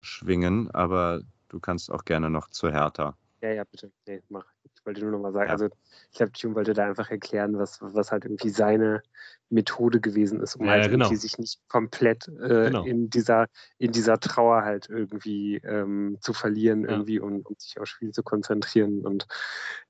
[0.01, 3.19] schwingen, aber du kannst auch gerne noch zu Hertha.
[3.43, 3.93] Ja, ja, bitte.
[4.07, 4.47] Nee, mach.
[4.83, 5.53] Ich wollte nur noch mal sagen, ja.
[5.53, 5.69] also
[6.11, 9.01] ich glaube, Tune wollte da einfach erklären, was, was halt irgendwie seine
[9.49, 11.05] Methode gewesen ist, um ja, halt genau.
[11.05, 12.85] irgendwie sich nicht komplett äh, genau.
[12.85, 13.47] in, dieser,
[13.79, 16.91] in dieser Trauer halt irgendwie ähm, zu verlieren, ja.
[16.91, 19.07] irgendwie, um, um sich aufs Spiel zu konzentrieren.
[19.07, 19.29] Und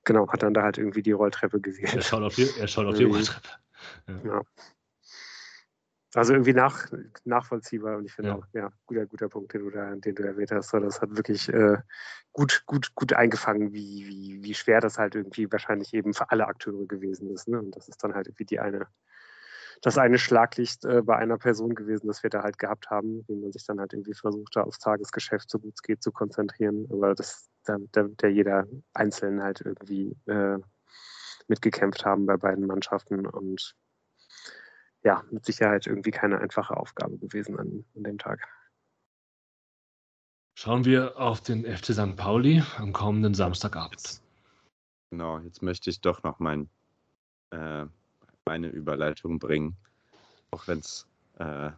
[0.03, 1.95] genau, hat dann da halt irgendwie die Rolltreppe gewählt.
[1.95, 3.49] Er schaut auf die, er schaut auf die Rolltreppe.
[4.25, 4.43] Ja.
[6.15, 6.87] Also irgendwie nach,
[7.25, 8.35] nachvollziehbar und ich finde ja.
[8.35, 10.71] auch, ja, guter, guter Punkt, den du da, den du erwähnt hast.
[10.73, 11.77] Das hat wirklich äh,
[12.31, 16.47] gut, gut, gut eingefangen, wie, wie, wie schwer das halt irgendwie wahrscheinlich eben für alle
[16.47, 17.47] Akteure gewesen ist.
[17.47, 17.59] Ne?
[17.59, 18.87] Und das ist dann halt irgendwie die eine,
[19.81, 23.35] das eine Schlaglicht äh, bei einer Person gewesen, das wir da halt gehabt haben, wie
[23.35, 26.87] man sich dann halt irgendwie versucht, da aufs Tagesgeschäft, so gut es geht, zu konzentrieren.
[26.91, 30.59] Aber das, der, der jeder Einzelne halt irgendwie äh,
[31.47, 33.75] mitgekämpft haben bei beiden Mannschaften und
[35.03, 38.47] ja, mit Sicherheit irgendwie keine einfache Aufgabe gewesen an, an dem Tag.
[40.57, 42.15] Schauen wir auf den FC St.
[42.15, 44.21] Pauli am kommenden Samstagabend.
[45.09, 46.69] Genau, jetzt möchte ich doch noch mein,
[47.51, 47.85] äh,
[48.45, 49.75] meine Überleitung bringen.
[50.51, 51.05] Auch wenn es,
[51.39, 51.71] äh,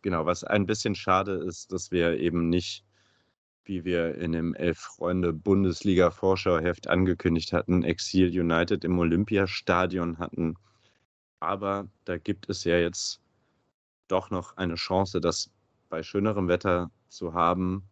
[0.00, 2.84] genau, was ein bisschen schade ist, dass wir eben nicht,
[3.64, 10.56] wie wir in dem Elf-Freunde-Bundesliga-Vorschauheft angekündigt hatten, Exil United im Olympiastadion hatten
[11.42, 13.20] aber da gibt es ja jetzt
[14.08, 15.50] doch noch eine Chance, das
[15.88, 17.88] bei schönerem Wetter zu haben.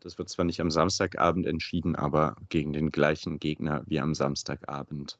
[0.00, 5.18] Das wird zwar nicht am Samstagabend entschieden, aber gegen den gleichen Gegner wie am Samstagabend.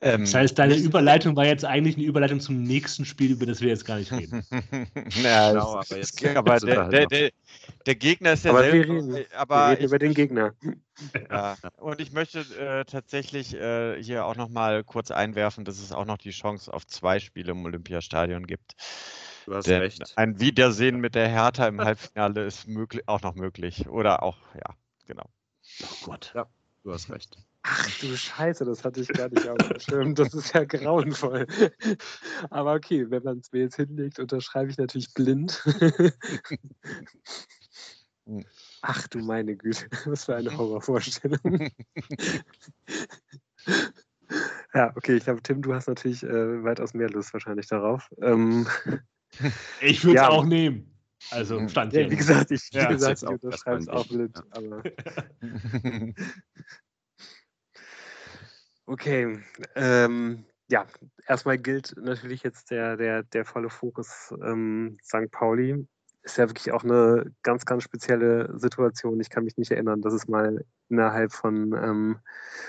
[0.00, 3.60] Ähm, das heißt, deine Überleitung war jetzt eigentlich eine Überleitung zum nächsten Spiel, über das
[3.60, 4.44] wir jetzt gar nicht reden.
[5.22, 7.30] ja, genau, aber, jetzt, aber der, der, der,
[7.86, 8.94] der, Gegner ist ja aber selber.
[8.94, 10.54] Wir reden, aber wir reden über den Gegner.
[11.30, 15.92] Ja, und ich möchte äh, tatsächlich äh, hier auch noch mal kurz einwerfen, dass es
[15.92, 18.74] auch noch die Chance auf zwei Spiele im Olympiastadion gibt.
[19.46, 20.02] Du hast Denn recht.
[20.16, 23.88] Ein Wiedersehen mit der Hertha im Halbfinale ist möglich, auch noch möglich.
[23.88, 24.74] Oder auch, ja,
[25.06, 25.24] genau.
[25.84, 26.32] Oh Gott.
[26.34, 26.46] Ja,
[26.82, 27.38] du hast recht.
[27.62, 30.14] Ach du Scheiße, das hatte ich gar nicht auf dem Schirm.
[30.14, 31.46] Das ist ja grauenvoll.
[32.50, 35.62] Aber okay, wenn man es mir jetzt hinlegt, unterschreibe ich natürlich blind.
[38.82, 41.70] Ach du meine Güte, was für eine Horrorvorstellung.
[44.74, 48.08] ja, okay, ich glaube, Tim, du hast natürlich äh, weitaus mehr Lust wahrscheinlich darauf.
[48.22, 48.66] Ähm,
[49.80, 50.94] ich würde es ja, auch nehmen.
[51.30, 54.40] Also stand ja, Wie gesagt, ich, wie ja, gesagt, ich unterschreibe es auch blind.
[54.50, 54.82] Aber
[58.88, 59.38] Okay,
[59.74, 60.86] ähm, ja,
[61.26, 65.30] erstmal gilt natürlich jetzt der, der, der volle Fokus ähm, St.
[65.30, 65.86] Pauli.
[66.22, 69.20] Ist ja wirklich auch eine ganz, ganz spezielle Situation.
[69.20, 72.18] Ich kann mich nicht erinnern, dass es mal innerhalb von ähm,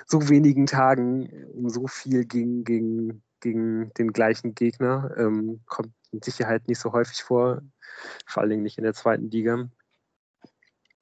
[0.07, 5.15] so wenigen Tagen um so viel ging gegen, gegen den gleichen Gegner.
[5.15, 7.61] Ähm, kommt mit Sicherheit nicht so häufig vor,
[8.25, 9.69] vor allen Dingen nicht in der zweiten Liga.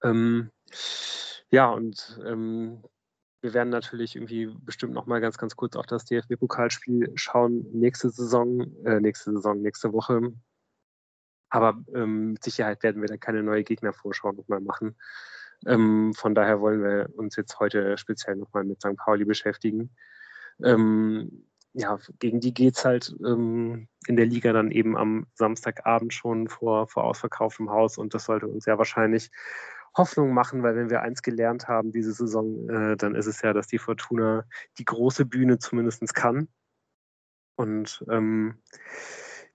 [0.03, 0.51] Ähm,
[1.49, 2.83] ja, und ähm,
[3.41, 7.67] wir werden natürlich irgendwie bestimmt noch mal ganz, ganz kurz auf das DFB-Pokalspiel schauen.
[7.71, 10.33] Nächste Saison, äh, nächste Saison, nächste Woche.
[11.49, 14.95] Aber ähm, mit Sicherheit werden wir da keine neue Gegnervorschau noch mal machen.
[15.65, 18.97] Ähm, von daher wollen wir uns jetzt heute speziell noch mal mit St.
[18.97, 19.91] Pauli beschäftigen.
[20.63, 26.13] Ähm, ja, gegen die geht es halt ähm, in der Liga dann eben am Samstagabend
[26.13, 29.29] schon vor, vor ausverkauftem Haus und das sollte uns ja wahrscheinlich
[29.97, 33.53] Hoffnung machen, weil wenn wir eins gelernt haben diese Saison, äh, dann ist es ja,
[33.53, 34.45] dass die Fortuna
[34.77, 36.47] die große Bühne zumindest kann.
[37.55, 38.61] Und ähm,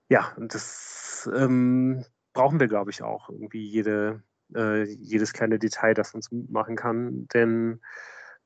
[0.09, 4.23] ja, das, ähm, brauchen wir, glaube ich, auch irgendwie jede,
[4.55, 7.28] äh, jedes kleine Detail, das uns machen kann.
[7.28, 7.81] Denn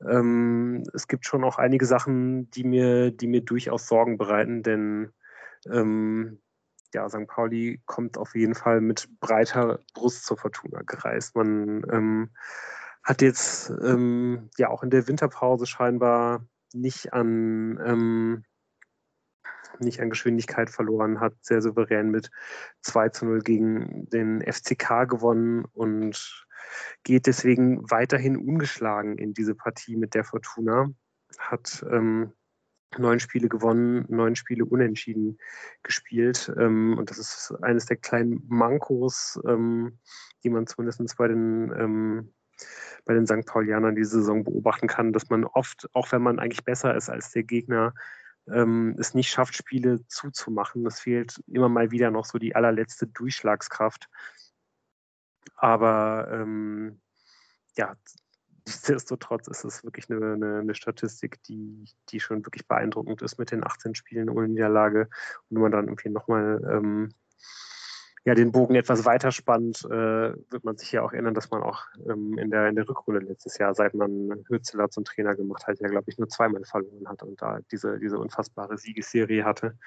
[0.06, 5.12] ähm, es gibt schon auch einige Sachen, die mir, die mir durchaus Sorgen bereiten, denn
[5.70, 6.40] ähm,
[6.96, 7.26] ja, St.
[7.26, 11.36] Pauli kommt auf jeden Fall mit breiter Brust zur Fortuna gereist.
[11.36, 12.30] Man ähm,
[13.04, 18.44] hat jetzt ähm, ja auch in der Winterpause scheinbar nicht an ähm,
[19.78, 22.30] nicht an Geschwindigkeit verloren, hat sehr souverän mit
[22.80, 26.46] 2 zu 0 gegen den FCK gewonnen und
[27.02, 30.88] geht deswegen weiterhin ungeschlagen in diese Partie mit der Fortuna.
[31.38, 32.32] Hat ähm,
[32.98, 35.38] neun Spiele gewonnen, neun Spiele unentschieden
[35.82, 36.52] gespielt.
[36.58, 39.98] Ähm, und das ist eines der kleinen Mankos, ähm,
[40.42, 42.32] die man zumindest bei den, ähm,
[43.04, 43.46] bei den St.
[43.46, 47.30] Paulianern diese Saison beobachten kann, dass man oft, auch wenn man eigentlich besser ist als
[47.32, 47.92] der Gegner,
[48.48, 50.86] ähm, es nicht schafft, Spiele zuzumachen.
[50.86, 54.08] Es fehlt immer mal wieder noch so die allerletzte Durchschlagskraft.
[55.56, 57.00] Aber ähm,
[57.76, 57.96] ja,
[58.66, 63.50] nichtsdestotrotz ist es wirklich eine, eine, eine, Statistik, die, die schon wirklich beeindruckend ist mit
[63.50, 65.08] den 18 Spielen ohne Niederlage.
[65.48, 67.10] Und wenn man dann irgendwie nochmal ähm,
[68.26, 71.62] ja, den Bogen etwas weiter spannt, äh, wird man sich ja auch erinnern, dass man
[71.62, 75.68] auch ähm, in, der, in der Rückrunde letztes Jahr, seit man Hürzeler zum Trainer gemacht
[75.68, 79.78] hat, ja, glaube ich, nur zweimal verloren hat und da diese, diese unfassbare Siegesserie hatte.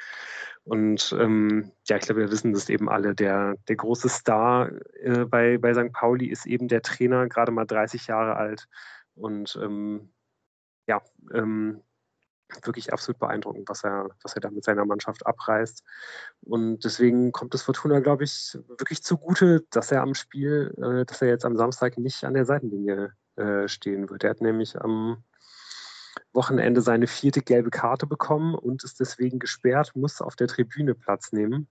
[0.64, 3.14] Und ähm, ja, ich glaube, wir wissen das eben alle.
[3.14, 4.72] Der, der große Star
[5.02, 5.91] äh, bei, bei St.
[5.91, 8.70] Pauli ist eben der Trainer, gerade mal 30 Jahre alt.
[9.16, 10.14] Und ähm,
[10.88, 11.02] ja,
[11.34, 11.82] ähm,
[12.64, 15.84] wirklich absolut beeindruckend, was er, was er da mit seiner Mannschaft abreißt.
[16.42, 21.22] Und deswegen kommt es Fortuna, glaube ich, wirklich zugute, dass er am Spiel, äh, dass
[21.22, 24.24] er jetzt am Samstag nicht an der Seitenlinie äh, stehen wird.
[24.24, 25.24] Er hat nämlich am
[26.34, 31.32] Wochenende seine vierte gelbe Karte bekommen und ist deswegen gesperrt, muss auf der Tribüne Platz
[31.32, 31.70] nehmen.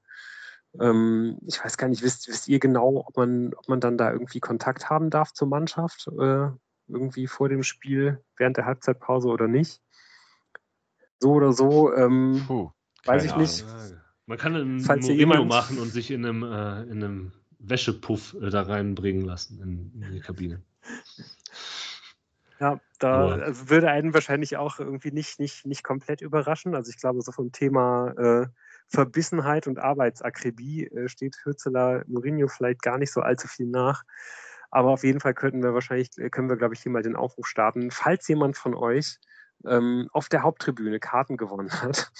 [0.80, 4.12] Ähm, ich weiß gar nicht, wisst, wisst ihr genau, ob man, ob man dann da
[4.12, 6.48] irgendwie Kontakt haben darf zur Mannschaft, äh,
[6.88, 9.82] irgendwie vor dem Spiel, während der Halbzeitpause oder nicht?
[11.20, 12.70] So oder so, ähm, Puh,
[13.04, 13.64] weiß ich nicht.
[14.26, 18.50] Man kann einen Falls Mourinho machen und sich in einem, äh, in einem Wäschepuff äh,
[18.50, 20.62] da reinbringen lassen in, in die Kabine.
[22.60, 26.74] Ja, da also würde einen wahrscheinlich auch irgendwie nicht, nicht, nicht komplett überraschen.
[26.74, 28.46] Also ich glaube, so vom Thema äh,
[28.88, 34.02] Verbissenheit und Arbeitsakribie äh, steht Hürzeler Mourinho vielleicht gar nicht so allzu viel nach.
[34.70, 37.16] Aber auf jeden Fall könnten wir wahrscheinlich, äh, können wir, glaube ich, hier mal den
[37.16, 37.90] Aufruf starten.
[37.90, 39.18] Falls jemand von euch
[39.66, 42.10] ähm, auf der Haupttribüne Karten gewonnen hat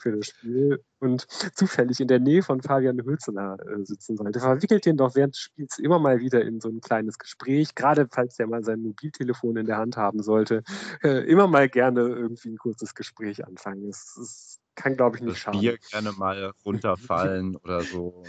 [0.00, 1.22] für das Spiel und
[1.54, 5.40] zufällig in der Nähe von Fabian Hülzener äh, sitzen sollte, verwickelt den doch während des
[5.40, 9.56] Spiels immer mal wieder in so ein kleines Gespräch, gerade falls der mal sein Mobiltelefon
[9.56, 10.62] in der Hand haben sollte,
[11.02, 13.88] äh, immer mal gerne irgendwie ein kurzes Gespräch anfangen.
[13.88, 15.60] Es, es kann, glaube ich, nicht das schaden.
[15.60, 18.24] Bier gerne mal runterfallen oder so.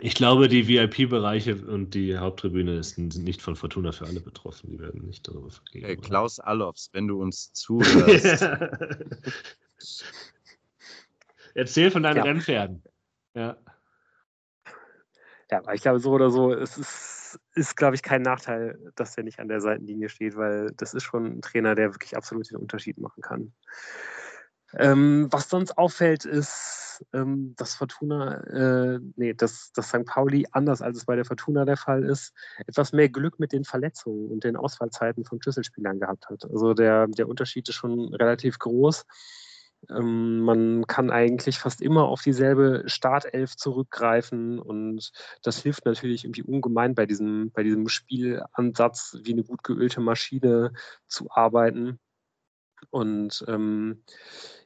[0.00, 4.70] Ich glaube, die VIP-Bereiche und die Haupttribüne sind nicht von Fortuna für alle betroffen.
[4.70, 5.86] Die werden nicht darüber vergeben.
[5.86, 8.46] Hey, Klaus Allofs, wenn du uns zuhörst.
[11.54, 12.22] Erzähl von deinen ja.
[12.22, 12.82] Rennpferden.
[13.34, 13.56] Ja.
[15.50, 19.16] Ja, aber ich glaube, so oder so, es ist, ist, glaube ich, kein Nachteil, dass
[19.16, 22.50] er nicht an der Seitenlinie steht, weil das ist schon ein Trainer, der wirklich absolut
[22.50, 23.52] den Unterschied machen kann.
[24.78, 30.04] Ähm, was sonst auffällt, ist, ähm, dass Fortuna, äh, nee, dass, dass St.
[30.04, 32.32] Pauli, anders als es bei der Fortuna der Fall ist,
[32.66, 36.44] etwas mehr Glück mit den Verletzungen und den Ausfallzeiten von Schlüsselspielern gehabt hat.
[36.44, 39.04] Also der, der Unterschied ist schon relativ groß.
[39.90, 45.10] Ähm, man kann eigentlich fast immer auf dieselbe Startelf zurückgreifen und
[45.42, 50.72] das hilft natürlich irgendwie ungemein bei diesem, bei diesem Spielansatz, wie eine gut geölte Maschine
[51.06, 51.98] zu arbeiten.
[52.90, 54.02] Und ähm,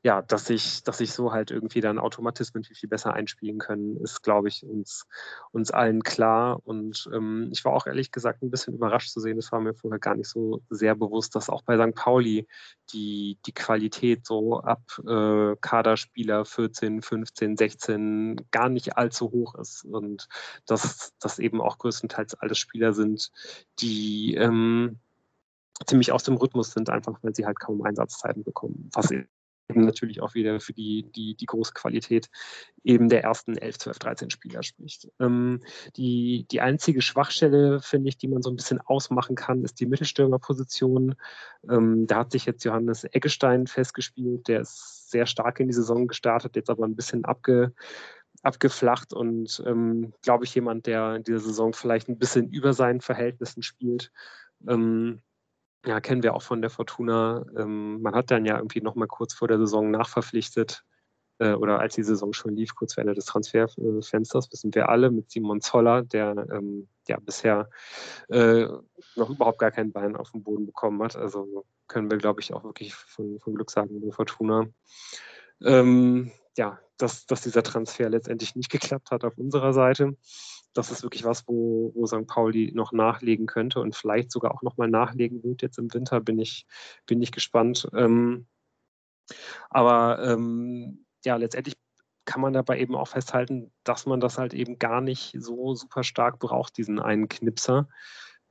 [0.03, 3.97] ja, dass sich, dass sich so halt irgendwie dann Automatismen viel, viel besser einspielen können,
[3.99, 5.07] ist, glaube ich, uns,
[5.53, 6.61] uns allen klar.
[6.65, 9.75] Und ähm, ich war auch ehrlich gesagt ein bisschen überrascht zu sehen, das war mir
[9.75, 11.95] vorher gar nicht so sehr bewusst, dass auch bei St.
[11.95, 12.47] Pauli
[12.93, 19.85] die, die Qualität so ab äh, Kaderspieler 14, 15, 16 gar nicht allzu hoch ist.
[19.85, 20.29] Und
[20.67, 23.31] dass das eben auch größtenteils alles Spieler sind,
[23.81, 24.99] die ähm,
[25.87, 28.91] ziemlich aus dem Rhythmus sind, einfach weil sie halt kaum Einsatzzeiten bekommen.
[28.93, 29.11] Was
[29.71, 32.29] eben natürlich auch wieder für die, die, die große Qualität
[32.85, 35.09] eben der ersten 11, 12, 13 Spieler spricht.
[35.19, 35.61] Ähm,
[35.97, 39.87] die, die einzige Schwachstelle, finde ich, die man so ein bisschen ausmachen kann, ist die
[39.87, 41.15] Mittelstürmerposition.
[41.69, 46.07] Ähm, da hat sich jetzt Johannes Eggestein festgespielt, der ist sehr stark in die Saison
[46.07, 47.73] gestartet, jetzt aber ein bisschen abge,
[48.43, 53.01] abgeflacht und ähm, glaube ich jemand, der in dieser Saison vielleicht ein bisschen über seinen
[53.01, 54.11] Verhältnissen spielt.
[54.69, 55.21] Ähm,
[55.87, 57.45] ja, kennen wir auch von der Fortuna.
[57.57, 60.85] Ähm, man hat dann ja irgendwie noch mal kurz vor der Saison nachverpflichtet.
[61.41, 65.11] äh, oder als die Saison schon lief, kurz vor Ende des Transferfensters, wissen wir alle,
[65.11, 67.69] mit Simon Zoller, der ähm, ja bisher
[68.29, 68.67] äh,
[69.17, 71.17] noch überhaupt gar kein Bein auf den Boden bekommen hat.
[71.17, 74.67] Also können wir, glaube ich, auch wirklich von, von Glück sagen, nur Fortuna.
[75.65, 80.19] Ähm, ja, dass, dass dieser Transfer letztendlich nicht geklappt hat auf unserer Seite.
[80.75, 82.27] Das ist wirklich was, wo, wo St.
[82.27, 85.63] Pauli noch nachlegen könnte und vielleicht sogar auch nochmal nachlegen wird.
[85.63, 86.67] Jetzt im Winter bin ich,
[87.07, 87.89] bin ich gespannt.
[87.95, 88.47] Ähm,
[89.71, 91.77] aber ähm, ja, letztendlich
[92.27, 96.05] kann man dabei eben auch festhalten, dass man das halt eben gar nicht so super
[96.05, 97.89] stark braucht, diesen einen Knipser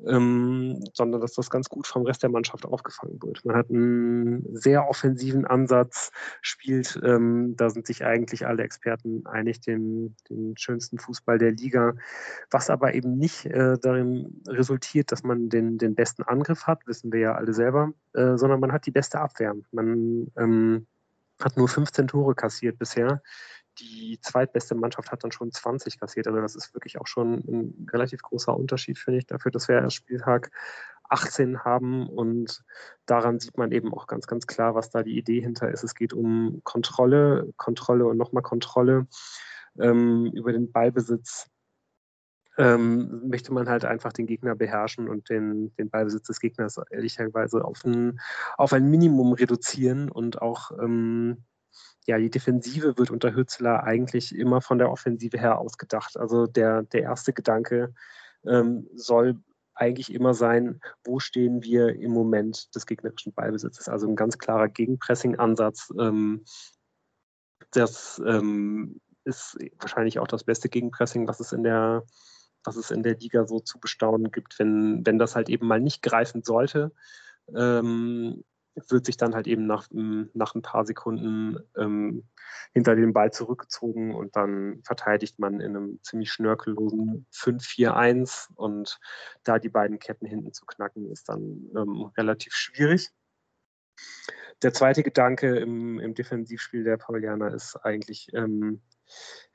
[0.08, 3.44] ähm, sondern dass das ganz gut vom Rest der Mannschaft aufgefangen wird.
[3.46, 6.12] Man hat einen sehr offensiven Ansatz,
[6.42, 11.94] spielt, ähm, da sind sich eigentlich alle Experten einig, den, den schönsten Fußball der Liga,
[12.50, 17.12] was aber eben nicht äh, darin resultiert, dass man den, den besten Angriff hat, wissen
[17.12, 19.56] wir ja alle selber, äh, sondern man hat die beste Abwehr.
[19.72, 20.88] Man ähm,
[21.42, 23.22] hat nur 15 Tore kassiert bisher
[23.80, 26.28] die zweitbeste Mannschaft hat dann schon 20 kassiert.
[26.28, 29.76] Also das ist wirklich auch schon ein relativ großer Unterschied, finde ich, dafür, dass wir
[29.76, 30.52] erst Spieltag
[31.10, 32.08] 18 haben.
[32.08, 32.64] Und
[33.06, 35.84] daran sieht man eben auch ganz, ganz klar, was da die Idee hinter ist.
[35.84, 39.08] Es geht um Kontrolle, Kontrolle und nochmal Kontrolle
[39.80, 41.48] ähm, über den Ballbesitz.
[42.58, 47.64] Ähm, möchte man halt einfach den Gegner beherrschen und den, den Ballbesitz des Gegners ehrlicherweise
[47.64, 48.20] auf ein,
[48.58, 51.46] auf ein Minimum reduzieren und auch ähm,
[52.10, 56.18] ja, die Defensive wird unter Hützler eigentlich immer von der Offensive her ausgedacht.
[56.18, 57.94] Also der, der erste Gedanke
[58.48, 59.38] ähm, soll
[59.76, 63.88] eigentlich immer sein, wo stehen wir im Moment des gegnerischen Ballbesitzes.
[63.90, 65.94] Also ein ganz klarer Gegenpressing-Ansatz.
[66.00, 66.44] Ähm,
[67.72, 72.04] das ähm, ist wahrscheinlich auch das beste Gegenpressing, was es in der,
[72.64, 75.80] was es in der Liga so zu bestaunen gibt, wenn, wenn das halt eben mal
[75.80, 76.92] nicht greifen sollte.
[77.56, 78.44] Ähm,
[78.88, 82.24] wird sich dann halt eben nach, nach ein paar Sekunden ähm,
[82.74, 89.00] hinter den Ball zurückgezogen und dann verteidigt man in einem ziemlich schnörkellosen 5-4-1 und
[89.44, 93.10] da die beiden Ketten hinten zu knacken, ist dann ähm, relativ schwierig.
[94.62, 98.82] Der zweite Gedanke im, im Defensivspiel der Paulianer ist eigentlich, ähm,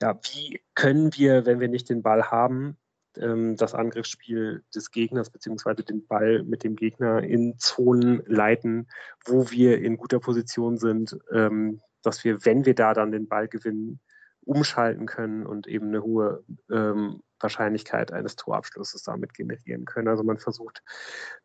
[0.00, 2.78] ja, wie können wir, wenn wir nicht den Ball haben,
[3.18, 8.88] ähm, das Angriffsspiel des Gegners beziehungsweise den Ball mit dem Gegner in Zonen leiten,
[9.24, 13.48] wo wir in guter Position sind, ähm, dass wir, wenn wir da dann den Ball
[13.48, 14.00] gewinnen,
[14.46, 20.08] umschalten können und eben eine hohe ähm, Wahrscheinlichkeit eines Torabschlusses damit generieren können.
[20.08, 20.82] Also man versucht,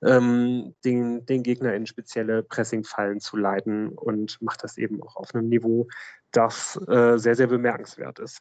[0.02, 5.34] ähm, den, den Gegner in spezielle Pressingfallen zu leiten und macht das eben auch auf
[5.34, 5.88] einem Niveau,
[6.32, 8.40] das äh, sehr, sehr bemerkenswert ist.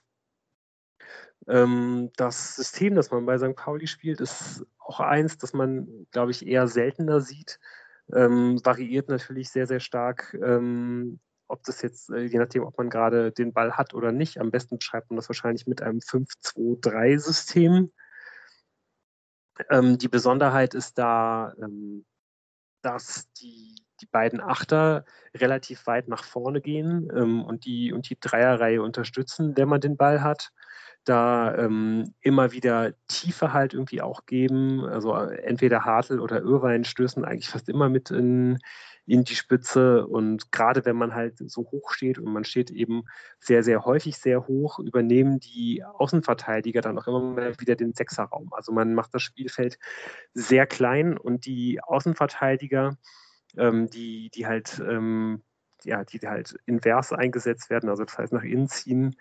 [1.46, 3.56] Ähm, das System, das man bei St.
[3.56, 7.58] Pauli spielt, ist auch eins, das man, glaube ich, eher seltener sieht.
[8.12, 12.90] Ähm, variiert natürlich sehr, sehr stark, ähm, ob das jetzt, äh, je nachdem, ob man
[12.90, 14.40] gerade den Ball hat oder nicht.
[14.40, 17.92] Am besten beschreibt man das wahrscheinlich mit einem 5-2-3-System.
[19.70, 22.06] Ähm, die Besonderheit ist da, ähm,
[22.82, 25.04] dass die, die beiden Achter
[25.34, 29.96] relativ weit nach vorne gehen ähm, und, die, und die Dreierreihe unterstützen, wenn man den
[29.96, 30.52] Ball hat
[31.04, 34.84] da ähm, immer wieder Tiefe halt irgendwie auch geben.
[34.84, 38.58] Also äh, entweder Hartl oder Irwein stößen eigentlich fast immer mit in,
[39.06, 40.06] in die Spitze.
[40.06, 43.04] Und gerade wenn man halt so hoch steht und man steht eben
[43.40, 48.52] sehr, sehr häufig sehr hoch, übernehmen die Außenverteidiger dann auch immer wieder den Sechserraum.
[48.52, 49.78] Also man macht das Spielfeld
[50.34, 52.96] sehr klein und die Außenverteidiger,
[53.56, 55.42] ähm, die, die halt ähm,
[55.84, 59.16] ja, die halt invers eingesetzt werden, also das heißt nach innen ziehen,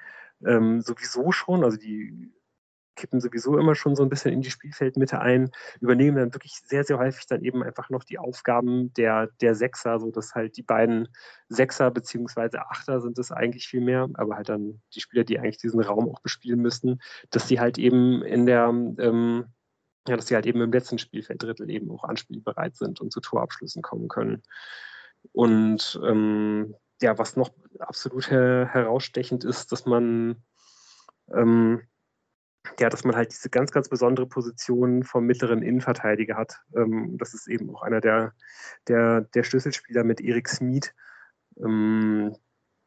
[0.46, 2.32] ähm, sowieso schon, also die
[2.98, 6.84] kippen sowieso immer schon so ein bisschen in die Spielfeldmitte ein, übernehmen dann wirklich sehr,
[6.84, 11.08] sehr häufig dann eben einfach noch die Aufgaben der, der Sechser, sodass halt die beiden
[11.48, 15.60] Sechser beziehungsweise Achter sind es eigentlich viel mehr, aber halt dann die Spieler, die eigentlich
[15.60, 19.46] diesen Raum auch bespielen müssen, dass sie halt eben in der, ähm,
[20.08, 23.82] ja, dass sie halt eben im letzten Spielfelddrittel eben auch anspielbereit sind und zu Torabschlüssen
[23.82, 24.42] kommen können.
[25.34, 30.44] Und ähm, ja, was noch absolut her herausstechend ist, dass man
[31.34, 31.82] ähm,
[32.80, 36.62] ja, dass man halt diese ganz, ganz besondere Position vom mittleren Innenverteidiger hat.
[36.76, 38.34] Ähm, das ist eben auch einer der,
[38.88, 40.94] der, der Schlüsselspieler mit Erik Smith.
[41.58, 42.36] Ähm,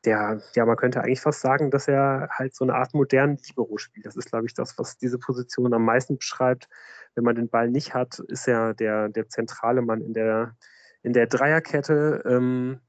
[0.05, 3.77] der, ja, man könnte eigentlich fast sagen, dass er halt so eine Art modernen Libero
[3.77, 4.07] spielt.
[4.07, 6.69] Das ist, glaube ich, das, was diese Position am meisten beschreibt.
[7.15, 10.57] Wenn man den Ball nicht hat, ist er der, der zentrale Mann in der,
[11.03, 12.23] in der Dreierkette.
[12.25, 12.81] Ähm,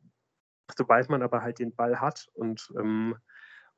[0.77, 3.15] sobald man aber halt den Ball hat und, ähm,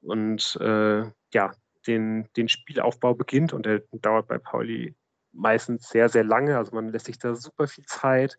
[0.01, 1.03] und äh,
[1.33, 1.51] ja,
[1.87, 4.95] den, den Spielaufbau beginnt und der dauert bei Pauli
[5.31, 6.57] meistens sehr, sehr lange.
[6.57, 8.37] Also man lässt sich da super viel Zeit.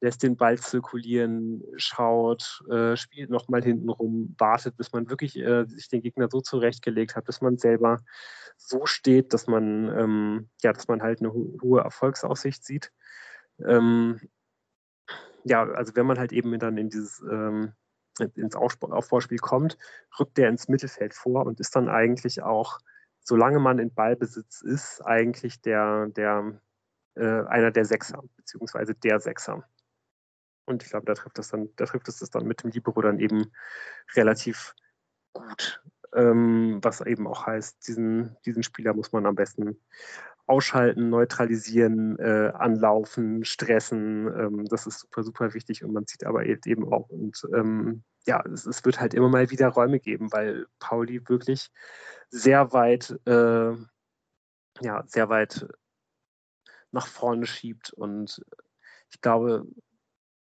[0.00, 5.66] lässt den Ball zirkulieren, schaut, äh, spielt nochmal hinten rum, wartet, bis man wirklich äh,
[5.66, 8.00] sich den Gegner so zurechtgelegt hat, bis man selber
[8.56, 12.92] so steht, dass man, ähm, ja, dass man halt eine ho hohe Erfolgsaussicht sieht.
[13.64, 14.20] Ähm,
[15.44, 17.72] ja, also wenn man halt eben dann in dieses ähm,
[18.20, 19.78] ins Aufbauspiel kommt,
[20.18, 22.78] rückt der ins Mittelfeld vor und ist dann eigentlich auch,
[23.20, 26.60] solange man in Ballbesitz ist, eigentlich der, der
[27.14, 29.64] äh, einer der Sechser, beziehungsweise der Sechser.
[30.66, 33.00] Und ich glaube, da trifft das dann, da trifft es das dann mit dem Libero
[33.02, 33.50] dann eben
[34.14, 34.74] relativ
[35.32, 35.82] gut.
[36.12, 39.80] Ähm, was eben auch heißt, diesen, diesen Spieler muss man am besten
[40.46, 44.26] ausschalten, neutralisieren, äh, anlaufen, stressen.
[44.26, 48.42] Ähm, das ist super, super wichtig und man sieht aber eben auch, und ähm, ja,
[48.52, 51.70] es, es, wird halt immer mal wieder Räume geben, weil Pauli wirklich
[52.30, 53.72] sehr weit, äh,
[54.82, 55.66] ja, sehr weit
[56.92, 58.42] nach vorne schiebt und
[59.10, 59.66] ich glaube,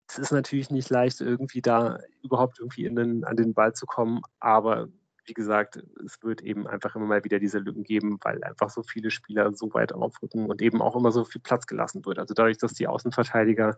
[0.08, 4.22] es ist natürlich nicht leicht, irgendwie da überhaupt irgendwie den, an den Ball zu kommen,
[4.40, 4.88] aber
[5.26, 8.82] wie gesagt, es wird eben einfach immer mal wieder diese Lücken geben, weil einfach so
[8.82, 12.18] viele Spieler so weit aufrücken und eben auch immer so viel Platz gelassen wird.
[12.18, 13.76] Also dadurch, dass die Außenverteidiger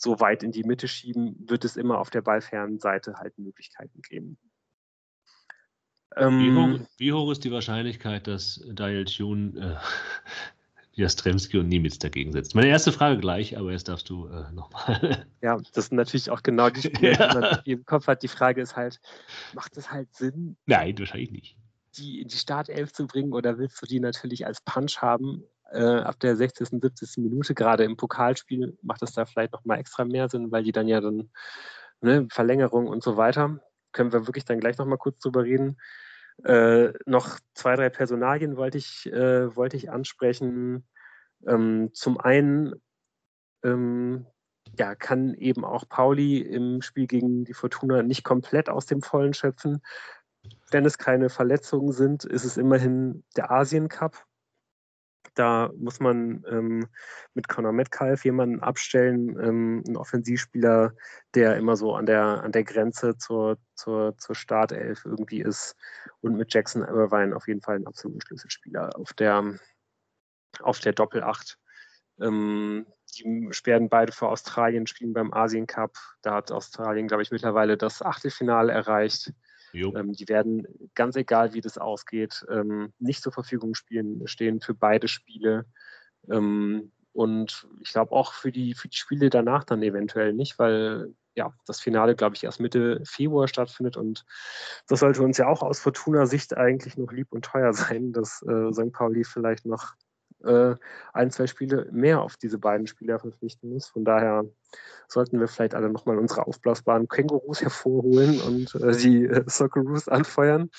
[0.00, 4.00] so weit in die Mitte schieben, wird es immer auf der ballfernen Seite halt Möglichkeiten
[4.02, 4.38] geben.
[6.16, 9.76] Wie hoch, ähm, wie hoch, ist die Wahrscheinlichkeit, dass Dial Tune äh,
[10.92, 12.54] Jastremski und Niemitz dagegen setzt.
[12.54, 15.26] Meine erste Frage gleich, aber jetzt darfst du äh, nochmal.
[15.42, 17.28] Ja, das sind natürlich auch genau die Spiele, ja.
[17.28, 18.22] die man im Kopf hat.
[18.22, 19.00] Die Frage ist halt,
[19.54, 20.56] macht es halt Sinn?
[20.66, 21.56] Nein, wahrscheinlich nicht.
[21.96, 25.44] Die in die Startelf zu bringen oder willst du die natürlich als Punch haben?
[25.72, 27.18] Äh, ab der 60., 70.
[27.18, 30.88] Minute, gerade im Pokalspiel, macht es da vielleicht nochmal extra mehr Sinn, weil die dann
[30.88, 31.30] ja dann
[32.00, 33.60] ne, Verlängerung und so weiter.
[33.92, 35.78] Können wir wirklich dann gleich nochmal kurz drüber reden.
[36.44, 40.86] Äh, noch zwei, drei Personalien wollte ich, äh, wollte ich ansprechen.
[41.46, 42.74] Ähm, zum einen
[43.62, 44.26] ähm,
[44.78, 49.34] ja, kann eben auch Pauli im Spiel gegen die Fortuna nicht komplett aus dem Vollen
[49.34, 49.82] schöpfen.
[50.70, 54.24] Wenn es keine Verletzungen sind, ist es immerhin der Asien Cup.
[55.40, 56.86] Da muss man ähm,
[57.32, 60.92] mit Conor Metcalf jemanden abstellen, ähm, einen Offensivspieler,
[61.34, 65.76] der immer so an der, an der Grenze zur, zur, zur Startelf irgendwie ist.
[66.20, 69.58] Und mit Jackson Irvine auf jeden Fall ein absoluter Schlüsselspieler auf der,
[70.60, 71.56] auf der Doppelacht.
[72.20, 72.84] Ähm,
[73.16, 73.24] die
[73.64, 75.96] werden beide für Australien spielen beim Asien Cup.
[76.20, 79.32] Da hat Australien, glaube ich, mittlerweile das Achtelfinale erreicht.
[79.72, 84.74] Ähm, die werden, ganz egal wie das ausgeht, ähm, nicht zur Verfügung spielen, stehen für
[84.74, 85.66] beide Spiele.
[86.28, 91.14] Ähm, und ich glaube auch für die, für die Spiele danach dann eventuell nicht, weil
[91.34, 93.96] ja, das Finale, glaube ich, erst Mitte Februar stattfindet.
[93.96, 94.24] Und
[94.88, 98.72] das sollte uns ja auch aus Fortuna-Sicht eigentlich noch lieb und teuer sein, dass äh,
[98.72, 98.92] St.
[98.92, 99.94] Pauli vielleicht noch
[100.44, 100.74] äh,
[101.12, 103.86] ein, zwei Spiele mehr auf diese beiden Spieler verpflichten muss.
[103.86, 104.44] Von daher
[105.08, 110.70] sollten wir vielleicht alle nochmal unsere aufblasbaren Kängurus hervorholen und äh, die äh, Socceroos anfeuern.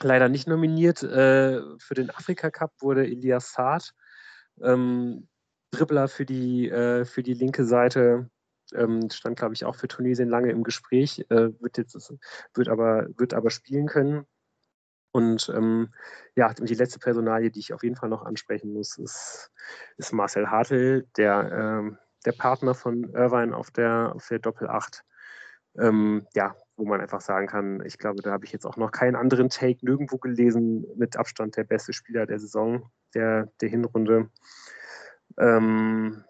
[0.00, 1.02] Leider nicht nominiert.
[1.02, 3.92] Äh, für den Afrika Cup wurde Elias Saad,
[4.60, 5.28] ähm,
[5.70, 8.28] Dribbler für die, äh, für die linke Seite,
[8.74, 12.12] ähm, stand, glaube ich, auch für Tunesien lange im Gespräch, äh, wird, jetzt,
[12.54, 14.26] wird, aber, wird aber spielen können.
[15.12, 15.92] Und ähm,
[16.36, 19.50] ja, die letzte Personalie, die ich auf jeden Fall noch ansprechen muss, ist,
[19.98, 25.04] ist Marcel Hartl, der, ähm, der Partner von Irvine auf der, auf der Doppel 8.
[25.78, 28.90] Ähm, ja, wo man einfach sagen kann, ich glaube, da habe ich jetzt auch noch
[28.90, 34.30] keinen anderen Take nirgendwo gelesen, mit Abstand der beste Spieler der Saison, der, der Hinrunde.
[35.38, 36.24] Ähm,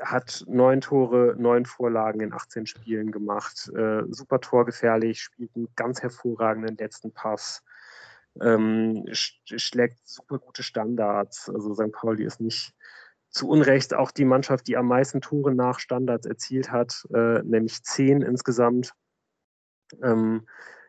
[0.00, 6.02] hat neun Tore, neun Vorlagen in 18 Spielen gemacht, äh, super torgefährlich, spielt einen ganz
[6.02, 7.62] hervorragenden letzten Pass
[8.40, 11.48] ähm, schlägt super gute Standards.
[11.48, 11.92] Also St.
[11.92, 12.72] Pauli ist nicht
[13.30, 17.82] zu Unrecht auch die Mannschaft, die am meisten Tore nach Standards erzielt hat, äh, nämlich
[17.82, 18.92] zehn insgesamt.
[20.02, 20.46] Ähm,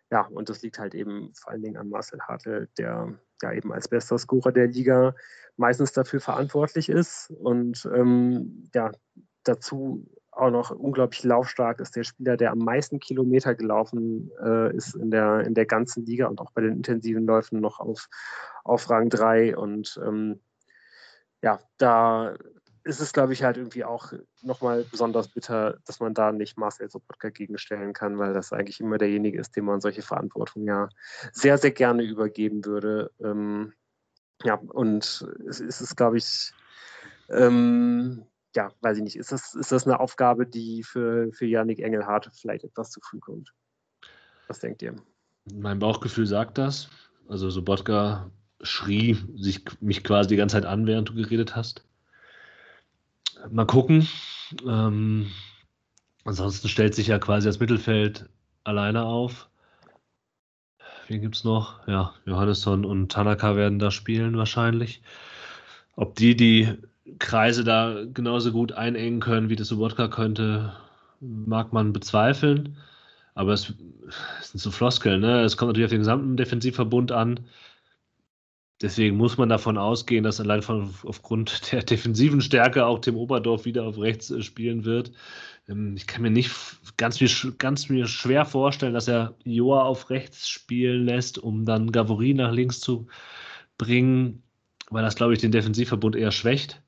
[0.10, 3.74] ja, und das liegt halt eben vor allen Dingen an Marcel Hartl, der ja eben
[3.74, 5.14] als bester Scorer der Liga
[5.58, 8.92] meistens dafür verantwortlich ist und ähm, ja,
[9.44, 10.08] dazu
[10.38, 11.96] auch noch unglaublich laufstark ist.
[11.96, 16.28] Der Spieler, der am meisten Kilometer gelaufen äh, ist in der, in der ganzen Liga
[16.28, 18.08] und auch bei den intensiven Läufen noch auf,
[18.64, 19.58] auf Rang 3.
[19.58, 20.40] Und ähm,
[21.42, 22.36] ja, da
[22.84, 26.90] ist es, glaube ich, halt irgendwie auch nochmal besonders bitter, dass man da nicht Marcel
[26.90, 30.88] Sobotka gegenstellen kann, weil das eigentlich immer derjenige ist, dem man solche Verantwortung ja
[31.34, 33.12] sehr, sehr gerne übergeben würde.
[33.20, 33.74] Ähm,
[34.44, 36.54] ja, und es ist, glaube ich,
[37.30, 38.26] ähm,
[38.58, 42.30] ja, weiß ich nicht, ist das, ist das eine Aufgabe, die für, für Yannick Engelhardt
[42.34, 43.54] vielleicht etwas zu früh kommt?
[44.48, 44.96] Was denkt ihr?
[45.54, 46.90] Mein Bauchgefühl sagt das.
[47.30, 48.30] Also Sobotka
[48.62, 51.86] schrie sich mich quasi die ganze Zeit an, während du geredet hast.
[53.50, 54.08] Mal gucken.
[54.66, 55.32] Ähm,
[56.28, 58.28] Ansonsten stellt sich ja quasi das Mittelfeld
[58.66, 59.48] alleine auf.
[61.08, 61.88] Wen gibt es noch?
[61.88, 65.02] Ja, Johannesson und Tanaka werden da spielen wahrscheinlich.
[65.96, 66.78] Ob die die
[67.20, 70.74] Kreise da genauso gut einengen können, wie das Sobotka könnte,
[71.20, 72.78] mag man bezweifeln.
[73.34, 73.74] Aber es,
[74.40, 75.22] es sind so Floskeln.
[75.22, 75.42] Ne?
[75.42, 77.42] Es kommt natürlich auf den gesamten Defensivverbund an.
[78.82, 83.66] Deswegen muss man davon ausgehen, dass allein von, aufgrund der defensiven Stärke auch Tim Oberdorf
[83.66, 85.12] wieder auf rechts äh, spielen wird.
[85.68, 86.52] Ähm, ich kann mir nicht
[86.98, 87.20] ganz,
[87.58, 92.52] ganz mir schwer vorstellen, dass er Joa auf rechts spielen lässt, um dann Gavory nach
[92.52, 93.08] links zu
[93.78, 94.44] bringen,
[94.90, 96.82] weil das, glaube ich, den Defensivverbund eher schwächt.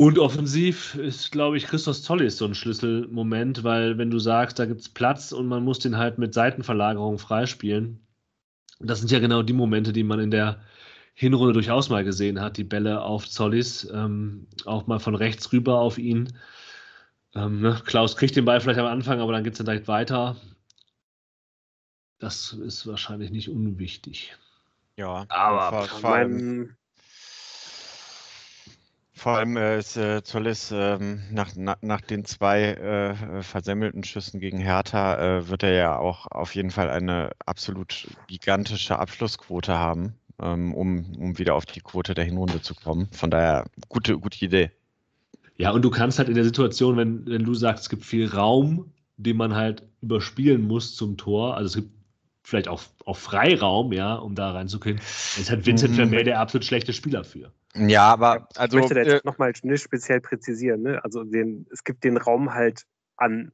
[0.00, 4.64] Und offensiv ist, glaube ich, Christos Zollis so ein Schlüsselmoment, weil wenn du sagst, da
[4.64, 8.06] gibt es Platz und man muss den halt mit Seitenverlagerung freispielen,
[8.78, 10.60] das sind ja genau die Momente, die man in der
[11.14, 15.80] Hinrunde durchaus mal gesehen hat, die Bälle auf Zollis, ähm, auch mal von rechts rüber
[15.80, 16.32] auf ihn.
[17.34, 17.82] Ähm, ne?
[17.84, 20.36] Klaus kriegt den Ball vielleicht am Anfang, aber dann geht es dann direkt weiter.
[22.20, 24.36] Das ist wahrscheinlich nicht unwichtig.
[24.96, 26.76] Ja, aber vor, vor allem,
[29.18, 34.40] vor allem äh, ist äh, Zollis ähm, nach, na, nach den zwei äh, versemmelten Schüssen
[34.40, 40.14] gegen Hertha äh, wird er ja auch auf jeden Fall eine absolut gigantische Abschlussquote haben,
[40.40, 43.08] ähm, um, um wieder auf die Quote der Hinrunde zu kommen.
[43.10, 44.70] Von daher gute, gute Idee.
[45.56, 48.28] Ja, und du kannst halt in der Situation, wenn, wenn du sagst, es gibt viel
[48.28, 51.90] Raum, den man halt überspielen muss zum Tor, also es gibt
[52.44, 55.96] vielleicht auch, auch Freiraum, ja, um da reinzukommen, ist halt Vincent mhm.
[55.96, 57.52] Vermeer der absolut schlechte Spieler für.
[57.74, 58.78] Ja, aber also.
[58.78, 61.02] Ich möchte da jetzt äh, nochmal speziell präzisieren, ne?
[61.04, 62.84] Also den, es gibt den Raum halt
[63.16, 63.52] an,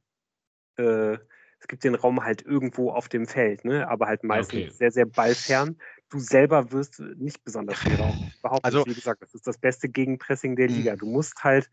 [0.77, 1.17] äh,
[1.59, 3.87] es gibt den Raum halt irgendwo auf dem Feld, ne?
[3.89, 4.71] Aber halt meistens okay.
[4.71, 5.77] sehr, sehr ballfern
[6.09, 8.65] du selber wirst nicht besonders viel Raum behaupten.
[8.65, 10.93] Also, wie gesagt, das ist das beste Gegenpressing der Liga.
[10.93, 10.99] Mhm.
[10.99, 11.69] Du musst halt,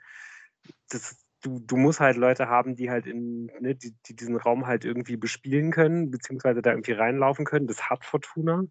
[0.90, 4.66] das, du, du musst halt Leute haben, die halt in, ne, die, die diesen Raum
[4.66, 7.66] halt irgendwie bespielen können, beziehungsweise da irgendwie reinlaufen können.
[7.66, 8.64] Das hat Fortuna.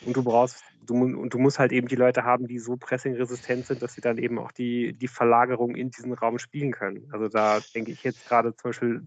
[0.00, 3.66] Und du brauchst, du, und du musst halt eben die Leute haben, die so pressingresistent
[3.66, 7.08] sind, dass sie dann eben auch die, die Verlagerung in diesen Raum spielen können.
[7.12, 9.02] Also da denke ich jetzt gerade zum Beispiel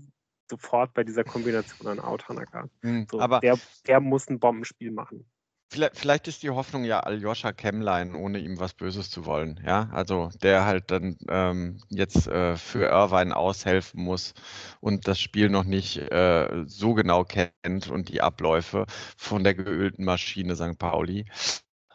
[0.49, 2.69] sofort bei dieser Kombination an Autanaka.
[2.81, 5.25] Mhm, so, aber der, der muss ein Bombenspiel machen.
[5.71, 9.59] Vielleicht, vielleicht ist die Hoffnung ja Aljoscha Kemmlein, ohne ihm was Böses zu wollen.
[9.65, 14.33] Ja, also der halt dann ähm, jetzt äh, für Irvine aushelfen muss
[14.79, 18.85] und das Spiel noch nicht äh, so genau kennt und die Abläufe
[19.17, 20.77] von der geölten Maschine St.
[20.77, 21.25] Pauli.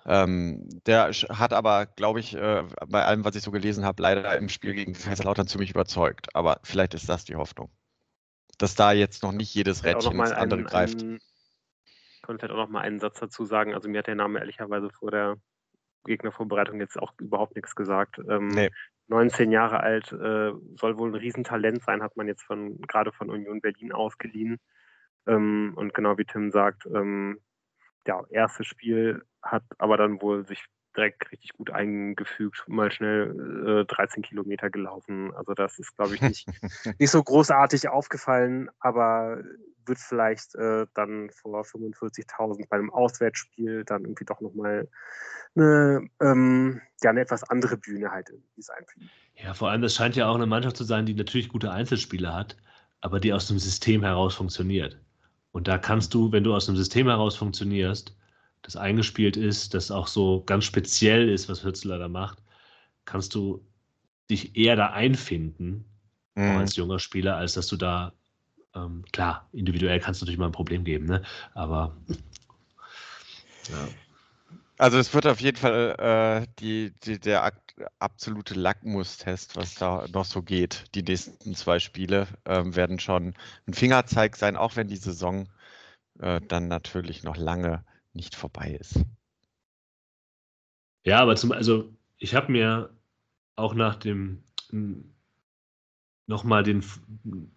[0.07, 4.37] Ähm, der hat aber, glaube ich, äh, bei allem, was ich so gelesen habe, leider
[4.37, 6.35] im Spiel gegen Kaiserslautern ziemlich überzeugt.
[6.35, 7.71] Aber vielleicht ist das die Hoffnung.
[8.59, 11.03] Dass da jetzt noch nicht jedes Rädchen ins andere ein, greift.
[11.03, 11.21] Ein
[12.23, 13.75] kann vielleicht auch noch mal einen Satz dazu sagen.
[13.75, 15.37] Also mir hat der Name ehrlicherweise vor der
[16.05, 18.19] Gegnervorbereitung jetzt auch überhaupt nichts gesagt.
[18.29, 18.71] Ähm, nee.
[19.09, 23.29] 19 Jahre alt, äh, soll wohl ein Riesentalent sein, hat man jetzt von gerade von
[23.29, 24.59] Union Berlin ausgeliehen.
[25.27, 27.41] Ähm, und genau wie Tim sagt, ähm,
[28.07, 30.65] ja, erstes Spiel hat aber dann wohl sich
[30.97, 35.33] direkt richtig gut eingefügt, mal schnell äh, 13 Kilometer gelaufen.
[35.35, 36.47] Also das ist, glaube ich, nicht,
[36.99, 39.43] nicht so großartig aufgefallen, aber
[39.87, 44.89] wird vielleicht äh, dann vor 45.000 bei einem Auswärtsspiel dann irgendwie doch nochmal
[45.57, 48.85] eine, ähm, ja, eine etwas andere Bühne halt irgendwie sein.
[49.35, 52.35] Ja, vor allem, das scheint ja auch eine Mannschaft zu sein, die natürlich gute Einzelspieler
[52.35, 52.57] hat,
[53.01, 55.01] aber die aus dem System heraus funktioniert.
[55.53, 58.17] Und da kannst du, wenn du aus dem System heraus funktionierst,
[58.63, 62.43] das eingespielt ist, das auch so ganz speziell ist, was Hützler da macht,
[63.05, 63.65] kannst du
[64.29, 65.85] dich eher da einfinden,
[66.35, 66.57] mhm.
[66.57, 68.13] als junger Spieler, als dass du da,
[68.75, 71.23] ähm, klar, individuell kannst du natürlich mal ein Problem geben, ne?
[71.55, 71.97] aber
[73.69, 73.89] ja.
[74.79, 77.53] Also es wird auf jeden Fall äh, die, die, der
[77.99, 80.85] absolute Lackmustest, was da noch so geht.
[80.95, 83.35] Die nächsten zwei Spiele ähm, werden schon
[83.67, 85.51] ein Fingerzeig sein, auch wenn die Saison
[86.19, 89.05] äh, dann natürlich noch lange nicht vorbei ist.
[91.05, 92.91] Ja, aber zum, also ich habe mir
[93.57, 94.43] auch nach dem
[96.31, 96.85] nochmal den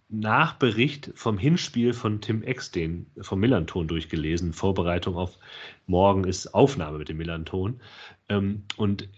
[0.09, 4.51] Nachbericht vom Hinspiel von Tim den vom Millanton durchgelesen.
[4.51, 5.37] Vorbereitung auf
[5.85, 7.81] morgen ist Aufnahme mit dem Millanton.
[8.29, 9.09] Ähm, und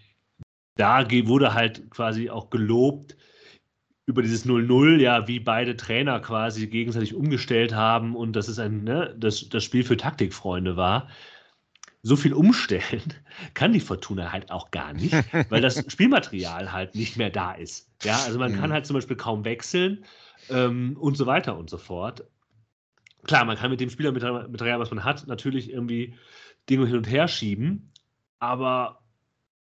[0.76, 3.16] da wurde halt quasi auch gelobt
[4.06, 8.84] über dieses 0-0, ja, wie beide Trainer quasi gegenseitig umgestellt haben und dass es ein,
[8.84, 11.08] ne, das, das Spiel für Taktikfreunde war
[12.06, 13.02] so viel umstellen
[13.56, 15.12] kann die Fortuna halt auch gar nicht,
[15.50, 17.90] weil das Spielmaterial halt nicht mehr da ist.
[18.04, 18.60] Ja, also man mhm.
[18.60, 20.06] kann halt zum Beispiel kaum wechseln
[20.50, 22.24] ähm, und so weiter und so fort.
[23.24, 26.14] Klar, man kann mit dem Spielermaterial, was man hat, natürlich irgendwie
[26.70, 27.92] Dinge hin und her schieben,
[28.38, 29.02] aber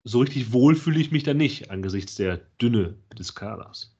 [0.04, 3.95] so richtig wohl fühle ich mich da nicht angesichts der Dünne des Kaders.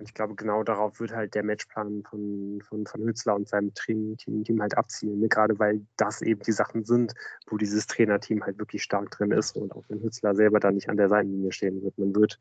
[0.00, 3.74] Und ich glaube, genau darauf wird halt der Matchplan von, von, von Hützler und seinem
[3.74, 5.20] Team, Team, Team halt abzielen.
[5.20, 5.28] Ne?
[5.28, 7.12] Gerade weil das eben die Sachen sind,
[7.48, 10.88] wo dieses Trainerteam halt wirklich stark drin ist und auch wenn Hützler selber da nicht
[10.88, 11.98] an der Seitenlinie stehen wird.
[11.98, 12.38] Man wird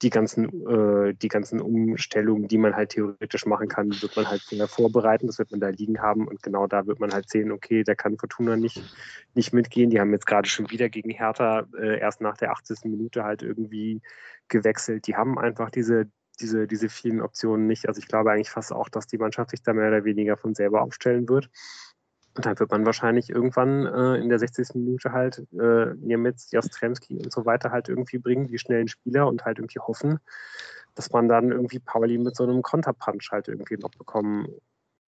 [0.00, 4.42] die ganzen, äh, die ganzen Umstellungen, die man halt theoretisch machen kann, wird man halt
[4.70, 7.84] vorbereiten, das wird man da liegen haben und genau da wird man halt sehen, okay,
[7.84, 8.82] da kann Fortuna nicht,
[9.34, 9.90] nicht mitgehen.
[9.90, 12.84] Die haben jetzt gerade schon wieder gegen Hertha äh, erst nach der 80.
[12.84, 14.00] Minute halt irgendwie
[14.48, 15.06] gewechselt.
[15.06, 16.08] Die haben einfach diese,
[16.40, 17.88] diese, diese vielen Optionen nicht.
[17.88, 20.54] Also ich glaube eigentlich fast auch, dass die Mannschaft sich da mehr oder weniger von
[20.54, 21.48] selber aufstellen wird.
[22.36, 24.74] Und dann wird man wahrscheinlich irgendwann äh, in der 60.
[24.74, 29.44] Minute halt äh, Niemitz, Jastremski und so weiter halt irgendwie bringen, die schnellen Spieler und
[29.44, 30.18] halt irgendwie hoffen,
[30.96, 34.48] dass man dann irgendwie Pauli mit so einem Konterpunch halt irgendwie noch bekommen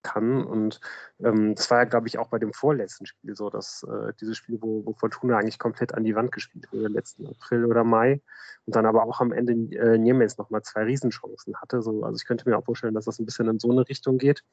[0.07, 0.45] kann.
[0.45, 0.81] Und
[1.21, 4.37] ähm, das war ja, glaube ich, auch bei dem vorletzten Spiel so, dass äh, dieses
[4.37, 8.23] Spiel, wo, wo Fortuna eigentlich komplett an die Wand gespielt wurde, letzten April oder Mai,
[8.67, 11.83] und dann aber auch am Ende äh, Niemetz nochmal zwei Riesenchancen hatte.
[11.83, 14.19] So, also ich könnte mir auch vorstellen, dass das ein bisschen in so eine Richtung
[14.19, 14.45] geht.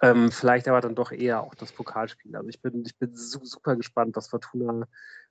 [0.00, 2.36] Ähm, vielleicht aber dann doch eher auch das Pokalspiel.
[2.36, 4.86] Also ich bin, ich bin super gespannt, was Fortuna,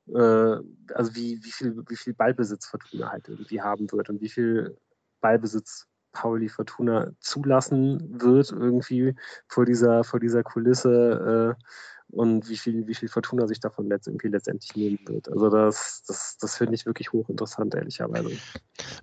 [0.08, 0.58] äh,
[0.94, 4.78] also wie, wie, viel, wie viel Ballbesitz Fortuna halt irgendwie haben wird und wie viel
[5.22, 9.16] Ballbesitz Pauli Fortuna zulassen wird, irgendwie
[9.48, 11.64] vor dieser, vor dieser Kulisse äh,
[12.10, 15.30] und wie viel, wie viel Fortuna sich davon letzt, irgendwie letztendlich nehmen wird.
[15.30, 18.32] Also das, das, das finde ich wirklich hochinteressant, ehrlicherweise.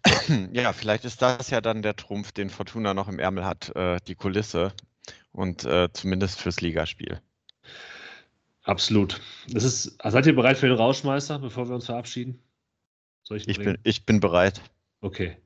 [0.52, 3.98] Ja, vielleicht ist das ja dann der Trumpf, den Fortuna noch im Ärmel hat, äh,
[4.06, 4.72] die Kulisse
[5.32, 7.20] und äh, zumindest fürs Ligaspiel.
[8.62, 9.20] Absolut.
[9.48, 12.38] Das ist, seid ihr bereit für den Rauschmeister, bevor wir uns verabschieden?
[13.28, 14.62] Ich, ich, bin, ich bin bereit.
[15.04, 15.36] Okay.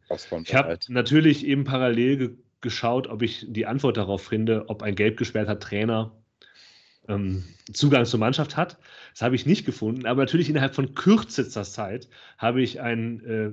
[0.44, 2.30] Ich habe natürlich eben parallel ge
[2.60, 6.12] geschaut, ob ich die Antwort darauf finde, ob ein gelb gesperrter Trainer
[7.06, 8.78] ähm, Zugang zur Mannschaft hat.
[9.12, 13.52] Das habe ich nicht gefunden, aber natürlich innerhalb von kürzester Zeit habe ich ein äh,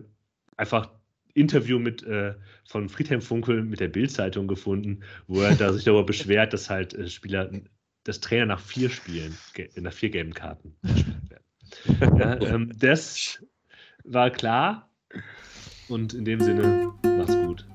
[0.58, 0.90] einfach
[1.36, 2.34] Interview mit, äh,
[2.66, 6.96] von Friedhelm Funkel mit der Bildzeitung gefunden, wo er da sich darüber beschwert, dass halt
[6.96, 7.52] äh, Spieler,
[8.06, 9.38] dass Trainer nach vier Spielen,
[9.76, 12.20] nach vier gelben Karten werden.
[12.20, 13.44] ja, ähm, das
[14.04, 14.90] war klar
[15.90, 17.66] und in dem Sinne, macht's gut.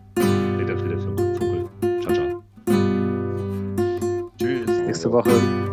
[0.76, 1.00] Friedhelm
[1.36, 1.68] Funkel.
[2.02, 2.42] Ciao, ciao.
[4.38, 4.66] Tschüss.
[4.86, 5.69] Nächste Woche.